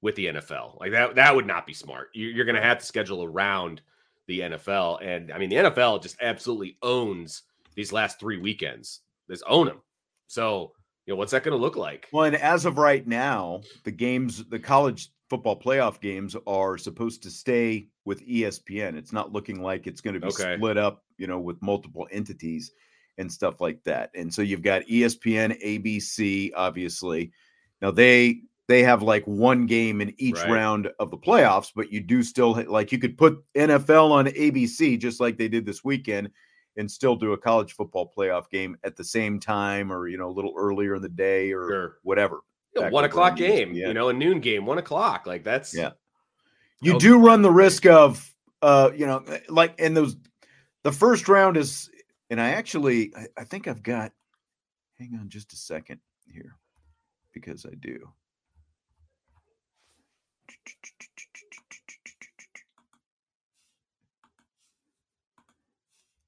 with 0.00 0.14
the 0.14 0.26
nfl 0.26 0.78
like 0.80 0.92
that 0.92 1.14
that 1.16 1.34
would 1.36 1.46
not 1.46 1.66
be 1.66 1.74
smart 1.74 2.08
You- 2.14 2.28
you're 2.28 2.46
going 2.46 2.56
to 2.56 2.62
have 2.62 2.78
to 2.78 2.86
schedule 2.86 3.22
around 3.24 3.82
the 4.28 4.40
nfl 4.40 4.98
and 5.04 5.30
i 5.30 5.36
mean 5.38 5.50
the 5.50 5.56
nfl 5.56 6.00
just 6.02 6.16
absolutely 6.22 6.78
owns 6.82 7.42
these 7.74 7.92
last 7.92 8.18
three 8.18 8.38
weekends 8.38 9.00
just 9.30 9.42
own 9.46 9.66
them 9.66 9.80
so 10.30 10.72
you 11.06 11.12
know 11.12 11.18
what's 11.18 11.32
that 11.32 11.42
going 11.42 11.56
to 11.56 11.62
look 11.62 11.76
like 11.76 12.08
Well, 12.12 12.24
and 12.24 12.36
as 12.36 12.64
of 12.64 12.78
right 12.78 13.06
now, 13.06 13.62
the 13.84 13.90
games, 13.90 14.44
the 14.48 14.58
college 14.58 15.08
football 15.28 15.58
playoff 15.58 16.00
games, 16.00 16.36
are 16.46 16.78
supposed 16.78 17.22
to 17.24 17.30
stay 17.30 17.88
with 18.04 18.24
ESPN. 18.26 18.96
It's 18.96 19.12
not 19.12 19.32
looking 19.32 19.60
like 19.62 19.86
it's 19.86 20.00
going 20.00 20.14
to 20.14 20.20
be 20.20 20.28
Okay. 20.28 20.54
split 20.56 20.76
up, 20.78 21.02
you 21.18 21.26
know, 21.26 21.38
with 21.40 21.60
multiple 21.62 22.06
entities 22.12 22.72
and 23.18 23.30
stuff 23.30 23.60
like 23.60 23.82
that. 23.84 24.10
And 24.14 24.32
so 24.32 24.42
you've 24.42 24.62
got 24.62 24.82
ESPN, 24.86 25.60
ABC, 25.62 26.52
obviously. 26.54 27.32
Now 27.82 27.90
they 27.90 28.42
they 28.68 28.82
have 28.84 29.02
like 29.02 29.24
one 29.26 29.66
game 29.66 30.00
in 30.00 30.14
each 30.18 30.36
Right. 30.36 30.50
round 30.52 30.90
of 31.00 31.10
the 31.10 31.18
playoffs, 31.18 31.72
but 31.74 31.90
you 31.92 32.00
do 32.00 32.22
still 32.22 32.52
like 32.68 32.92
you 32.92 32.98
could 32.98 33.18
put 33.18 33.42
NFL 33.56 34.12
on 34.12 34.26
ABC 34.26 34.96
just 34.98 35.18
like 35.20 35.38
they 35.38 35.48
did 35.48 35.66
this 35.66 35.82
weekend 35.82 36.30
and 36.80 36.90
still 36.90 37.14
do 37.14 37.34
a 37.34 37.38
college 37.38 37.74
football 37.74 38.10
playoff 38.16 38.48
game 38.50 38.76
at 38.84 38.96
the 38.96 39.04
same 39.04 39.38
time 39.38 39.92
or 39.92 40.08
you 40.08 40.16
know 40.16 40.28
a 40.28 40.32
little 40.32 40.54
earlier 40.56 40.96
in 40.96 41.02
the 41.02 41.08
day 41.08 41.52
or 41.52 41.68
Sure. 41.68 41.96
whatever. 42.02 42.40
You 42.74 42.82
know, 42.82 42.88
one 42.88 43.04
o'clock 43.04 43.36
game 43.36 43.72
you 43.74 43.92
know 43.94 44.08
a 44.08 44.12
noon 44.12 44.40
game 44.40 44.64
one 44.66 44.78
o'clock 44.78 45.26
like 45.26 45.44
that's 45.44 45.74
Yeah. 45.74 45.90
You 46.82 46.98
do 46.98 47.18
run 47.18 47.42
the 47.42 47.50
risk 47.50 47.86
of 47.86 48.34
uh 48.62 48.90
you 48.96 49.06
know 49.06 49.22
like 49.48 49.78
in 49.78 49.94
those 49.94 50.16
the 50.82 50.92
first 50.92 51.28
round 51.28 51.56
is 51.56 51.90
and 52.30 52.40
I 52.40 52.50
actually 52.50 53.12
I, 53.14 53.26
I 53.38 53.44
think 53.44 53.68
I've 53.68 53.82
got 53.82 54.12
hang 54.98 55.18
on 55.20 55.28
just 55.28 55.52
a 55.52 55.56
second 55.56 56.00
here 56.26 56.56
because 57.32 57.66
I 57.66 57.74
do. 57.78 58.08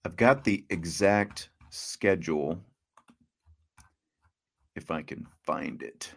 I've 0.05 0.17
got 0.17 0.45
the 0.45 0.65
exact 0.71 1.51
schedule 1.71 2.59
if 4.75 4.91
I 4.91 5.03
can 5.03 5.27
find 5.45 5.83
it. 5.83 6.13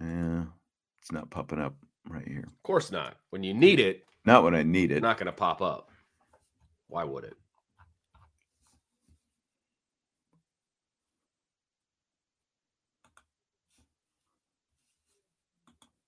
Yeah, 0.00 0.44
it's 1.00 1.12
not 1.12 1.30
popping 1.30 1.60
up 1.60 1.74
right 2.08 2.26
here. 2.26 2.44
Of 2.46 2.62
course 2.64 2.90
not. 2.90 3.16
When 3.30 3.44
you 3.44 3.54
need 3.54 3.78
it, 3.78 4.04
Not 4.24 4.42
when 4.42 4.54
I 4.54 4.62
need 4.64 4.90
it's 4.90 4.98
it. 4.98 5.02
not 5.02 5.18
going 5.18 5.26
to 5.26 5.32
pop 5.32 5.62
up. 5.62 5.90
Why 6.88 7.04
would 7.04 7.24
it? 7.24 7.34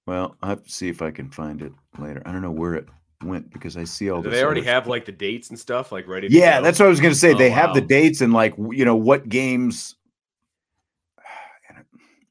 Well, 0.07 0.37
I'll 0.43 0.51
have 0.51 0.65
to 0.65 0.71
see 0.71 0.89
if 0.89 1.01
I 1.03 1.11
can 1.11 1.31
find 1.31 1.63
it 1.63 1.73
later. 1.99 2.23
I 2.27 2.33
don't 2.33 2.43
know 2.43 2.51
where 2.51 2.75
it 2.75 2.89
went 3.25 3.51
because 3.53 3.77
I 3.77 3.85
see 3.85 4.11
all 4.11 4.23
Do 4.23 4.31
this. 4.31 4.39
they 4.39 4.45
already 4.45 4.63
have 4.63 4.87
like 4.87 5.05
the 5.05 5.13
dates 5.13 5.51
and 5.51 5.59
stuff 5.59 5.91
like 5.93 6.07
ready? 6.09 6.29
Yeah, 6.31 6.59
go? 6.59 6.65
that's 6.65 6.79
what 6.79 6.87
I 6.87 6.89
was 6.91 7.01
going 7.01 7.13
to 7.15 7.19
say. 7.19 7.33
Oh, 7.33 7.39
they 7.39 7.51
have 7.51 7.75
the 7.75 7.81
dates 7.81 8.21
and 8.21 8.33
like 8.33 8.55
you 8.71 8.85
know 8.85 8.97
what 8.97 9.29
games. 9.29 9.97
I- 11.19 11.83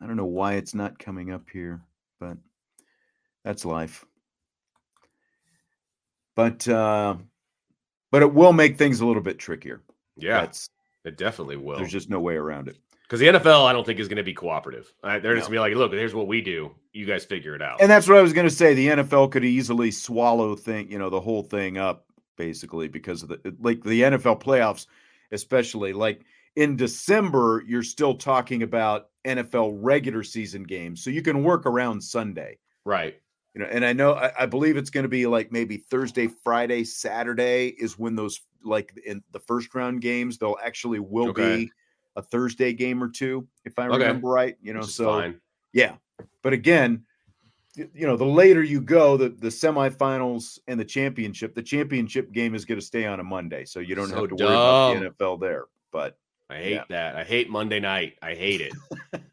I 0.01 0.07
don't 0.07 0.17
know 0.17 0.25
why 0.25 0.53
it's 0.55 0.73
not 0.75 0.99
coming 0.99 1.31
up 1.31 1.49
here, 1.51 1.81
but 2.19 2.37
that's 3.45 3.63
life. 3.65 4.05
But 6.35 6.67
uh 6.67 7.15
but 8.11 8.21
it 8.21 8.33
will 8.33 8.53
make 8.53 8.77
things 8.77 8.99
a 9.01 9.05
little 9.05 9.21
bit 9.23 9.39
trickier. 9.39 9.81
yeah. 10.17 10.41
That's 10.41 10.67
It 11.05 11.17
definitely 11.17 11.57
will. 11.57 11.77
there's 11.77 11.91
just 11.91 12.09
no 12.09 12.19
way 12.19 12.35
around 12.35 12.67
it. 12.67 12.77
Because 13.03 13.19
the 13.19 13.27
NFL, 13.27 13.65
I 13.65 13.73
don't 13.73 13.85
think 13.85 13.99
is 13.99 14.07
going 14.07 14.17
to 14.17 14.23
be 14.23 14.33
cooperative. 14.33 14.91
Uh, 15.03 15.19
they're 15.19 15.35
just 15.35 15.49
No. 15.49 15.55
going 15.57 15.69
to 15.71 15.75
be 15.75 15.75
like, 15.81 15.91
look, 15.91 15.91
here's 15.97 16.15
what 16.15 16.27
we 16.27 16.41
do. 16.41 16.71
You 16.93 17.05
guys 17.05 17.25
figure 17.25 17.55
it 17.55 17.61
out. 17.61 17.81
And 17.81 17.89
that's 17.91 18.07
what 18.07 18.17
I 18.17 18.21
was 18.21 18.33
going 18.33 18.47
to 18.47 18.53
say. 18.53 18.73
The 18.73 18.87
NFL 18.87 19.31
could 19.31 19.43
easily 19.45 19.91
swallow 19.91 20.55
thing, 20.55 20.89
you 20.91 20.97
know, 20.97 21.09
the 21.09 21.21
whole 21.21 21.43
thing 21.43 21.77
up 21.77 22.05
basically 22.37 22.87
because 22.87 23.21
of 23.21 23.29
the 23.29 23.55
like 23.59 23.83
the 23.83 24.01
NFL 24.01 24.41
playoffs, 24.41 24.87
especially 25.31 25.93
like 25.93 26.23
in 26.55 26.75
December, 26.75 27.63
you're 27.67 27.83
still 27.83 28.15
talking 28.15 28.63
about 28.63 29.09
NFL 29.25 29.77
regular 29.81 30.23
season 30.23 30.63
games, 30.63 31.03
so 31.03 31.09
you 31.09 31.21
can 31.21 31.43
work 31.43 31.65
around 31.65 32.01
Sunday. 32.01 32.57
right. 32.85 33.15
You 33.55 33.61
know, 33.61 33.67
and 33.69 33.85
I 33.85 33.93
know 33.93 34.13
I, 34.13 34.31
I 34.39 34.45
believe 34.47 34.77
it's 34.77 34.89
going 34.89 35.03
to 35.03 35.09
be 35.09 35.27
like 35.27 35.51
maybe 35.51 35.77
Thursday, 35.77 36.25
Friday, 36.27 36.83
Saturday 36.83 37.67
is 37.77 37.99
when 37.99 38.15
those 38.15 38.41
like 38.63 38.91
in 39.05 39.21
the 39.31 39.39
first 39.39 39.75
round 39.75 40.01
games, 40.01 40.39
they'll 40.39 40.57
actually 40.63 40.97
will 40.99 41.29
Okay. 41.29 41.57
be 41.57 41.71
a 42.15 42.21
Thursday 42.21 42.73
game 42.73 43.03
or 43.03 43.09
two, 43.09 43.47
if 43.65 43.77
I 43.79 43.87
Okay. 43.87 43.97
remember 43.97 44.27
right. 44.29 44.55
You 44.61 44.73
know, 44.73 44.81
so 44.81 45.05
fine. 45.05 45.39
yeah. 45.73 45.95
But 46.41 46.53
again, 46.53 47.05
you 47.75 48.05
know, 48.05 48.15
the 48.15 48.25
later 48.25 48.61
you 48.63 48.81
go, 48.81 49.17
the 49.17 49.29
the 49.29 49.47
semifinals 49.49 50.59
and 50.67 50.79
the 50.79 50.85
championship, 50.85 51.55
the 51.55 51.63
championship 51.63 52.31
game 52.31 52.53
is 52.53 52.65
going 52.65 52.79
to 52.79 52.85
stay 52.85 53.05
on 53.05 53.19
a 53.19 53.23
Monday, 53.23 53.65
so 53.65 53.79
you 53.79 53.95
don't 53.95 54.09
So 54.09 54.19
have 54.21 54.29
to 54.29 54.35
worry 54.35 54.55
about 54.55 55.01
the 55.01 55.09
NFL 55.09 55.39
there. 55.39 55.65
But 55.91 56.17
I 56.49 56.55
hate 56.57 56.73
Yeah. 56.73 56.83
that. 56.89 57.15
I 57.15 57.23
hate 57.23 57.49
Monday 57.49 57.79
night. 57.79 58.13
I 58.21 58.35
hate 58.35 58.61
it. 58.61 58.73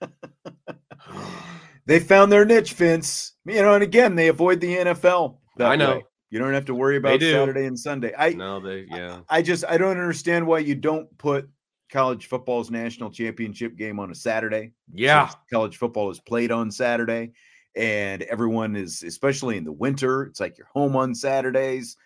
they 1.87 2.01
found 2.01 2.31
their 2.33 2.45
niche, 2.45 2.73
Vince. 2.75 3.35
You 3.45 3.63
know, 3.63 3.75
and 3.75 3.83
again, 3.83 4.15
they 4.15 4.29
avoid 4.29 4.61
the 4.61 4.77
NFL. 4.77 5.39
I 5.59 5.77
know. 5.77 5.97
way. 5.97 6.05
You 6.31 6.39
don't 6.39 6.55
have 6.55 6.67
to 6.67 6.75
worry 6.75 6.97
about. 6.97 7.21
Saturday 7.21 7.67
and 7.67 7.79
Sunday. 7.79 8.15
I 8.17 8.31
no, 8.31 8.61
they 8.61 8.87
yeah. 8.89 9.21
I 9.29 9.43
just 9.43 9.65
I 9.69 9.77
don't 9.77 9.99
understand 9.99 10.47
why 10.47 10.61
you 10.61 10.77
don't 10.77 11.07
put 11.19 11.49
college 11.91 12.27
football's 12.27 12.71
national 12.71 13.11
championship 13.11 13.77
game 13.77 13.99
on 13.99 14.11
a 14.11 14.15
Saturday. 14.15 14.73
Yeah. 14.93 15.31
college 15.53 15.77
football 15.77 16.11
is 16.11 16.21
played 16.21 16.51
on 16.51 16.71
Saturday, 16.71 17.33
and 17.77 18.23
everyone 18.23 18.77
is, 18.77 19.03
especially 19.03 19.57
in 19.57 19.65
the 19.65 19.73
winter, 19.73 20.25
it's 20.25 20.41
like 20.41 20.59
you're 20.59 20.69
home 20.73 20.97
on 20.97 21.15
Saturdays. 21.15 21.97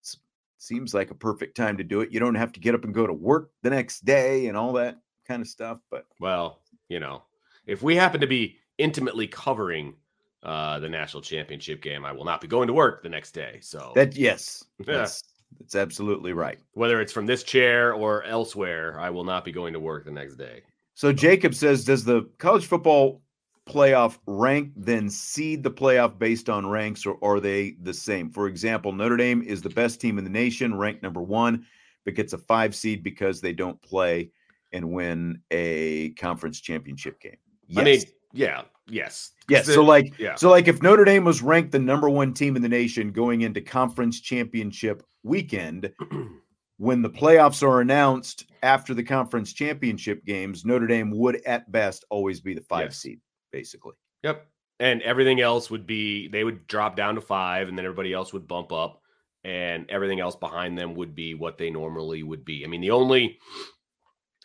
It's, 0.00 0.18
seems 0.58 0.94
like 0.94 1.10
a 1.10 1.14
perfect 1.14 1.56
time 1.56 1.76
to 1.76 1.84
do 1.84 2.00
it. 2.00 2.10
You 2.10 2.20
don't 2.20 2.34
have 2.34 2.52
to 2.52 2.60
get 2.60 2.74
up 2.74 2.84
and 2.84 2.94
go 2.94 3.06
to 3.06 3.12
work 3.12 3.50
the 3.62 3.70
next 3.70 4.04
day 4.04 4.46
and 4.46 4.56
all 4.56 4.72
that 4.74 4.98
kind 5.26 5.42
of 5.42 5.48
stuff. 5.48 5.78
But 5.90 6.06
Well, 6.20 6.60
you 6.88 7.00
know, 7.00 7.22
if 7.66 7.82
we 7.82 7.96
happen 7.96 8.20
to 8.20 8.26
be 8.26 8.58
intimately 8.78 9.26
covering 9.26 9.94
uh 10.42 10.78
the 10.78 10.88
national 10.88 11.22
championship 11.22 11.80
game, 11.80 12.04
I 12.04 12.12
will 12.12 12.24
not 12.24 12.40
be 12.40 12.48
going 12.48 12.66
to 12.66 12.74
work 12.74 13.02
the 13.02 13.08
next 13.08 13.32
day. 13.32 13.58
So 13.62 13.92
that, 13.94 14.16
yes, 14.16 14.64
Oh. 14.88 15.33
That's 15.58 15.74
absolutely 15.74 16.32
right. 16.32 16.58
whether 16.74 17.00
it's 17.00 17.12
from 17.12 17.26
this 17.26 17.42
chair 17.42 17.94
or 17.94 18.22
elsewhere, 18.24 18.98
I 18.98 19.10
will 19.10 19.24
not 19.24 19.44
be 19.44 19.52
going 19.52 19.72
to 19.72 19.80
work 19.80 20.04
the 20.04 20.10
next 20.10 20.36
day. 20.36 20.62
So 20.94 21.12
Jacob 21.12 21.54
says, 21.54 21.84
does 21.84 22.04
the 22.04 22.28
college 22.38 22.66
football 22.66 23.22
playoff 23.68 24.18
rank 24.26 24.72
then 24.76 25.08
seed 25.08 25.62
the 25.62 25.70
playoff 25.70 26.18
based 26.18 26.48
on 26.50 26.68
ranks, 26.68 27.06
or 27.06 27.18
are 27.22 27.40
they 27.40 27.76
the 27.82 27.94
same? 27.94 28.30
For 28.30 28.46
example, 28.46 28.92
Notre 28.92 29.16
Dame 29.16 29.42
is 29.42 29.62
the 29.62 29.70
best 29.70 30.00
team 30.00 30.18
in 30.18 30.24
the 30.24 30.30
nation, 30.30 30.76
ranked 30.76 31.02
number 31.02 31.22
one, 31.22 31.66
but 32.04 32.14
gets 32.14 32.32
a 32.32 32.38
five 32.38 32.74
seed 32.74 33.02
because 33.02 33.40
they 33.40 33.52
don't 33.52 33.80
play 33.82 34.30
and 34.72 34.92
win 34.92 35.40
a 35.50 36.10
conference 36.10 36.60
championship 36.60 37.20
game. 37.20 37.36
Yes. 37.66 37.80
I 37.80 37.84
mean, 37.84 38.02
yeah, 38.32 38.62
yes. 38.88 39.32
yes. 39.48 39.66
So 39.66 39.82
like, 39.82 40.18
yeah. 40.18 40.34
so 40.34 40.50
like, 40.50 40.68
if 40.68 40.82
Notre 40.82 41.04
Dame 41.04 41.24
was 41.24 41.42
ranked 41.42 41.72
the 41.72 41.78
number 41.78 42.10
one 42.10 42.34
team 42.34 42.56
in 42.56 42.62
the 42.62 42.68
nation 42.68 43.12
going 43.12 43.40
into 43.42 43.60
conference 43.60 44.20
championship 44.20 45.02
weekend, 45.24 45.92
when 46.78 47.02
the 47.02 47.10
playoffs 47.10 47.62
are 47.62 47.80
announced 47.80 48.46
after 48.62 48.94
the 48.94 49.02
conference 49.02 49.52
championship 49.52 50.24
games, 50.24 50.64
Notre 50.64 50.86
Dame 50.86 51.10
would 51.10 51.42
at 51.46 51.70
best 51.72 52.04
always 52.10 52.40
be 52.40 52.54
the 52.54 52.60
five 52.60 52.86
Yes. 52.86 52.98
seed, 52.98 53.20
basically. 53.50 53.94
Yep. 54.22 54.46
And 54.80 55.02
everything 55.02 55.40
else 55.40 55.70
would 55.70 55.86
be 55.86 56.28
they 56.28 56.44
would 56.44 56.66
drop 56.66 56.96
down 56.96 57.14
to 57.14 57.20
five, 57.20 57.68
and 57.68 57.76
then 57.78 57.84
everybody 57.84 58.12
else 58.12 58.32
would 58.32 58.48
bump 58.48 58.72
up, 58.72 59.00
and 59.44 59.88
everything 59.90 60.20
else 60.20 60.36
behind 60.36 60.76
them 60.76 60.94
would 60.94 61.14
be 61.14 61.34
what 61.34 61.58
they 61.58 61.70
normally 61.70 62.22
would 62.22 62.44
be. 62.44 62.64
I 62.64 62.68
mean, 62.68 62.80
the 62.80 62.90
only 62.90 63.38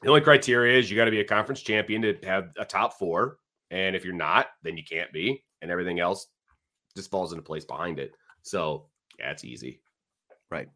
the 0.01 0.09
only 0.09 0.21
criteria 0.21 0.77
is 0.77 0.89
you 0.89 0.95
got 0.95 1.05
to 1.05 1.11
be 1.11 1.19
a 1.19 1.25
conference 1.25 1.61
champion 1.61 2.01
to 2.03 2.15
have 2.23 2.49
a 2.57 2.65
top 2.65 2.93
four, 2.99 3.37
and 3.71 3.95
if 3.95 4.05
you're 4.05 4.13
not, 4.13 4.47
then 4.63 4.77
you 4.77 4.83
can't 4.83 5.11
be, 5.11 5.43
and 5.61 5.71
everything 5.71 5.99
else 5.99 6.27
just 6.95 7.09
falls 7.09 7.33
into 7.33 7.41
place 7.43 7.65
behind 7.65 7.99
it. 7.99 8.11
So 8.43 8.87
yeah, 9.17 9.31
it's 9.31 9.43
easy. 9.43 9.81
Right. 10.51 10.67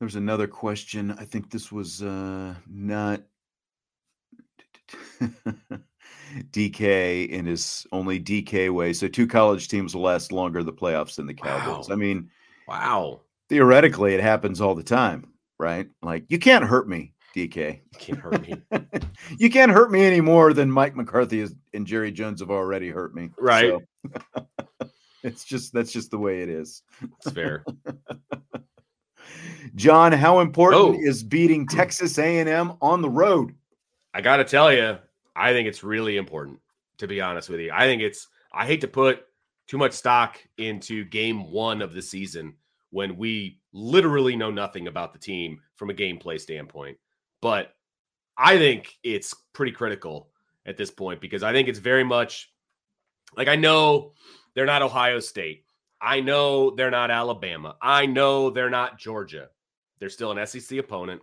There's 0.00 0.16
another 0.16 0.46
question. 0.46 1.12
I 1.18 1.24
think 1.24 1.50
this 1.50 1.72
was 1.72 2.02
uh 2.02 2.54
not 2.68 3.22
DK 6.52 7.28
in 7.28 7.46
his 7.46 7.86
only 7.92 8.20
DK 8.20 8.72
way. 8.72 8.92
So 8.92 9.08
two 9.08 9.26
college 9.26 9.68
teams 9.68 9.94
will 9.94 10.02
last 10.02 10.32
longer 10.32 10.62
the 10.62 10.72
playoffs 10.72 11.16
than 11.16 11.26
the 11.26 11.34
Cowboys. 11.34 11.88
Wow. 11.88 11.94
I 11.94 11.96
mean, 11.96 12.30
Wow, 12.68 13.20
theoretically 13.48 14.14
it 14.14 14.20
happens 14.20 14.60
all 14.60 14.74
the 14.74 14.82
time, 14.82 15.32
right? 15.58 15.88
Like 16.02 16.24
you 16.28 16.38
can't 16.38 16.64
hurt 16.64 16.88
me, 16.88 17.14
DK. 17.34 17.80
you 17.92 17.98
can't 17.98 18.18
hurt 18.18 18.42
me. 18.42 18.54
you 19.38 19.50
can't 19.50 19.70
hurt 19.70 19.90
me 19.92 20.04
any 20.04 20.20
more 20.20 20.52
than 20.52 20.70
Mike 20.70 20.96
McCarthy 20.96 21.46
and 21.72 21.86
Jerry 21.86 22.10
Jones 22.10 22.40
have 22.40 22.50
already 22.50 22.90
hurt 22.90 23.14
me. 23.14 23.30
Right. 23.38 23.72
So, 24.04 24.16
it's 25.26 25.44
just 25.44 25.72
that's 25.72 25.92
just 25.92 26.10
the 26.10 26.18
way 26.18 26.42
it 26.42 26.48
is. 26.48 26.82
It's 27.02 27.32
fair. 27.32 27.64
John, 29.74 30.12
how 30.12 30.40
important 30.40 30.82
Oh. 30.82 30.98
is 31.00 31.22
beating 31.22 31.66
Texas 31.66 32.18
A&M 32.18 32.72
on 32.80 33.02
the 33.02 33.10
road? 33.10 33.54
I 34.14 34.20
got 34.20 34.36
to 34.36 34.44
tell 34.44 34.72
you, 34.72 34.98
I 35.34 35.52
think 35.52 35.68
it's 35.68 35.84
really 35.84 36.16
important, 36.16 36.60
to 36.98 37.06
be 37.06 37.20
honest 37.20 37.50
with 37.50 37.60
you. 37.60 37.70
I 37.72 37.84
think 37.84 38.00
it's, 38.00 38.28
I 38.52 38.66
hate 38.66 38.80
to 38.82 38.88
put 38.88 39.24
too 39.66 39.76
much 39.76 39.92
stock 39.92 40.38
into 40.58 41.04
game 41.04 41.50
one 41.50 41.82
of 41.82 41.92
the 41.92 42.00
season 42.00 42.54
when 42.90 43.16
we 43.16 43.60
literally 43.72 44.36
know 44.36 44.50
nothing 44.50 44.86
about 44.86 45.12
the 45.12 45.18
team 45.18 45.60
from 45.74 45.90
a 45.90 45.94
gameplay 45.94 46.40
standpoint. 46.40 46.96
But 47.42 47.74
I 48.38 48.56
think 48.56 48.94
it's 49.02 49.34
pretty 49.52 49.72
critical 49.72 50.30
at 50.64 50.76
this 50.76 50.90
point 50.90 51.20
because 51.20 51.42
I 51.42 51.52
think 51.52 51.68
it's 51.68 51.80
very 51.80 52.04
much 52.04 52.50
like 53.36 53.48
I 53.48 53.56
know 53.56 54.12
they're 54.56 54.66
not 54.66 54.82
Ohio 54.82 55.20
State. 55.20 55.64
I 56.00 56.20
know 56.20 56.70
they're 56.70 56.90
not 56.90 57.10
Alabama. 57.10 57.76
I 57.80 58.06
know 58.06 58.50
they're 58.50 58.70
not 58.70 58.98
Georgia. 58.98 59.50
They're 60.00 60.08
still 60.08 60.32
an 60.32 60.44
SEC 60.46 60.78
opponent 60.78 61.20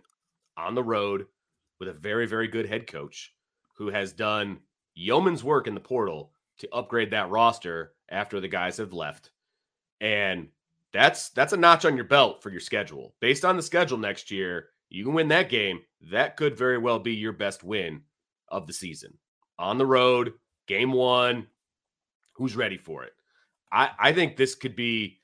on 0.56 0.74
the 0.74 0.82
road 0.82 1.26
with 1.80 1.88
a 1.88 1.92
very, 1.92 2.26
very 2.26 2.46
good 2.48 2.66
head 2.66 2.86
coach 2.86 3.34
who 3.76 3.88
has 3.88 4.12
done 4.12 4.60
yeoman's 4.94 5.42
work 5.42 5.66
in 5.66 5.74
the 5.74 5.80
portal 5.80 6.30
to 6.58 6.72
upgrade 6.72 7.10
that 7.10 7.28
roster 7.28 7.92
after 8.08 8.40
the 8.40 8.48
guys 8.48 8.76
have 8.76 8.92
left. 8.92 9.30
And 10.00 10.48
that's 10.92 11.30
that's 11.30 11.52
a 11.52 11.56
notch 11.56 11.84
on 11.84 11.96
your 11.96 12.04
belt 12.04 12.40
for 12.40 12.50
your 12.50 12.60
schedule. 12.60 13.14
Based 13.20 13.44
on 13.44 13.56
the 13.56 13.62
schedule 13.62 13.98
next 13.98 14.30
year, 14.30 14.68
you 14.90 15.04
can 15.04 15.12
win 15.12 15.28
that 15.28 15.48
game. 15.48 15.80
That 16.12 16.36
could 16.36 16.56
very 16.56 16.78
well 16.78 17.00
be 17.00 17.14
your 17.14 17.32
best 17.32 17.64
win 17.64 18.02
of 18.48 18.68
the 18.68 18.72
season. 18.72 19.18
On 19.58 19.76
the 19.76 19.86
road, 19.86 20.34
game 20.68 20.92
one. 20.92 21.48
Who's 22.34 22.56
ready 22.56 22.76
for 22.76 23.04
it? 23.04 23.12
I, 23.74 23.90
I 23.98 24.12
think 24.12 24.36
this 24.36 24.54
could 24.54 24.76
be 24.76 25.18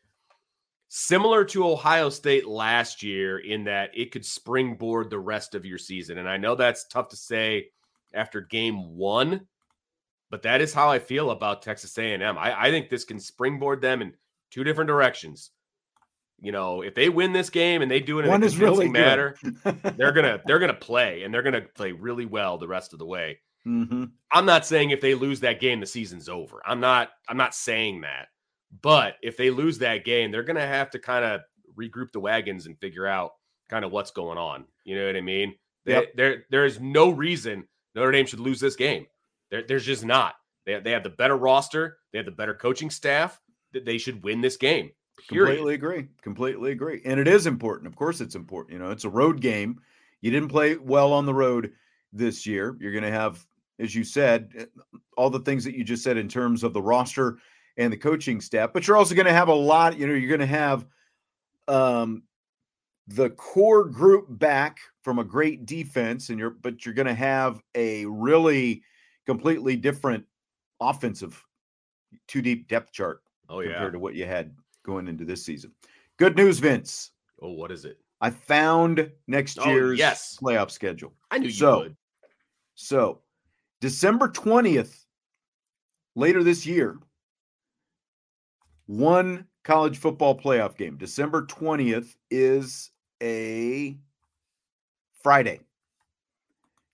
similar 0.88 1.44
to 1.44 1.66
Ohio 1.68 2.10
State 2.10 2.46
last 2.46 3.02
year 3.02 3.38
in 3.38 3.64
that 3.64 3.90
it 3.94 4.10
could 4.10 4.24
springboard 4.24 5.08
the 5.08 5.20
rest 5.20 5.54
of 5.54 5.64
your 5.64 5.78
season. 5.78 6.18
And 6.18 6.28
I 6.28 6.36
know 6.36 6.56
that's 6.56 6.84
tough 6.88 7.08
to 7.10 7.16
say 7.16 7.68
after 8.12 8.40
game 8.40 8.96
one, 8.96 9.46
but 10.30 10.42
that 10.42 10.60
is 10.60 10.74
how 10.74 10.90
I 10.90 10.98
feel 10.98 11.30
about 11.30 11.62
Texas 11.62 11.96
A&M. 11.96 12.36
I, 12.36 12.66
I 12.66 12.70
think 12.70 12.90
this 12.90 13.04
can 13.04 13.20
springboard 13.20 13.80
them 13.80 14.02
in 14.02 14.14
two 14.50 14.64
different 14.64 14.88
directions. 14.88 15.50
You 16.40 16.50
know, 16.50 16.82
if 16.82 16.94
they 16.94 17.08
win 17.08 17.32
this 17.32 17.50
game 17.50 17.82
and 17.82 17.90
they 17.90 18.00
do 18.00 18.18
it 18.18 18.24
in 18.24 18.30
One 18.30 18.42
a 18.42 18.46
is 18.46 18.58
really 18.58 18.88
manner, 18.88 19.36
they're 19.96 20.12
gonna 20.12 20.40
they're 20.46 20.58
gonna 20.58 20.72
play 20.72 21.22
and 21.22 21.34
they're 21.34 21.42
gonna 21.42 21.60
play 21.60 21.92
really 21.92 22.24
well 22.24 22.56
the 22.56 22.66
rest 22.66 22.94
of 22.94 22.98
the 22.98 23.04
way. 23.04 23.38
Mhm. 23.66 24.10
I'm 24.32 24.46
not 24.46 24.64
saying 24.64 24.88
if 24.88 25.02
they 25.02 25.14
lose 25.14 25.40
that 25.40 25.60
game, 25.60 25.80
the 25.80 25.86
season's 25.86 26.30
over. 26.30 26.62
I'm 26.64 26.80
not. 26.80 27.10
I'm 27.28 27.36
not 27.36 27.54
saying 27.54 28.00
that. 28.00 28.28
But 28.82 29.16
if 29.22 29.36
they 29.36 29.50
lose 29.50 29.78
that 29.78 30.04
game, 30.04 30.30
they're 30.30 30.42
going 30.42 30.56
to 30.56 30.66
have 30.66 30.90
to 30.90 30.98
kind 30.98 31.24
of 31.24 31.40
regroup 31.76 32.12
the 32.12 32.20
wagons 32.20 32.66
and 32.66 32.78
figure 32.78 33.06
out 33.06 33.32
kind 33.68 33.84
of 33.84 33.90
what's 33.92 34.10
going 34.10 34.38
on. 34.38 34.64
You 34.84 34.96
know 34.96 35.06
what 35.06 35.16
I 35.16 35.20
mean? 35.20 35.54
They- 35.84 35.92
Yep. 35.94 36.04
There, 36.16 36.44
there 36.50 36.64
is 36.66 36.78
no 36.80 37.10
reason 37.10 37.66
Notre 37.94 38.12
Dame 38.12 38.26
should 38.26 38.40
lose 38.40 38.60
this 38.60 38.76
game. 38.76 39.06
There, 39.50 39.62
there's 39.66 39.84
just 39.86 40.04
not. 40.04 40.34
They, 40.66 40.78
they 40.78 40.90
have 40.92 41.02
the 41.02 41.10
better 41.10 41.36
roster. 41.36 41.98
They 42.12 42.18
have 42.18 42.26
the 42.26 42.32
better 42.32 42.54
coaching 42.54 42.90
staff. 42.90 43.40
That 43.72 43.84
they 43.84 43.98
should 43.98 44.22
win 44.24 44.40
this 44.40 44.56
game. 44.56 44.90
Period. 45.28 45.46
Completely 45.56 45.74
agree. 45.74 46.08
Completely 46.22 46.72
agree. 46.72 47.00
And 47.04 47.20
it 47.20 47.28
is 47.28 47.46
important. 47.46 47.86
Of 47.86 47.94
course, 47.94 48.20
it's 48.20 48.34
important. 48.34 48.72
You 48.72 48.78
know, 48.80 48.90
it's 48.90 49.04
a 49.04 49.08
road 49.10 49.40
game. 49.40 49.80
You 50.22 50.30
didn't 50.32 50.48
play 50.48 50.76
well 50.76 51.12
on 51.12 51.24
the 51.24 51.34
road 51.34 51.72
this 52.12 52.46
year. 52.46 52.76
You're 52.80 52.90
going 52.92 53.04
to 53.04 53.12
have, 53.12 53.44
as 53.78 53.94
you 53.94 54.02
said, 54.02 54.50
eh, 54.56 54.64
all 55.16 55.30
the 55.30 55.38
things 55.40 55.62
that 55.64 55.76
you 55.76 55.84
just 55.84 56.02
said 56.02 56.16
in 56.16 56.28
terms 56.28 56.64
of 56.64 56.72
the 56.72 56.82
roster 56.82 57.38
and 57.76 57.92
the 57.92 57.96
coaching 57.96 58.40
staff, 58.40 58.72
but 58.72 58.86
you're 58.86 58.96
also 58.96 59.14
going 59.14 59.26
to 59.26 59.32
have 59.32 59.48
a 59.48 59.54
lot, 59.54 59.98
you 59.98 60.06
know, 60.06 60.14
you're 60.14 60.28
going 60.28 60.40
to 60.40 60.46
have 60.46 60.86
um 61.68 62.22
the 63.08 63.30
core 63.30 63.84
group 63.84 64.26
back 64.28 64.78
from 65.02 65.18
a 65.18 65.24
great 65.24 65.66
defense 65.66 66.30
and 66.30 66.38
you're 66.38 66.50
but 66.50 66.84
you're 66.84 66.94
going 66.94 67.06
to 67.06 67.14
have 67.14 67.60
a 67.74 68.04
really 68.06 68.82
completely 69.26 69.76
different 69.76 70.24
offensive 70.80 71.44
two 72.28 72.40
deep 72.42 72.68
depth 72.68 72.92
chart 72.92 73.22
Oh 73.48 73.60
yeah. 73.60 73.72
compared 73.72 73.92
to 73.94 73.98
what 73.98 74.14
you 74.14 74.26
had 74.26 74.54
going 74.84 75.08
into 75.08 75.24
this 75.24 75.44
season. 75.44 75.72
Good 76.18 76.36
news, 76.36 76.58
Vince. 76.60 77.10
Oh, 77.42 77.50
what 77.52 77.72
is 77.72 77.84
it? 77.84 77.98
I 78.20 78.30
found 78.30 79.10
next 79.26 79.58
Oh, 79.60 79.68
year's 79.70 79.98
yes. 79.98 80.38
playoff 80.40 80.70
schedule. 80.70 81.12
I 81.30 81.38
knew 81.38 81.46
you 81.48 81.52
So, 81.52 81.78
would. 81.80 81.96
So, 82.74 83.22
December 83.80 84.28
20th, 84.28 85.04
later 86.14 86.44
this 86.44 86.64
year, 86.66 86.98
one 88.90 89.46
college 89.62 89.98
football 89.98 90.36
playoff 90.36 90.76
game. 90.76 90.96
December 90.96 91.46
20th 91.46 92.16
is 92.28 92.90
a 93.22 93.96
Friday. 95.22 95.60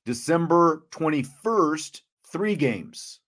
December 0.05 0.85
21st, 0.91 2.03
three 2.31 2.55
games. 2.55 3.21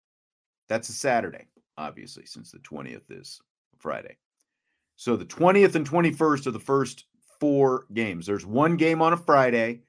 That's 0.68 0.90
a 0.90 0.92
Saturday, 0.92 1.46
obviously, 1.78 2.26
since 2.26 2.52
the 2.52 2.58
20th 2.58 3.10
is 3.10 3.40
Friday. 3.78 4.18
So 4.96 5.16
the 5.16 5.24
20th 5.24 5.74
and 5.74 5.88
21st 5.88 6.46
are 6.46 6.50
the 6.50 6.60
first 6.60 7.06
four 7.40 7.86
games. 7.94 8.26
There's 8.26 8.44
one 8.44 8.76
game 8.76 9.00
on 9.00 9.14
a 9.14 9.16
Friday, 9.16 9.80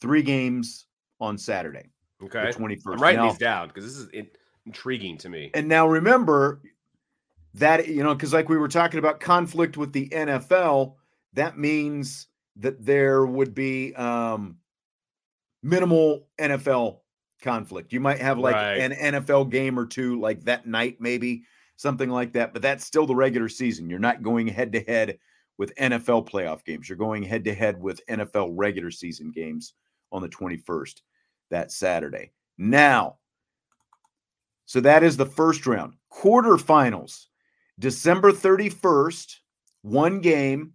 three 0.00 0.22
games 0.22 0.86
on 1.20 1.36
Saturday. 1.36 1.90
Okay. 2.22 2.50
The 2.50 2.58
21st. 2.58 2.94
I'm 2.94 3.02
writing 3.02 3.20
Now- 3.20 3.28
these 3.28 3.38
down 3.38 3.68
because 3.68 3.84
this 3.84 3.98
is 3.98 4.26
intriguing 4.64 5.18
to 5.18 5.28
me. 5.28 5.50
And 5.52 5.68
now 5.68 5.86
remember 5.86 6.62
that, 7.56 7.88
you 7.88 8.02
know, 8.02 8.14
because 8.14 8.32
like 8.32 8.48
we 8.48 8.56
were 8.56 8.68
talking 8.68 8.98
about 8.98 9.20
conflict 9.20 9.76
with 9.76 9.92
the 9.92 10.08
NFL, 10.10 10.94
that 11.32 11.58
means 11.58 12.28
that 12.56 12.84
there 12.84 13.26
would 13.26 13.54
be 13.54 13.94
um, 13.94 14.56
minimal 15.62 16.26
NFL 16.38 17.00
conflict. 17.42 17.92
You 17.92 18.00
might 18.00 18.18
have 18.18 18.38
like 18.38 18.54
Right. 18.54 18.78
an 18.78 18.92
NFL 18.92 19.50
game 19.50 19.78
or 19.78 19.86
two 19.86 20.20
like 20.20 20.44
that 20.44 20.66
night, 20.66 20.96
maybe 21.00 21.44
something 21.76 22.08
like 22.08 22.32
that, 22.32 22.52
but 22.52 22.62
that's 22.62 22.86
still 22.86 23.06
the 23.06 23.14
regular 23.14 23.48
season. 23.48 23.90
You're 23.90 23.98
not 23.98 24.22
going 24.22 24.46
head 24.46 24.72
to 24.72 24.80
head 24.80 25.18
with 25.58 25.74
NFL 25.76 26.28
playoff 26.28 26.64
games. 26.64 26.88
You're 26.88 26.96
going 26.96 27.22
head 27.22 27.44
to 27.44 27.54
head 27.54 27.80
with 27.80 28.00
NFL 28.06 28.52
regular 28.54 28.90
season 28.90 29.30
games 29.30 29.74
on 30.12 30.22
the 30.22 30.28
21st, 30.28 31.00
that 31.50 31.72
Saturday. 31.72 32.32
Now, 32.58 33.16
so 34.66 34.80
that 34.80 35.02
is 35.02 35.16
the 35.16 35.26
first 35.26 35.66
round. 35.66 35.94
Quarterfinals, 36.12 37.26
December 37.78 38.32
31st, 38.32 39.36
one 39.82 40.20
game. 40.20 40.72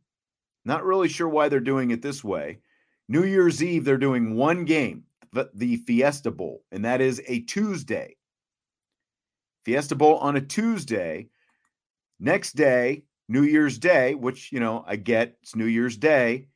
Not 0.64 0.86
really 0.86 1.10
sure 1.10 1.28
why 1.28 1.50
they're 1.50 1.60
doing 1.60 1.92
it 1.92 2.02
this 2.02 2.24
way. 2.24 2.60
New 3.08 3.24
Year's 3.24 3.64
Eve, 3.64 3.84
they're 3.84 3.98
doing 3.98 4.36
one 4.36 4.64
game, 4.66 5.04
the, 5.34 5.78
Fiesta 5.78 6.32
Bowl, 6.32 6.64
and 6.72 6.86
that 6.86 7.02
is 7.02 7.22
a 7.28 7.42
Tuesday. 7.42 8.16
Fiesta 9.66 9.96
Bowl 9.96 10.18
on 10.18 10.36
a 10.36 10.42
Tuesday. 10.42 11.28
Next 12.20 12.54
day, 12.54 13.04
New 13.28 13.44
Year's 13.44 13.78
Day, 13.78 14.14
which, 14.14 14.52
you 14.52 14.60
know, 14.60 14.84
I 14.88 14.96
get 14.96 15.38
it's 15.42 15.56
New 15.56 15.66
Year's 15.66 15.98
Day. 15.98 16.48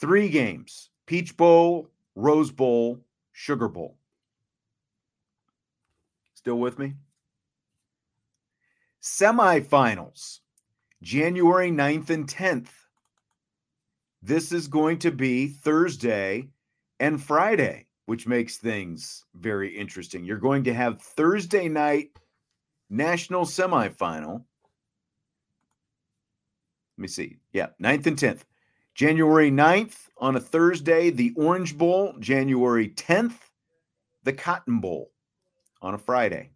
Three 0.00 0.28
games 0.30 0.90
Peach 1.06 1.36
Bowl, 1.36 1.90
Rose 2.14 2.50
Bowl, 2.50 3.04
Sugar 3.32 3.68
Bowl. 3.68 3.98
Still 6.34 6.58
with 6.58 6.78
me? 6.78 6.94
Semifinals, 9.02 10.38
January 11.02 11.72
9th 11.72 12.10
and 12.10 12.28
10th. 12.28 12.68
This 14.22 14.52
is 14.52 14.68
going 14.68 15.00
to 15.00 15.10
be 15.10 15.48
Thursday 15.48 16.48
and 17.00 17.20
Friday, 17.20 17.86
which 18.06 18.28
makes 18.28 18.58
things 18.58 19.24
very 19.34 19.76
interesting. 19.76 20.24
You're 20.24 20.38
going 20.38 20.62
to 20.64 20.74
have 20.74 21.02
Thursday 21.02 21.68
night 21.68 22.10
national 22.90 23.44
semifinal. 23.44 24.44
Let 26.96 27.02
me 27.02 27.08
see. 27.08 27.38
Yeah, 27.52 27.70
9th 27.82 28.06
and 28.06 28.16
10th. 28.16 28.42
January 28.94 29.50
9th 29.50 29.96
on 30.18 30.36
a 30.36 30.40
Thursday, 30.40 31.10
the 31.10 31.32
Orange 31.36 31.76
Bowl. 31.76 32.14
January 32.20 32.90
10th, 32.90 33.34
the 34.22 34.32
Cotton 34.32 34.78
Bowl 34.78 35.10
on 35.80 35.94
a 35.94 35.98
Friday. 35.98 36.51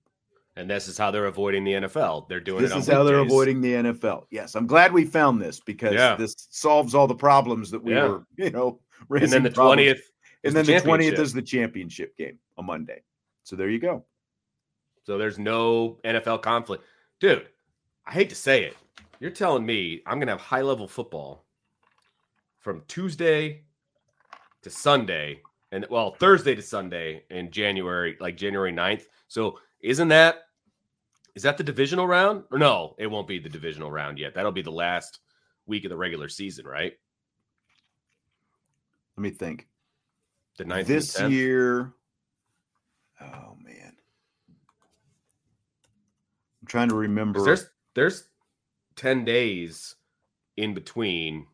And 0.56 0.70
this 0.70 0.88
is 0.88 0.96
how 0.96 1.10
they're 1.10 1.26
avoiding 1.26 1.64
the 1.64 1.72
NFL. 1.74 2.28
They're 2.28 2.40
doing 2.40 2.62
This 2.62 2.70
it 2.70 2.74
on 2.74 2.80
is 2.80 2.86
how 2.88 3.04
they're 3.04 3.18
avoiding 3.18 3.60
the 3.60 3.74
NFL. 3.74 4.24
Yes, 4.30 4.54
I'm 4.54 4.66
glad 4.66 4.90
we 4.92 5.04
found 5.04 5.40
this 5.40 5.60
because 5.60 5.94
Yeah. 5.94 6.16
this 6.16 6.34
solves 6.50 6.94
all 6.94 7.06
the 7.06 7.14
problems 7.14 7.70
that 7.70 7.82
we 7.82 7.92
Yeah. 7.92 8.08
were, 8.08 8.26
you 8.38 8.50
know, 8.50 8.80
And 9.10 9.30
then 9.30 9.42
the 9.42 9.50
twentieth, 9.50 10.00
and 10.44 10.56
then 10.56 10.64
the 10.64 10.80
twentieth 10.80 11.18
is 11.18 11.34
the 11.34 11.42
championship 11.42 12.16
game 12.16 12.38
on 12.56 12.64
Monday. 12.64 13.02
So 13.42 13.54
there 13.54 13.68
you 13.68 13.78
go. 13.78 14.04
So 15.04 15.18
there's 15.18 15.38
no 15.38 16.00
NFL 16.04 16.38
conflict. 16.42 16.84
Dude, 17.20 17.48
I 18.06 18.12
hate 18.12 18.30
to 18.30 18.34
say 18.34 18.64
it. 18.64 18.76
You're 19.20 19.30
telling 19.30 19.64
me 19.64 20.02
I'm 20.06 20.18
going 20.18 20.26
to 20.28 20.32
have 20.32 20.40
high 20.40 20.62
level 20.62 20.88
football 20.88 21.44
from 22.58 22.82
Tuesday 22.88 23.62
to 24.62 24.70
Sunday 24.70 25.42
and 25.70 25.86
well, 25.90 26.12
Thursday 26.14 26.54
to 26.54 26.62
Sunday 26.62 27.24
in 27.30 27.50
January, 27.50 28.16
like 28.20 28.36
January 28.36 28.72
9th. 28.72 29.04
So 29.28 29.58
isn't 29.80 30.08
that 30.08 30.45
is 31.36 31.42
that 31.42 31.58
the 31.58 31.62
divisional 31.62 32.06
round? 32.06 32.44
Or 32.50 32.58
no, 32.58 32.96
it 32.98 33.06
won't 33.06 33.28
be 33.28 33.38
the 33.38 33.50
divisional 33.50 33.90
round 33.90 34.18
yet. 34.18 34.34
That'll 34.34 34.50
be 34.50 34.62
the 34.62 34.72
last 34.72 35.20
week 35.66 35.84
of 35.84 35.90
the 35.90 35.96
regular 35.96 36.28
season, 36.28 36.66
right? 36.66 36.94
Let 39.16 39.22
me 39.22 39.30
think. 39.30 39.68
The 40.56 40.64
ninth 40.64 40.88
this 40.88 41.14
and 41.16 41.30
the 41.30 41.36
10th? 41.36 41.38
year, 41.38 41.92
oh 43.20 43.56
man, 43.62 43.92
I'm 46.62 46.66
trying 46.66 46.88
to 46.88 46.94
remember. 46.94 47.44
There's 47.44 47.66
there's 47.94 48.28
10 48.96 49.26
days 49.26 49.94
in 50.56 50.72
between. 50.72 51.46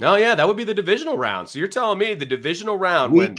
No, 0.00 0.16
yeah, 0.16 0.34
that 0.34 0.46
would 0.46 0.58
be 0.58 0.64
the 0.64 0.74
divisional 0.74 1.16
round. 1.16 1.48
So 1.48 1.58
you're 1.58 1.68
telling 1.68 1.98
me 1.98 2.12
the 2.12 2.26
divisional 2.26 2.76
round 2.76 3.14
when 3.14 3.36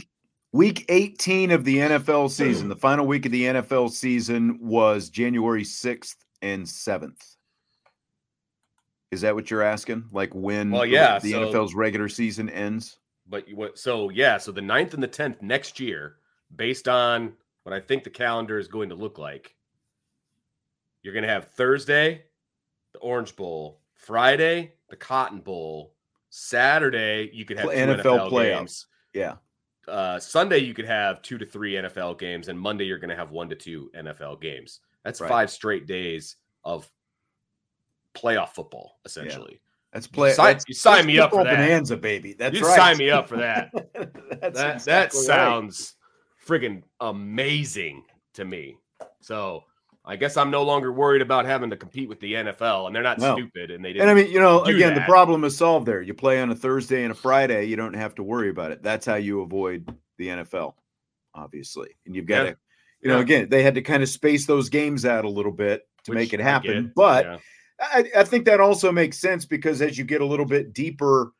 week 0.54 0.78
week 0.78 0.84
18 0.88 1.50
of 1.50 1.64
the 1.64 1.78
NFL 1.78 2.30
season, 2.30 2.68
the 2.68 2.76
final 2.76 3.06
week 3.06 3.26
of 3.26 3.32
the 3.32 3.44
NFL 3.44 3.90
season 3.90 4.58
was 4.60 5.10
January 5.10 5.64
6th 5.64 6.16
and 6.42 6.64
7th. 6.64 7.36
Is 9.10 9.20
that 9.22 9.34
what 9.34 9.50
you're 9.50 9.62
asking? 9.62 10.04
Like 10.12 10.34
when 10.34 10.70
Well, 10.70 10.82
the- 10.82 10.88
yeah, 10.88 11.18
the 11.18 11.32
so- 11.32 11.52
NFL's 11.52 11.74
regular 11.74 12.08
season 12.08 12.48
ends? 12.48 12.98
but 13.26 13.48
you 13.48 13.56
what 13.56 13.78
so 13.78 14.10
yeah, 14.10 14.36
so 14.36 14.52
the 14.52 14.60
9th 14.60 14.92
and 14.94 15.02
the 15.02 15.08
10th 15.08 15.40
next 15.40 15.80
year, 15.80 16.16
based 16.54 16.88
on 16.88 17.32
what 17.62 17.72
I 17.72 17.80
think 17.80 18.04
the 18.04 18.10
calendar 18.10 18.58
is 18.58 18.68
going 18.68 18.90
to 18.90 18.94
look 18.94 19.16
like, 19.18 19.54
you're 21.02 21.14
gonna 21.14 21.28
have 21.28 21.48
Thursday, 21.52 22.24
the 22.92 22.98
Orange 22.98 23.34
Bowl, 23.34 23.80
Friday, 23.94 24.74
the 24.90 24.96
Cotton 24.96 25.40
Bowl, 25.40 25.94
Saturday, 26.28 27.30
you 27.32 27.44
could 27.46 27.58
have 27.58 27.70
NFL 27.70 28.02
NFL, 28.02 28.30
playoffs. 28.30 28.58
games. 28.58 28.86
Yeah. 29.14 29.36
Uh, 29.88 30.18
Sunday 30.18 30.58
you 30.58 30.74
could 30.74 30.86
have 30.86 31.22
two 31.22 31.38
to 31.38 31.46
three 31.46 31.74
NFL 31.74 32.18
games, 32.18 32.48
and 32.48 32.58
Monday 32.58 32.84
you're 32.84 32.98
going 32.98 33.10
to 33.10 33.16
have 33.16 33.30
one 33.30 33.48
to 33.48 33.54
two 33.56 33.90
NFL 33.96 34.40
games. 34.40 34.80
That's 35.04 35.20
Right. 35.20 35.28
five 35.28 35.50
straight 35.50 35.86
days 35.86 36.36
of 36.64 36.90
playoff 38.14 38.50
football, 38.50 38.98
essentially. 39.04 39.60
That's 39.92 40.06
play. 40.06 40.32
sign- 40.32 40.46
that's- 40.46 40.64
you 40.66 40.74
sign 40.74 41.06
me 41.06 41.18
up 41.18 41.30
for 41.30 41.44
that. 41.44 41.56
bonanza, 41.56 41.96
baby. 41.96 42.32
That's 42.32 42.56
you 42.58 42.64
right. 42.66 42.76
sign 42.76 42.96
me 42.96 43.10
up 43.10 43.28
for 43.28 43.36
that. 43.36 43.70
that 43.94 44.10
exactly 44.42 44.84
that 44.86 45.12
right. 45.12 45.12
sounds 45.12 45.94
friggin' 46.44 46.82
amazing 47.00 48.04
to 48.34 48.44
me. 48.44 48.76
So 49.20 49.64
I 50.06 50.16
guess 50.16 50.36
I'm 50.36 50.50
no 50.50 50.62
longer 50.64 50.92
worried 50.92 51.22
about 51.22 51.46
having 51.46 51.70
to 51.70 51.76
compete 51.76 52.08
with 52.10 52.20
the 52.20 52.34
NFL, 52.34 52.86
and 52.86 52.94
they're 52.94 53.02
not 53.02 53.18
No. 53.18 53.36
stupid, 53.36 53.70
and 53.70 53.82
they 53.82 53.94
didn't. 53.94 54.08
And 54.08 54.10
I 54.10 54.22
mean, 54.22 54.30
you 54.30 54.38
know, 54.38 54.62
again, 54.64 54.94
the 54.94 55.00
problem 55.02 55.44
is 55.44 55.56
solved 55.56 55.86
there. 55.86 56.02
You 56.02 56.12
play 56.12 56.40
on 56.42 56.50
a 56.50 56.54
Thursday 56.54 57.04
and 57.04 57.12
a 57.12 57.14
Friday, 57.14 57.64
you 57.64 57.76
don't 57.76 57.94
have 57.94 58.14
to 58.16 58.22
worry 58.22 58.50
about 58.50 58.70
it. 58.70 58.82
That's 58.82 59.06
how 59.06 59.14
you 59.14 59.40
avoid 59.40 59.88
the 60.18 60.28
NFL, 60.28 60.74
obviously. 61.34 61.96
And 62.04 62.14
you've 62.14 62.26
got 62.26 62.44
Yeah. 62.44 62.50
to, 62.50 62.56
you 63.00 63.08
know, 63.08 63.16
Yeah. 63.16 63.22
again, 63.22 63.48
they 63.48 63.62
had 63.62 63.74
to 63.76 63.82
kind 63.82 64.02
of 64.02 64.08
space 64.10 64.46
those 64.46 64.68
games 64.68 65.06
out 65.06 65.24
a 65.24 65.28
little 65.30 65.52
bit 65.52 65.88
to 66.04 66.10
Which 66.10 66.16
make 66.16 66.34
it 66.34 66.40
happen. 66.40 66.84
get, 66.84 66.94
But 66.94 67.24
yeah. 67.24 67.38
I, 67.80 68.04
I 68.18 68.24
think 68.24 68.44
that 68.44 68.60
also 68.60 68.92
makes 68.92 69.18
sense 69.18 69.46
because 69.46 69.80
as 69.80 69.96
you 69.96 70.04
get 70.04 70.20
a 70.20 70.26
little 70.26 70.46
bit 70.46 70.74
deeper 70.74 71.32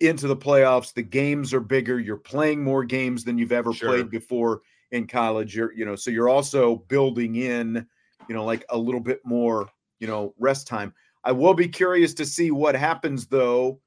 into 0.00 0.26
the 0.26 0.36
playoffs, 0.36 0.94
the 0.94 1.02
games 1.02 1.52
are 1.52 1.60
bigger. 1.60 2.00
You're 2.00 2.16
playing 2.16 2.64
more 2.64 2.82
games 2.82 3.24
than 3.24 3.36
you've 3.36 3.52
ever 3.52 3.74
Sure. 3.74 3.90
played 3.90 4.10
before 4.10 4.62
in 4.92 5.06
college. 5.06 5.54
You're, 5.56 5.72
you 5.72 5.84
know, 5.84 5.96
so 5.96 6.10
you're 6.10 6.28
also 6.28 6.76
building 6.88 7.36
in, 7.36 7.86
you 8.28 8.34
know, 8.34 8.44
like 8.44 8.64
a 8.70 8.78
little 8.78 9.00
bit 9.00 9.20
more, 9.24 9.68
you 9.98 10.06
know, 10.06 10.34
rest 10.38 10.66
time. 10.66 10.94
I 11.24 11.32
will 11.32 11.54
be 11.54 11.68
curious 11.68 12.14
to 12.14 12.24
see 12.24 12.50
what 12.50 12.74
happens 12.74 13.26
though, 13.26 13.80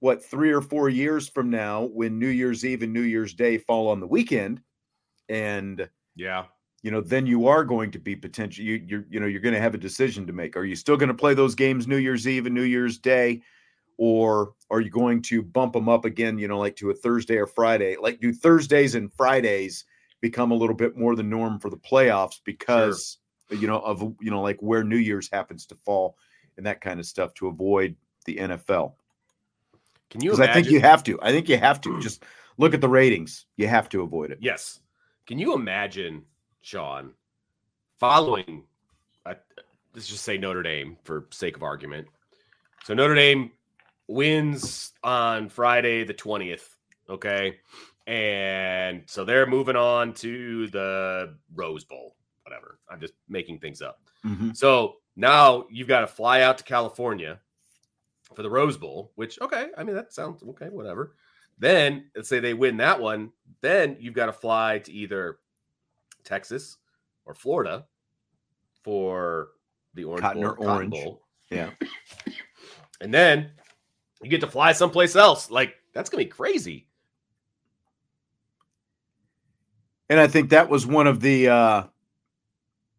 what 0.00 0.24
three 0.24 0.50
or 0.50 0.62
four 0.62 0.88
years 0.88 1.28
from 1.28 1.50
now 1.50 1.84
when 1.92 2.18
New 2.18 2.28
Year's 2.28 2.64
Eve 2.64 2.82
and 2.82 2.92
New 2.92 3.02
Year's 3.02 3.34
Day 3.34 3.58
fall 3.58 3.88
on 3.88 4.00
the 4.00 4.06
weekend. 4.06 4.60
And 5.28 5.88
yeah, 6.16 6.44
you 6.82 6.90
know, 6.90 7.00
then 7.00 7.26
you 7.26 7.46
are 7.48 7.64
going 7.64 7.90
to 7.90 7.98
be 7.98 8.14
potential. 8.16 8.64
You, 8.64 8.82
you're, 8.86 9.04
you 9.10 9.20
know, 9.20 9.26
you're 9.26 9.40
going 9.40 9.54
to 9.54 9.60
have 9.60 9.74
a 9.74 9.78
decision 9.78 10.26
to 10.26 10.32
make. 10.32 10.56
Are 10.56 10.64
you 10.64 10.76
still 10.76 10.96
going 10.96 11.08
to 11.08 11.14
play 11.14 11.34
those 11.34 11.54
games 11.54 11.86
New 11.86 11.96
Year's 11.96 12.26
Eve 12.26 12.46
and 12.46 12.54
New 12.54 12.62
Year's 12.62 12.98
Day, 12.98 13.42
or 13.98 14.52
are 14.70 14.80
you 14.80 14.90
going 14.90 15.20
to 15.22 15.42
bump 15.42 15.72
them 15.72 15.88
up 15.88 16.04
again? 16.04 16.38
You 16.38 16.48
know, 16.48 16.58
like 16.58 16.76
to 16.76 16.90
a 16.90 16.94
Thursday 16.94 17.36
or 17.36 17.46
Friday? 17.46 17.96
Like, 18.00 18.20
do 18.20 18.32
Thursdays 18.32 18.94
and 18.94 19.12
Fridays 19.12 19.84
become 20.20 20.50
a 20.50 20.54
little 20.54 20.76
bit 20.76 20.96
more 20.96 21.14
the 21.14 21.22
norm 21.22 21.58
for 21.58 21.70
the 21.70 21.76
playoffs 21.76 22.40
because 22.44 23.18
you 23.50 23.66
know 23.66 23.78
of 23.78 24.00
you 24.20 24.30
know 24.30 24.42
like 24.42 24.58
where 24.60 24.84
New 24.84 24.96
Year's 24.96 25.28
happens 25.32 25.66
to 25.66 25.74
fall 25.76 26.16
and 26.56 26.66
that 26.66 26.80
kind 26.80 27.00
of 27.00 27.06
stuff 27.06 27.34
to 27.34 27.48
avoid 27.48 27.96
the 28.24 28.36
NFL? 28.36 28.94
can 30.10 30.22
you 30.22 30.30
Because 30.30 30.38
imagine? 30.40 30.50
I 30.50 30.54
think 30.54 30.72
you 30.72 30.80
have 30.80 31.04
to. 31.04 31.18
I 31.22 31.32
think 31.32 31.48
you 31.48 31.58
have 31.58 31.80
to 31.82 32.00
just 32.00 32.24
look 32.56 32.74
at 32.74 32.80
the 32.80 32.88
ratings. 32.88 33.46
You 33.56 33.68
have 33.68 33.88
to 33.90 34.02
avoid 34.02 34.30
it. 34.30 34.38
Yes. 34.40 34.80
Can 35.26 35.38
you 35.38 35.54
imagine, 35.54 36.24
Sean, 36.62 37.12
following 37.98 38.64
a, 39.26 39.36
let's 39.94 40.08
just 40.08 40.24
say 40.24 40.38
Notre 40.38 40.62
Dame 40.62 40.96
for 41.04 41.26
sake 41.30 41.56
of 41.56 41.62
argument. 41.62 42.08
So 42.84 42.94
Notre 42.94 43.14
Dame 43.14 43.50
wins 44.06 44.92
on 45.04 45.50
Friday 45.50 46.04
the 46.04 46.14
20th. 46.14 46.66
Okay. 47.10 47.58
And 48.08 49.02
so 49.04 49.22
they're 49.22 49.46
moving 49.46 49.76
on 49.76 50.14
to 50.14 50.66
the 50.68 51.36
Rose 51.54 51.84
Bowl, 51.84 52.16
whatever. 52.42 52.78
I'm 52.90 53.00
just 53.00 53.12
making 53.28 53.58
things 53.58 53.82
up. 53.82 54.00
Mm-hmm. 54.24 54.52
So 54.54 54.96
now 55.14 55.66
you've 55.70 55.88
got 55.88 56.00
to 56.00 56.06
fly 56.06 56.40
out 56.40 56.56
to 56.56 56.64
California 56.64 57.38
for 58.34 58.42
the 58.42 58.48
Rose 58.48 58.78
Bowl, 58.78 59.12
which, 59.16 59.38
okay, 59.42 59.66
I 59.76 59.84
mean, 59.84 59.94
that 59.94 60.14
sounds 60.14 60.42
okay, 60.42 60.70
whatever. 60.70 61.16
Then 61.58 62.06
let's 62.16 62.30
say 62.30 62.40
they 62.40 62.54
win 62.54 62.78
that 62.78 62.98
one. 62.98 63.30
Then 63.60 63.98
you've 64.00 64.14
got 64.14 64.26
to 64.26 64.32
fly 64.32 64.78
to 64.78 64.92
either 64.92 65.38
Texas 66.24 66.78
or 67.26 67.34
Florida 67.34 67.84
for 68.84 69.48
the 69.92 70.04
Orange 70.04 70.22
Cotton 70.22 70.40
Bowl, 70.40 70.50
or 70.50 70.54
Cotton 70.54 70.70
Orange. 70.70 70.92
Bowl. 70.92 71.22
Yeah. 71.50 71.70
And 73.02 73.12
then 73.12 73.50
you 74.22 74.30
get 74.30 74.40
to 74.40 74.46
fly 74.46 74.72
someplace 74.72 75.14
else. 75.14 75.50
Like, 75.50 75.74
that's 75.92 76.08
going 76.08 76.24
to 76.24 76.26
be 76.26 76.30
crazy. 76.30 76.87
And 80.10 80.18
I 80.18 80.26
think 80.26 80.50
that 80.50 80.68
was 80.68 80.86
one 80.86 81.06
of 81.06 81.20
the 81.20 81.48
uh, 81.48 81.82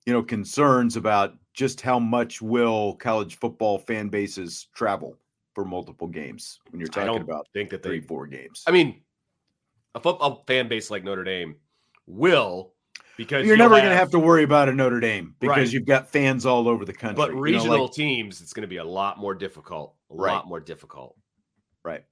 you 0.05 0.14
know 0.14 0.24
concerns 0.24 0.95
about 0.95 1.36
just 1.53 1.82
how 1.82 1.99
much 1.99 2.41
will 2.41 2.95
college 2.95 3.38
football 3.38 3.80
fan 3.80 4.10
bases 4.10 4.68
travel 4.74 5.18
for 5.55 5.66
multiple 5.66 6.07
games 6.07 6.60
when 6.70 6.80
you're 6.80 6.88
talking 6.88 7.22
about 7.22 7.47
think 7.53 7.70
that 7.72 7.84
three, 7.84 7.99
they, 7.99 8.05
four 8.05 8.28
games. 8.28 8.64
I 8.68 8.72
mean, 8.72 9.01
a 9.95 9.99
football 9.99 10.43
fan 10.47 10.68
base 10.68 10.91
like 10.91 11.03
Notre 11.03 11.24
Dame 11.24 11.55
will 12.05 12.74
because 13.18 13.45
you're 13.45 13.57
never 13.57 13.76
going 13.76 13.89
to 13.89 13.95
have 13.95 14.12
to 14.12 14.20
worry 14.20 14.43
about 14.43 14.70
a 14.70 14.74
Notre 14.74 14.99
Dame 14.99 15.36
because 15.39 15.57
Right. 15.57 15.72
you've 15.74 15.86
got 15.86 16.07
fans 16.10 16.45
all 16.45 16.70
over 16.70 16.86
the 16.86 16.93
country. 16.93 17.16
But 17.18 17.30
you 17.30 17.36
know, 17.36 17.41
regional 17.41 17.84
like- 17.84 17.91
teams, 17.93 18.39
it's 18.41 18.53
going 18.53 18.62
to 18.62 18.68
be 18.68 18.78
a 18.78 18.84
lot 18.84 19.18
more 19.18 19.34
difficult. 19.34 19.95
A 20.12 20.16
Right. 20.16 20.32
lot 20.34 20.47
more 20.47 20.60
difficult. 20.60 21.16
right? 21.84 22.03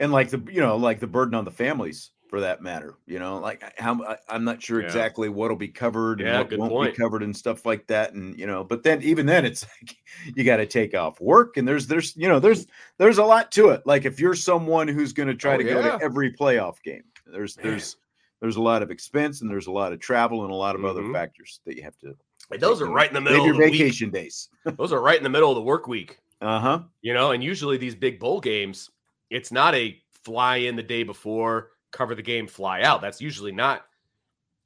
And 0.00 0.12
like 0.12 0.30
the 0.30 0.42
you 0.50 0.60
know 0.60 0.76
like 0.76 0.98
the 0.98 1.06
burden 1.06 1.34
on 1.34 1.44
the 1.44 1.50
families 1.50 2.10
for 2.30 2.40
that 2.40 2.62
matter. 2.62 2.94
You 3.06 3.18
know, 3.18 3.38
like 3.38 3.76
how 3.78 4.00
I- 4.04 4.16
I'm 4.28 4.44
not 4.44 4.62
sure 4.62 4.80
Yeah. 4.80 4.86
exactly 4.86 5.28
what'll 5.28 5.56
be 5.56 5.68
covered 5.68 6.20
and 6.20 6.48
what 6.48 6.58
won't 6.58 6.70
point. 6.72 6.94
be 6.94 7.02
covered 7.02 7.24
and 7.24 7.36
stuff 7.36 7.66
like 7.66 7.88
that. 7.88 8.14
And 8.14 8.38
you 8.38 8.46
know, 8.46 8.62
but 8.62 8.84
then 8.84 9.02
even 9.02 9.26
then, 9.26 9.44
it's 9.44 9.66
like 9.82 9.96
you 10.36 10.44
got 10.44 10.58
to 10.58 10.66
take 10.66 10.94
off 10.94 11.20
work 11.20 11.56
and 11.56 11.66
there's 11.66 11.88
there's 11.88 12.16
you 12.16 12.28
know 12.28 12.38
there's 12.38 12.68
there's 12.98 13.18
a 13.18 13.24
lot 13.24 13.50
to 13.52 13.70
it. 13.70 13.82
Like 13.84 14.04
if 14.04 14.20
you're 14.20 14.36
someone 14.36 14.86
who's 14.88 15.12
going 15.12 15.26
to 15.28 15.34
try 15.34 15.54
Oh, 15.54 15.58
to 15.58 15.64
go 15.64 15.82
to 15.82 15.98
every 16.02 16.32
playoff 16.32 16.80
game, 16.84 17.02
there's 17.26 17.56
Man. 17.58 17.66
there's 17.66 17.96
there's 18.40 18.56
a 18.56 18.62
lot 18.62 18.82
of 18.82 18.90
expense 18.92 19.40
and 19.42 19.50
there's 19.50 19.66
a 19.66 19.72
lot 19.72 19.92
of 19.92 19.98
travel 19.98 20.44
and 20.44 20.52
a 20.52 20.56
lot 20.56 20.76
of 20.76 20.84
other 20.84 21.02
Mhm. 21.02 21.12
factors 21.12 21.60
that 21.66 21.76
you 21.76 21.82
have 21.82 21.98
to. 21.98 22.16
And 22.52 22.60
those 22.60 22.80
are 22.80 22.86
right 22.90 23.08
in 23.08 23.14
the 23.14 23.20
middle 23.20 23.44
your 23.44 23.54
of 23.54 23.58
week. 23.60 23.72
vacation 23.72 24.10
days. 24.10 24.48
Those 24.76 24.92
are 24.92 25.00
right 25.00 25.16
in 25.18 25.22
the 25.22 25.28
middle 25.30 25.50
of 25.50 25.54
the 25.56 25.62
work 25.62 25.86
week. 25.86 26.18
Uh 26.40 26.58
huh. 26.58 26.80
You 27.02 27.12
know, 27.14 27.30
and 27.32 27.44
usually 27.44 27.76
these 27.76 27.94
big 27.94 28.18
bowl 28.18 28.40
games, 28.40 28.90
it's 29.28 29.52
not 29.52 29.74
a 29.74 30.00
fly 30.24 30.56
in 30.56 30.74
the 30.74 30.82
day 30.82 31.02
before, 31.04 31.70
cover 31.92 32.14
the 32.14 32.22
game, 32.22 32.46
fly 32.46 32.82
out. 32.82 33.00
That's 33.00 33.20
usually 33.20 33.52
not 33.52 33.84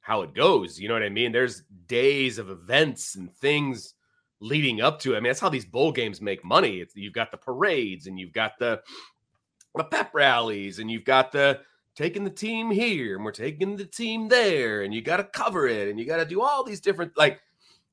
how 0.01 0.21
it 0.21 0.33
goes. 0.35 0.79
You 0.79 0.87
know 0.87 0.93
what 0.93 1.03
I 1.03 1.09
mean? 1.09 1.31
There's 1.31 1.63
days 1.87 2.37
of 2.37 2.49
events 2.49 3.15
and 3.15 3.33
things 3.33 3.95
leading 4.39 4.81
up 4.81 4.99
to 4.99 5.13
it. 5.13 5.17
I 5.17 5.19
mean, 5.19 5.29
that's 5.29 5.39
how 5.39 5.49
these 5.49 5.65
bowl 5.65 5.91
games 5.91 6.21
make 6.21 6.43
money. 6.43 6.79
It's 6.79 6.95
you've 6.95 7.13
got 7.13 7.31
the 7.31 7.37
parades 7.37 8.07
and 8.07 8.19
you've 8.19 8.33
got 8.33 8.59
the 8.59 8.81
the 9.75 9.83
pep 9.83 10.13
rallies 10.13 10.79
and 10.79 10.89
you've 10.89 11.05
got 11.05 11.31
the 11.31 11.59
taking 11.95 12.23
the 12.23 12.29
team 12.29 12.69
here 12.69 13.15
and 13.15 13.25
we're 13.25 13.31
taking 13.31 13.75
the 13.75 13.85
team 13.85 14.27
there 14.27 14.83
and 14.83 14.93
you 14.93 15.01
got 15.01 15.17
to 15.17 15.23
cover 15.23 15.67
it 15.67 15.89
and 15.89 15.99
you 15.99 16.05
got 16.05 16.17
to 16.17 16.25
do 16.25 16.41
all 16.41 16.63
these 16.63 16.81
different 16.81 17.17
like 17.17 17.41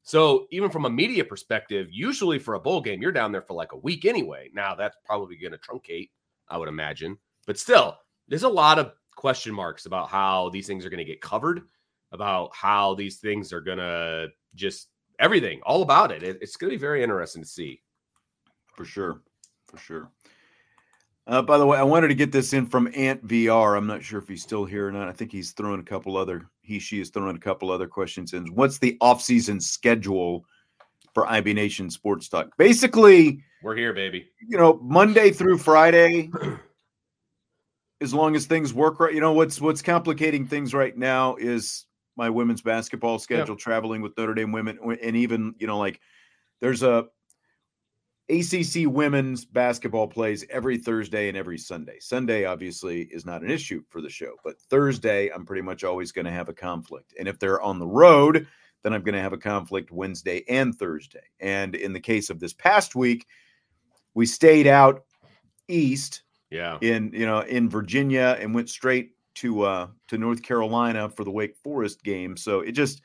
so 0.03 0.47
even 0.51 0.69
from 0.71 0.85
a 0.85 0.91
media 0.91 1.25
perspective, 1.25 1.89
usually 1.91 2.39
for 2.39 2.55
a 2.55 2.61
bowl 2.61 2.81
game, 2.81 3.01
you're 3.01 3.13
down 3.13 3.33
there 3.33 3.43
for 3.43 3.55
like 3.55 3.73
a 3.73 3.79
week 3.79 4.05
anyway. 4.05 4.51
Now 4.53 4.75
that's 4.75 4.97
probably 5.05 5.37
going 5.37 5.53
to 5.53 5.59
truncate, 5.59 6.11
I 6.49 6.59
would 6.59 6.69
imagine. 6.69 7.19
But 7.47 7.59
still, 7.59 7.97
there's 8.29 8.43
a 8.43 8.49
lot 8.49 8.79
of 8.79 8.93
question 9.17 9.55
marks 9.55 9.87
about 9.87 10.09
how 10.09 10.49
these 10.51 10.67
things 10.67 10.85
are 10.85 10.91
going 10.91 10.99
to 10.99 11.05
get 11.05 11.21
covered, 11.21 11.63
about 12.13 12.51
how 12.55 12.95
these 12.95 13.19
things 13.19 13.53
are 13.53 13.61
going 13.61 13.79
to 13.79 14.29
just 14.55 14.89
everything, 15.19 15.61
all 15.65 15.83
about 15.83 16.11
it. 16.13 16.23
It- 16.23 16.39
It's 16.41 16.57
going 16.57 16.71
to 16.71 16.77
be 16.77 16.81
very 16.81 17.03
interesting 17.03 17.43
to 17.43 17.49
see. 17.49 17.81
For 18.77 18.85
sure. 18.85 19.23
For 19.69 19.77
sure. 19.79 20.11
Uh, 21.27 21.41
by 21.43 21.57
the 21.57 21.65
way, 21.67 21.79
I 21.79 21.83
wanted 21.85 22.09
to 22.09 22.15
get 22.15 22.33
this 22.33 22.53
in 22.53 22.67
from 22.67 22.91
Ant 22.97 23.25
VR. 23.29 23.77
I'm 23.77 23.87
not 23.87 24.03
sure 24.03 24.19
if 24.19 24.27
he's 24.27 24.43
still 24.43 24.65
here 24.65 24.89
or 24.89 24.93
not. 24.93 25.09
I 25.09 25.13
think 25.13 25.31
he's 25.31 25.53
throwing 25.53 25.79
a 25.79 25.85
couple 25.85 26.17
other, 26.17 26.49
he, 26.63 26.79
she 26.81 27.01
is 27.01 27.11
throwing 27.11 27.37
a 27.37 27.41
couple 27.41 27.71
other 27.71 27.87
questions 27.87 28.33
in. 28.33 28.47
What's 28.55 28.79
the 28.79 28.97
offseason 29.01 29.63
schedule 29.63 30.45
for 31.15 31.31
IB 31.31 31.55
Nation 31.55 31.91
Sports 31.91 32.29
Talk? 32.29 32.49
Basically, 32.59 33.45
We're 33.63 33.77
here, 33.77 33.93
baby. 33.93 34.31
you 34.49 34.59
know, 34.59 34.81
Monday 34.83 35.31
through 35.31 35.59
Friday, 35.59 36.29
as 38.03 38.13
long 38.13 38.37
as 38.37 38.47
things 38.47 38.75
work 38.75 39.01
right. 39.01 39.15
You 39.15 39.21
know, 39.21 39.33
what's 39.33 39.61
what's 39.61 39.83
complicating 39.83 40.47
things 40.47 40.75
right 40.75 40.97
now 40.97 41.37
is 41.37 41.87
my 42.17 42.29
women's 42.29 42.61
basketball 42.61 43.19
schedule, 43.19 43.57
traveling 43.57 44.03
with 44.03 44.17
Notre 44.19 44.35
Dame 44.35 44.53
women, 44.53 44.79
and 45.03 45.17
even 45.17 45.55
you 45.59 45.67
know, 45.67 45.79
like 45.79 46.01
there's 46.61 46.83
a 46.83 47.07
ACC 48.29 48.87
women's 48.87 49.45
basketball 49.45 50.09
plays 50.09 50.45
every 50.49 50.79
Thursday 50.79 51.29
and 51.29 51.37
every 51.37 51.59
Sunday. 51.59 51.99
Sunday 52.01 52.45
obviously 52.45 53.03
is 53.03 53.27
not 53.27 53.43
an 53.43 53.51
issue 53.51 53.83
for 53.89 54.01
the 54.01 54.09
show, 54.09 54.35
but 54.45 54.61
Thursday 54.61 55.29
I'm 55.29 55.45
pretty 55.45 55.63
much 55.63 55.85
always 55.85 56.13
going 56.13 56.25
to 56.25 56.31
have 56.31 56.49
a 56.49 56.55
conflict. 56.55 57.15
And 57.19 57.29
if 57.29 57.39
they're 57.39 57.61
on 57.61 57.79
the 57.79 57.87
road, 57.87 58.47
then 58.83 58.93
I'm 58.93 59.03
going 59.03 59.15
to 59.15 59.21
have 59.21 59.33
a 59.33 59.39
conflict 59.39 59.91
Wednesday 59.91 60.45
and 60.49 60.75
Thursday. 60.75 61.25
And 61.41 61.75
in 61.75 61.93
the 61.93 62.01
case 62.01 62.31
of 62.31 62.41
this 62.41 62.53
past 62.53 62.95
week, 62.95 63.27
we 64.15 64.25
stayed 64.25 64.67
out 64.67 65.05
east 65.69 66.23
Yeah. 66.53 66.79
in 66.83 67.11
you 67.15 67.27
know 67.27 67.41
in 67.41 67.69
Virginia 67.69 68.37
and 68.39 68.55
went 68.55 68.69
straight 68.69 69.13
to 69.37 69.63
uh 69.63 69.87
to 70.09 70.19
North 70.19 70.43
Carolina 70.43 71.09
for 71.09 71.25
the 71.25 71.31
Wake 71.31 71.57
Forest 71.57 72.05
game. 72.05 72.37
So 72.37 72.61
it 72.61 72.73
just 72.73 73.03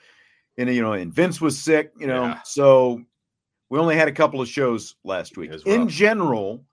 and 0.58 0.70
you 0.74 0.82
know 0.82 0.94
and 0.94 1.14
Vince 1.14 1.40
was 1.40 1.58
sick, 1.58 1.94
you 1.98 2.08
know. 2.08 2.24
Yeah. 2.24 2.42
So 2.44 3.02
we 3.70 3.80
only 3.80 3.96
had 3.96 4.08
a 4.08 4.14
couple 4.14 4.42
of 4.42 4.48
shows 4.48 4.96
last 5.04 5.38
week. 5.38 5.52
In 5.66 5.88
general, 5.88 6.66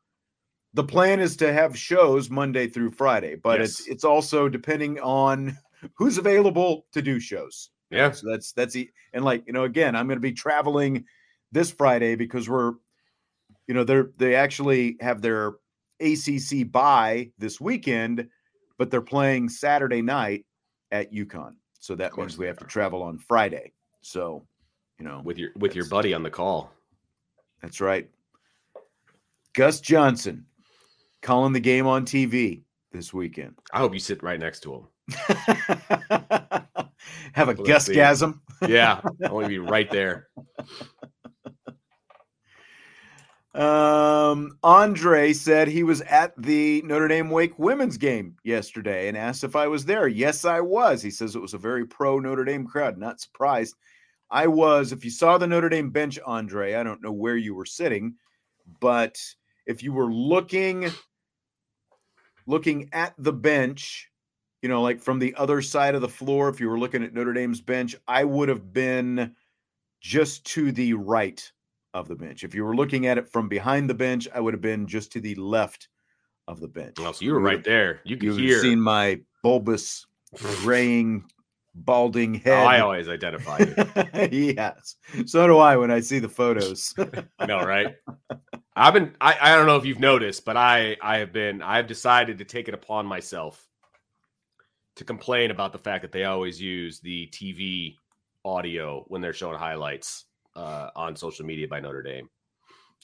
the 0.75 0.85
plan 0.85 1.21
is 1.21 1.37
to 1.39 1.53
have 1.53 1.79
shows 1.79 2.31
Monday 2.31 2.67
through 2.67 2.91
Friday, 2.91 3.37
but 3.37 3.61
it's 3.61 3.81
Yes. 3.81 3.89
it's 3.89 4.05
also 4.05 4.49
depending 4.49 4.99
on 5.01 5.57
who's 5.97 6.19
available 6.19 6.87
to 6.93 7.01
do 7.03 7.21
shows. 7.21 7.71
Yeah. 7.91 8.11
So 8.11 8.29
that's 8.29 8.53
that's 8.53 8.75
e- 8.75 8.91
and 9.13 9.25
like, 9.25 9.45
you 9.47 9.53
know, 9.53 9.65
again, 9.65 9.95
I'm 9.95 10.07
going 10.09 10.17
to 10.17 10.21
be 10.21 10.33
traveling 10.33 11.05
this 11.53 11.71
Friday 11.71 12.17
because 12.17 12.49
we're 12.49 12.73
you 13.69 13.75
know, 13.75 13.85
they're 13.85 14.11
they 14.17 14.35
actually 14.35 14.97
have 15.01 15.23
their 15.23 15.53
ACC 16.05 16.71
bye 16.71 17.31
this 17.39 17.61
weekend, 17.61 18.29
but 18.79 18.91
they're 18.91 19.01
playing 19.01 19.49
Saturday 19.49 20.03
night 20.03 20.45
at 20.93 21.13
UConn. 21.13 21.55
So 21.81 21.95
that 21.97 22.17
means 22.17 22.39
we 22.39 22.47
have 22.47 22.59
to 22.59 22.65
travel 22.65 23.03
on 23.03 23.19
Friday. 23.19 23.73
So, 24.03 24.47
you 24.99 25.05
know, 25.05 25.21
With 25.25 25.39
your 25.39 25.51
with 25.57 25.75
your 25.75 25.87
buddy 25.89 26.15
on 26.15 26.23
the 26.23 26.31
call. 26.31 26.73
that's 27.63 27.81
right. 27.81 28.09
Gus 29.55 29.81
Johnson 29.81 30.47
calling 31.23 31.53
the 31.53 31.61
game 31.61 31.87
on 31.87 32.05
TV 32.05 32.63
this 32.93 33.13
weekend. 33.15 33.55
I 33.73 33.79
hope 33.79 33.93
you 33.95 34.01
sit 34.01 34.23
right 34.23 34.39
next 34.41 34.61
to 34.61 34.75
him. 34.75 34.87
have 37.33 37.49
a 37.49 37.53
Let's 37.53 37.87
see. 37.87 37.95
Gusgasm. 37.95 38.41
Yeah. 38.69 39.01
I 39.25 39.33
want 39.33 39.45
to 39.45 39.49
be 39.49 39.59
right 39.59 39.91
there. 39.91 40.29
Um, 43.55 44.59
Andre 44.65 45.33
said 45.33 45.69
he 45.69 45.85
was 45.85 46.01
at 46.03 46.35
the 46.37 46.83
Notre 46.83 47.07
Dame 47.07 47.31
Wake 47.31 47.57
women's 47.57 47.97
game 47.97 48.37
yesterday 48.43 49.07
and 49.07 49.17
asked 49.17 49.45
if 49.45 49.55
I 49.55 49.69
was 49.69 49.85
there. 49.85 50.09
Yes, 50.09 50.45
I 50.45 50.61
was. 50.61 51.03
He 51.03 51.11
says 51.11 51.37
it 51.37 51.43
was 51.43 51.55
a 51.55 51.59
very 51.59 51.87
pro 51.87 52.19
Notre 52.19 52.45
Dame 52.45 52.67
crowd. 52.67 52.99
Not 52.99 53.21
surprised. 53.21 53.77
I 54.29 54.49
was. 54.49 54.91
If 54.91 55.05
you 55.05 55.11
saw 55.11 55.39
the 55.39 55.47
Notre 55.47 55.69
Dame 55.69 55.91
bench, 55.91 56.19
Andre, 56.27 56.75
I 56.75 56.83
don't 56.83 57.03
know 57.03 57.13
where 57.13 57.37
you 57.37 57.55
were 57.55 57.67
sitting, 57.67 58.17
but 58.81 59.17
if 59.67 59.85
you 59.85 59.93
were 59.93 60.13
looking 60.13 60.91
looking 62.47 62.89
at 62.93 63.15
the 63.19 63.33
bench, 63.33 64.11
you 64.63 64.69
know, 64.69 64.83
like 64.83 65.01
from 65.01 65.21
the 65.21 65.35
other 65.37 65.63
side 65.63 65.95
of 65.95 66.01
the 66.01 66.09
floor, 66.09 66.49
if 66.49 66.59
you 66.59 66.69
were 66.69 66.79
looking 66.79 67.05
at 67.05 67.15
Notre 67.15 67.33
Dame's 67.33 67.61
bench, 67.61 67.95
I 68.09 68.25
would 68.25 68.49
have 68.49 68.73
been 68.73 69.37
just 70.01 70.45
to 70.47 70.73
the 70.73 70.95
right 70.95 71.53
of 71.95 72.09
the 72.09 72.17
bench. 72.17 72.45
If 72.45 72.55
you 72.55 72.65
were 72.65 72.75
looking 72.77 73.07
at 73.07 73.17
it 73.17 73.29
from 73.29 73.49
behind 73.49 73.89
the 73.89 73.95
bench, 73.95 74.29
I 74.35 74.41
would 74.41 74.53
have 74.53 74.61
been 74.61 74.87
just 74.87 75.13
to 75.13 75.21
the 75.21 75.35
left 75.37 75.89
of 76.49 76.61
the 76.61 76.69
bench. 76.69 76.97
Oh, 76.99 77.13
so 77.13 77.25
you 77.25 77.33
were 77.33 77.41
right 77.41 77.57
have- 77.57 77.65
there. 77.65 78.01
You 78.05 78.19
You 78.21 78.35
could 78.35 78.51
have 78.51 78.61
seen 78.61 78.81
my 78.81 79.21
bulbous, 79.43 80.07
graying, 80.63 81.25
balding 81.75 82.37
Oh, 82.37 82.51
head. 82.51 82.67
I 82.67 82.81
always 82.81 83.09
identify 83.09 83.59
you. 83.61 83.75
yes. 84.55 84.97
So 85.27 85.47
do 85.47 85.59
I 85.59 85.77
when 85.77 85.91
I 85.91 86.01
see 86.01 86.19
the 86.19 86.29
photos. 86.29 86.93
I 87.39 87.47
know, 87.47 87.61
right? 87.65 87.95
I've 88.77 88.93
been 88.95 89.15
I, 89.21 89.37
I 89.41 89.57
don't 89.57 89.67
know 89.67 89.77
if 89.77 89.85
you've 89.85 90.01
noticed, 90.01 90.45
but 90.45 90.57
I 90.57 90.97
I 91.01 91.19
have 91.19 91.33
been 91.33 91.63
I've 91.63 91.87
decided 91.87 92.39
to 92.39 92.45
take 92.45 92.67
it 92.69 92.75
upon 92.75 93.07
myself 93.07 93.67
to 94.97 95.05
complain 95.05 95.51
about 95.51 95.73
the 95.73 95.79
fact 95.79 96.03
that 96.03 96.13
they 96.13 96.25
always 96.25 96.61
use 96.61 97.01
the 97.01 97.29
TV 97.33 97.97
audio 98.45 99.05
when 99.09 99.21
they're 99.21 99.33
showing 99.33 99.59
highlights 99.59 100.27
uh, 100.57 100.91
on 100.97 101.17
social 101.17 101.45
media 101.45 101.69
by 101.69 101.81
Notre 101.81 102.03
Dame. 102.03 102.29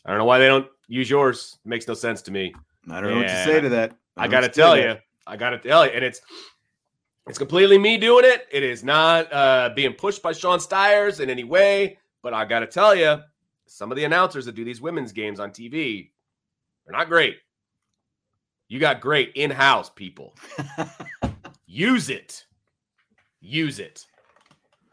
I 0.04 0.10
don't 0.10 0.18
know 0.18 0.24
why 0.24 0.38
they 0.38 0.46
don't 0.46 0.66
use 0.88 1.10
yours. 1.10 1.58
It 1.64 1.68
makes 1.68 1.86
no 1.86 1.94
sense 1.94 2.22
to 2.22 2.30
me. 2.30 2.54
I 2.90 3.00
don't 3.00 3.10
know 3.10 3.16
what 3.18 3.28
to 3.28 3.44
say 3.44 3.60
to 3.60 3.68
that. 3.70 3.96
I, 4.16 4.24
I 4.24 4.28
got 4.28 4.40
to 4.40 4.48
tell 4.48 4.76
you, 4.76 4.96
I 5.26 5.36
got 5.36 5.50
to 5.50 5.58
tell 5.58 5.84
you, 5.86 5.92
and 5.92 6.04
it's 6.04 6.20
it's 7.26 7.38
completely 7.38 7.78
me 7.78 7.98
doing 7.98 8.24
it. 8.24 8.46
It 8.50 8.62
is 8.62 8.82
not 8.82 9.32
uh, 9.32 9.70
being 9.76 9.92
pushed 9.92 10.22
by 10.22 10.32
Sean 10.32 10.58
Stires 10.58 11.20
in 11.20 11.30
any 11.30 11.44
way. 11.44 11.98
But 12.22 12.34
I 12.34 12.44
got 12.44 12.60
to 12.60 12.66
tell 12.66 12.94
you, 12.94 13.18
some 13.66 13.90
of 13.90 13.96
the 13.96 14.04
announcers 14.04 14.44
that 14.46 14.54
do 14.54 14.64
these 14.64 14.80
women's 14.80 15.12
games 15.12 15.40
on 15.40 15.50
TV, 15.50 16.10
they're 16.84 16.96
not 16.96 17.08
great. 17.08 17.36
You 18.68 18.78
got 18.78 19.00
great 19.00 19.32
in-house 19.34 19.90
people. 19.90 20.36
Use 21.66 22.10
it. 22.10 22.44
Use 23.40 23.78
it. 23.78 24.06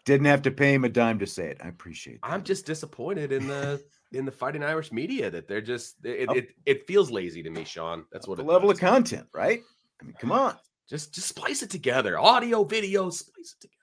Didn't 0.07 0.27
have 0.27 0.41
to 0.43 0.51
pay 0.51 0.73
him 0.73 0.85
a 0.85 0.89
dime 0.89 1.19
to 1.19 1.27
say 1.27 1.47
it. 1.47 1.57
I 1.61 1.67
appreciate 1.67 2.21
that. 2.21 2.31
I'm 2.31 2.41
just 2.41 2.65
disappointed 2.65 3.33
in 3.33 3.45
the 3.45 3.83
in 4.13 4.23
the 4.23 4.31
fighting 4.31 4.63
Irish 4.63 4.89
media 4.93 5.29
that 5.29 5.49
they're 5.49 5.59
just 5.59 5.97
it, 6.05 6.29
it, 6.33 6.47
oh. 6.49 6.53
it 6.65 6.87
feels 6.87 7.11
lazy 7.11 7.43
to 7.43 7.49
me, 7.49 7.65
Sean. 7.65 8.05
That's 8.09 8.25
what 8.25 8.37
the 8.37 8.43
level 8.43 8.69
does. 8.69 8.77
of 8.77 8.81
content, 8.81 9.27
right? 9.33 9.61
I 10.01 10.05
mean, 10.05 10.15
come 10.17 10.31
on. 10.31 10.55
Just 10.89 11.13
just 11.13 11.27
splice 11.27 11.61
it 11.63 11.69
together. 11.69 12.17
Audio, 12.17 12.63
video, 12.63 13.09
splice 13.09 13.55
it 13.59 13.59
together. 13.59 13.75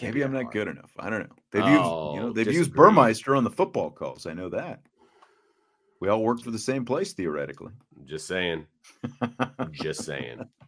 Maybe 0.00 0.22
I'm 0.22 0.32
not 0.32 0.50
good 0.50 0.66
enough. 0.66 0.90
I 0.98 1.10
don't 1.10 1.20
know. 1.20 1.36
They've 1.52 1.62
oh, 1.62 1.68
used 1.68 1.74
you 1.74 2.20
know 2.22 2.28
oh, 2.28 2.32
they've 2.32 2.46
disagree. 2.46 2.56
used 2.56 2.72
Burmeister 2.72 3.36
on 3.36 3.44
the 3.44 3.50
football 3.50 3.90
calls. 3.90 4.24
I 4.24 4.32
know 4.32 4.48
that. 4.48 4.80
We 6.00 6.08
all 6.08 6.22
work 6.22 6.40
for 6.40 6.52
the 6.52 6.58
same 6.58 6.86
place 6.86 7.12
theoretically. 7.12 7.72
Just 8.06 8.26
saying. 8.26 8.66
just 9.72 10.04
saying. 10.04 10.48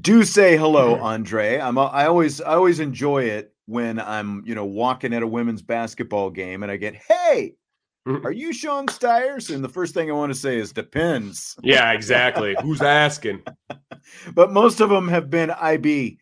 Do 0.00 0.24
say 0.24 0.56
hello, 0.56 0.96
Andre. 1.00 1.58
I'm 1.58 1.76
I 1.78 2.06
always 2.06 2.40
I 2.40 2.54
always 2.54 2.80
enjoy 2.80 3.24
it 3.24 3.52
when 3.66 4.00
I'm, 4.00 4.42
you 4.46 4.54
know, 4.54 4.64
walking 4.64 5.12
at 5.12 5.22
a 5.22 5.26
women's 5.26 5.62
basketball 5.62 6.30
game 6.30 6.62
and 6.62 6.72
I 6.72 6.76
get, 6.76 6.94
"Hey, 6.94 7.54
are 8.06 8.32
you 8.32 8.52
Sean 8.52 8.88
Stires?" 8.88 9.50
And 9.50 9.62
the 9.62 9.68
first 9.68 9.94
thing 9.94 10.10
I 10.10 10.14
want 10.14 10.32
to 10.32 10.38
say 10.38 10.58
is 10.58 10.72
depends. 10.72 11.56
Yeah, 11.62 11.92
exactly. 11.92 12.56
Who's 12.62 12.82
asking? 12.82 13.42
but 14.34 14.52
most 14.52 14.80
of 14.80 14.88
them 14.88 15.08
have 15.08 15.30
been 15.30 15.50
IB 15.50 16.18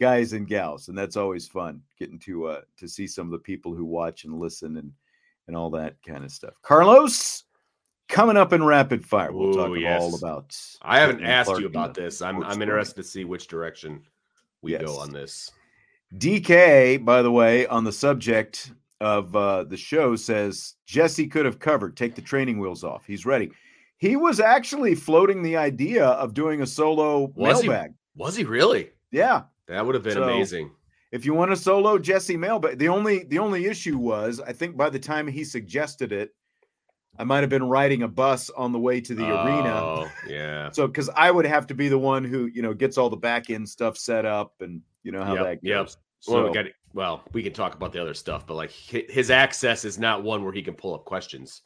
guys 0.00 0.32
and 0.32 0.46
gals, 0.46 0.88
and 0.88 0.96
that's 0.96 1.16
always 1.16 1.48
fun 1.48 1.82
getting 1.98 2.20
to 2.20 2.46
uh 2.46 2.60
to 2.76 2.88
see 2.88 3.06
some 3.06 3.26
of 3.26 3.32
the 3.32 3.38
people 3.38 3.74
who 3.74 3.84
watch 3.84 4.24
and 4.24 4.38
listen 4.38 4.76
and 4.76 4.92
and 5.48 5.56
all 5.56 5.70
that 5.70 5.96
kind 6.06 6.24
of 6.24 6.30
stuff. 6.30 6.54
Carlos, 6.62 7.44
coming 8.08 8.36
up 8.36 8.52
in 8.52 8.64
rapid 8.64 9.04
fire, 9.04 9.32
we'll 9.32 9.50
Ooh, 9.50 9.54
talk 9.54 9.78
yes. 9.78 10.00
all 10.00 10.14
about. 10.14 10.56
I 10.82 10.98
haven't 10.98 11.22
asked 11.22 11.48
Clark 11.48 11.60
you 11.60 11.66
about 11.66 11.94
this. 11.94 12.20
I'm 12.20 12.42
I'm 12.42 12.60
interested 12.60 12.96
to 12.96 13.08
see 13.08 13.24
which 13.24 13.46
direction 13.46 14.02
we 14.62 14.72
yes. 14.72 14.82
go 14.82 14.98
on 14.98 15.12
this. 15.12 15.50
DK, 16.16 17.04
by 17.04 17.22
the 17.22 17.30
way, 17.30 17.66
on 17.66 17.84
the 17.84 17.92
subject 17.92 18.72
of 19.00 19.36
uh, 19.36 19.64
the 19.64 19.76
show, 19.76 20.16
says 20.16 20.74
Jesse 20.86 21.28
could 21.28 21.44
have 21.44 21.58
covered. 21.58 21.96
Take 21.96 22.14
the 22.14 22.22
training 22.22 22.58
wheels 22.58 22.82
off. 22.82 23.06
He's 23.06 23.26
ready. 23.26 23.50
He 23.98 24.16
was 24.16 24.40
actually 24.40 24.94
floating 24.94 25.42
the 25.42 25.56
idea 25.56 26.06
of 26.06 26.34
doing 26.34 26.62
a 26.62 26.66
solo 26.66 27.32
was 27.34 27.62
mailbag. 27.62 27.90
He, 27.90 28.22
was 28.22 28.36
he 28.36 28.44
really? 28.44 28.90
Yeah, 29.10 29.42
that 29.66 29.84
would 29.84 29.94
have 29.94 30.04
been 30.04 30.14
so, 30.14 30.24
amazing. 30.24 30.70
If 31.10 31.24
you 31.24 31.34
want 31.34 31.52
a 31.52 31.56
solo 31.56 31.98
Jesse 31.98 32.36
mailbag, 32.36 32.78
the 32.78 32.88
only 32.88 33.24
the 33.24 33.38
only 33.38 33.66
issue 33.66 33.98
was 33.98 34.40
I 34.40 34.52
think 34.52 34.76
by 34.76 34.90
the 34.90 34.98
time 34.98 35.26
he 35.26 35.44
suggested 35.44 36.12
it, 36.12 36.34
I 37.18 37.24
might 37.24 37.40
have 37.40 37.50
been 37.50 37.64
riding 37.64 38.04
a 38.04 38.08
bus 38.08 38.48
on 38.50 38.72
the 38.72 38.78
way 38.78 39.00
to 39.00 39.14
the 39.14 39.24
arena. 39.24 39.74
oh, 39.74 40.00
arena. 40.02 40.12
Yeah. 40.28 40.70
So 40.70 40.86
because 40.86 41.10
I 41.10 41.30
would 41.30 41.46
have 41.46 41.66
to 41.66 41.74
be 41.74 41.88
the 41.88 41.98
one 41.98 42.24
who 42.24 42.46
you 42.46 42.62
know 42.62 42.72
gets 42.72 42.96
all 42.96 43.10
the 43.10 43.16
back 43.16 43.50
end 43.50 43.68
stuff 43.68 43.98
set 43.98 44.24
up 44.24 44.54
and 44.60 44.80
you 45.02 45.12
know 45.12 45.24
how 45.24 45.34
yep, 45.34 45.44
that 45.44 45.64
goes. 45.64 45.70
Yep. 45.70 45.90
So, 46.20 46.32
well, 46.34 46.48
we 46.48 46.54
got 46.54 46.66
well, 46.94 47.22
we 47.32 47.42
can 47.42 47.52
talk 47.52 47.74
about 47.74 47.92
the 47.92 48.00
other 48.00 48.14
stuff, 48.14 48.46
but 48.46 48.54
like 48.54 48.70
his 48.70 49.30
access 49.30 49.84
is 49.84 49.98
not 49.98 50.22
one 50.22 50.44
where 50.44 50.52
he 50.52 50.62
can 50.62 50.74
pull 50.74 50.94
up 50.94 51.04
questions. 51.04 51.62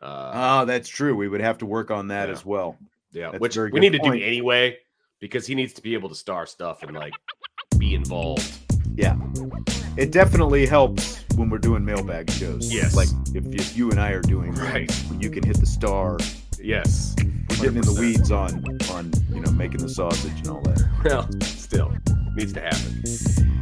Uh, 0.00 0.30
oh, 0.34 0.64
that's 0.64 0.88
true. 0.88 1.14
We 1.14 1.28
would 1.28 1.40
have 1.40 1.58
to 1.58 1.66
work 1.66 1.90
on 1.90 2.08
that 2.08 2.28
yeah. 2.28 2.34
as 2.34 2.44
well. 2.44 2.76
Yeah, 3.12 3.30
that's 3.30 3.40
which 3.40 3.56
we 3.56 3.80
need 3.80 3.92
point. 3.92 4.14
to 4.14 4.18
do 4.18 4.24
anyway 4.24 4.78
because 5.20 5.46
he 5.46 5.54
needs 5.54 5.72
to 5.74 5.82
be 5.82 5.94
able 5.94 6.08
to 6.08 6.14
star 6.14 6.46
stuff 6.46 6.82
and 6.82 6.96
like 6.96 7.12
be 7.78 7.94
involved. 7.94 8.52
Yeah, 8.94 9.16
it 9.96 10.10
definitely 10.10 10.66
helps 10.66 11.21
when 11.36 11.50
we're 11.50 11.58
doing 11.58 11.84
mailbag 11.84 12.30
shows. 12.30 12.72
Yes, 12.72 12.94
like 12.94 13.08
if, 13.34 13.46
if 13.46 13.76
you 13.76 13.90
and 13.90 14.00
I 14.00 14.10
are 14.10 14.22
doing 14.22 14.52
right, 14.52 14.90
you 15.18 15.30
can 15.30 15.42
hit 15.42 15.58
the 15.58 15.66
star. 15.66 16.18
Yes, 16.60 17.14
we're 17.18 17.56
getting 17.56 17.76
in 17.76 17.82
the 17.82 17.96
weeds 17.98 18.30
on 18.30 18.64
on 18.90 19.12
you 19.30 19.40
know 19.40 19.50
making 19.52 19.78
the 19.78 19.88
sausage 19.88 20.38
and 20.38 20.48
all 20.48 20.60
that. 20.62 20.88
Well, 21.04 21.28
still 21.42 21.96
needs 22.34 22.52
to 22.54 22.60
happen. 22.60 23.61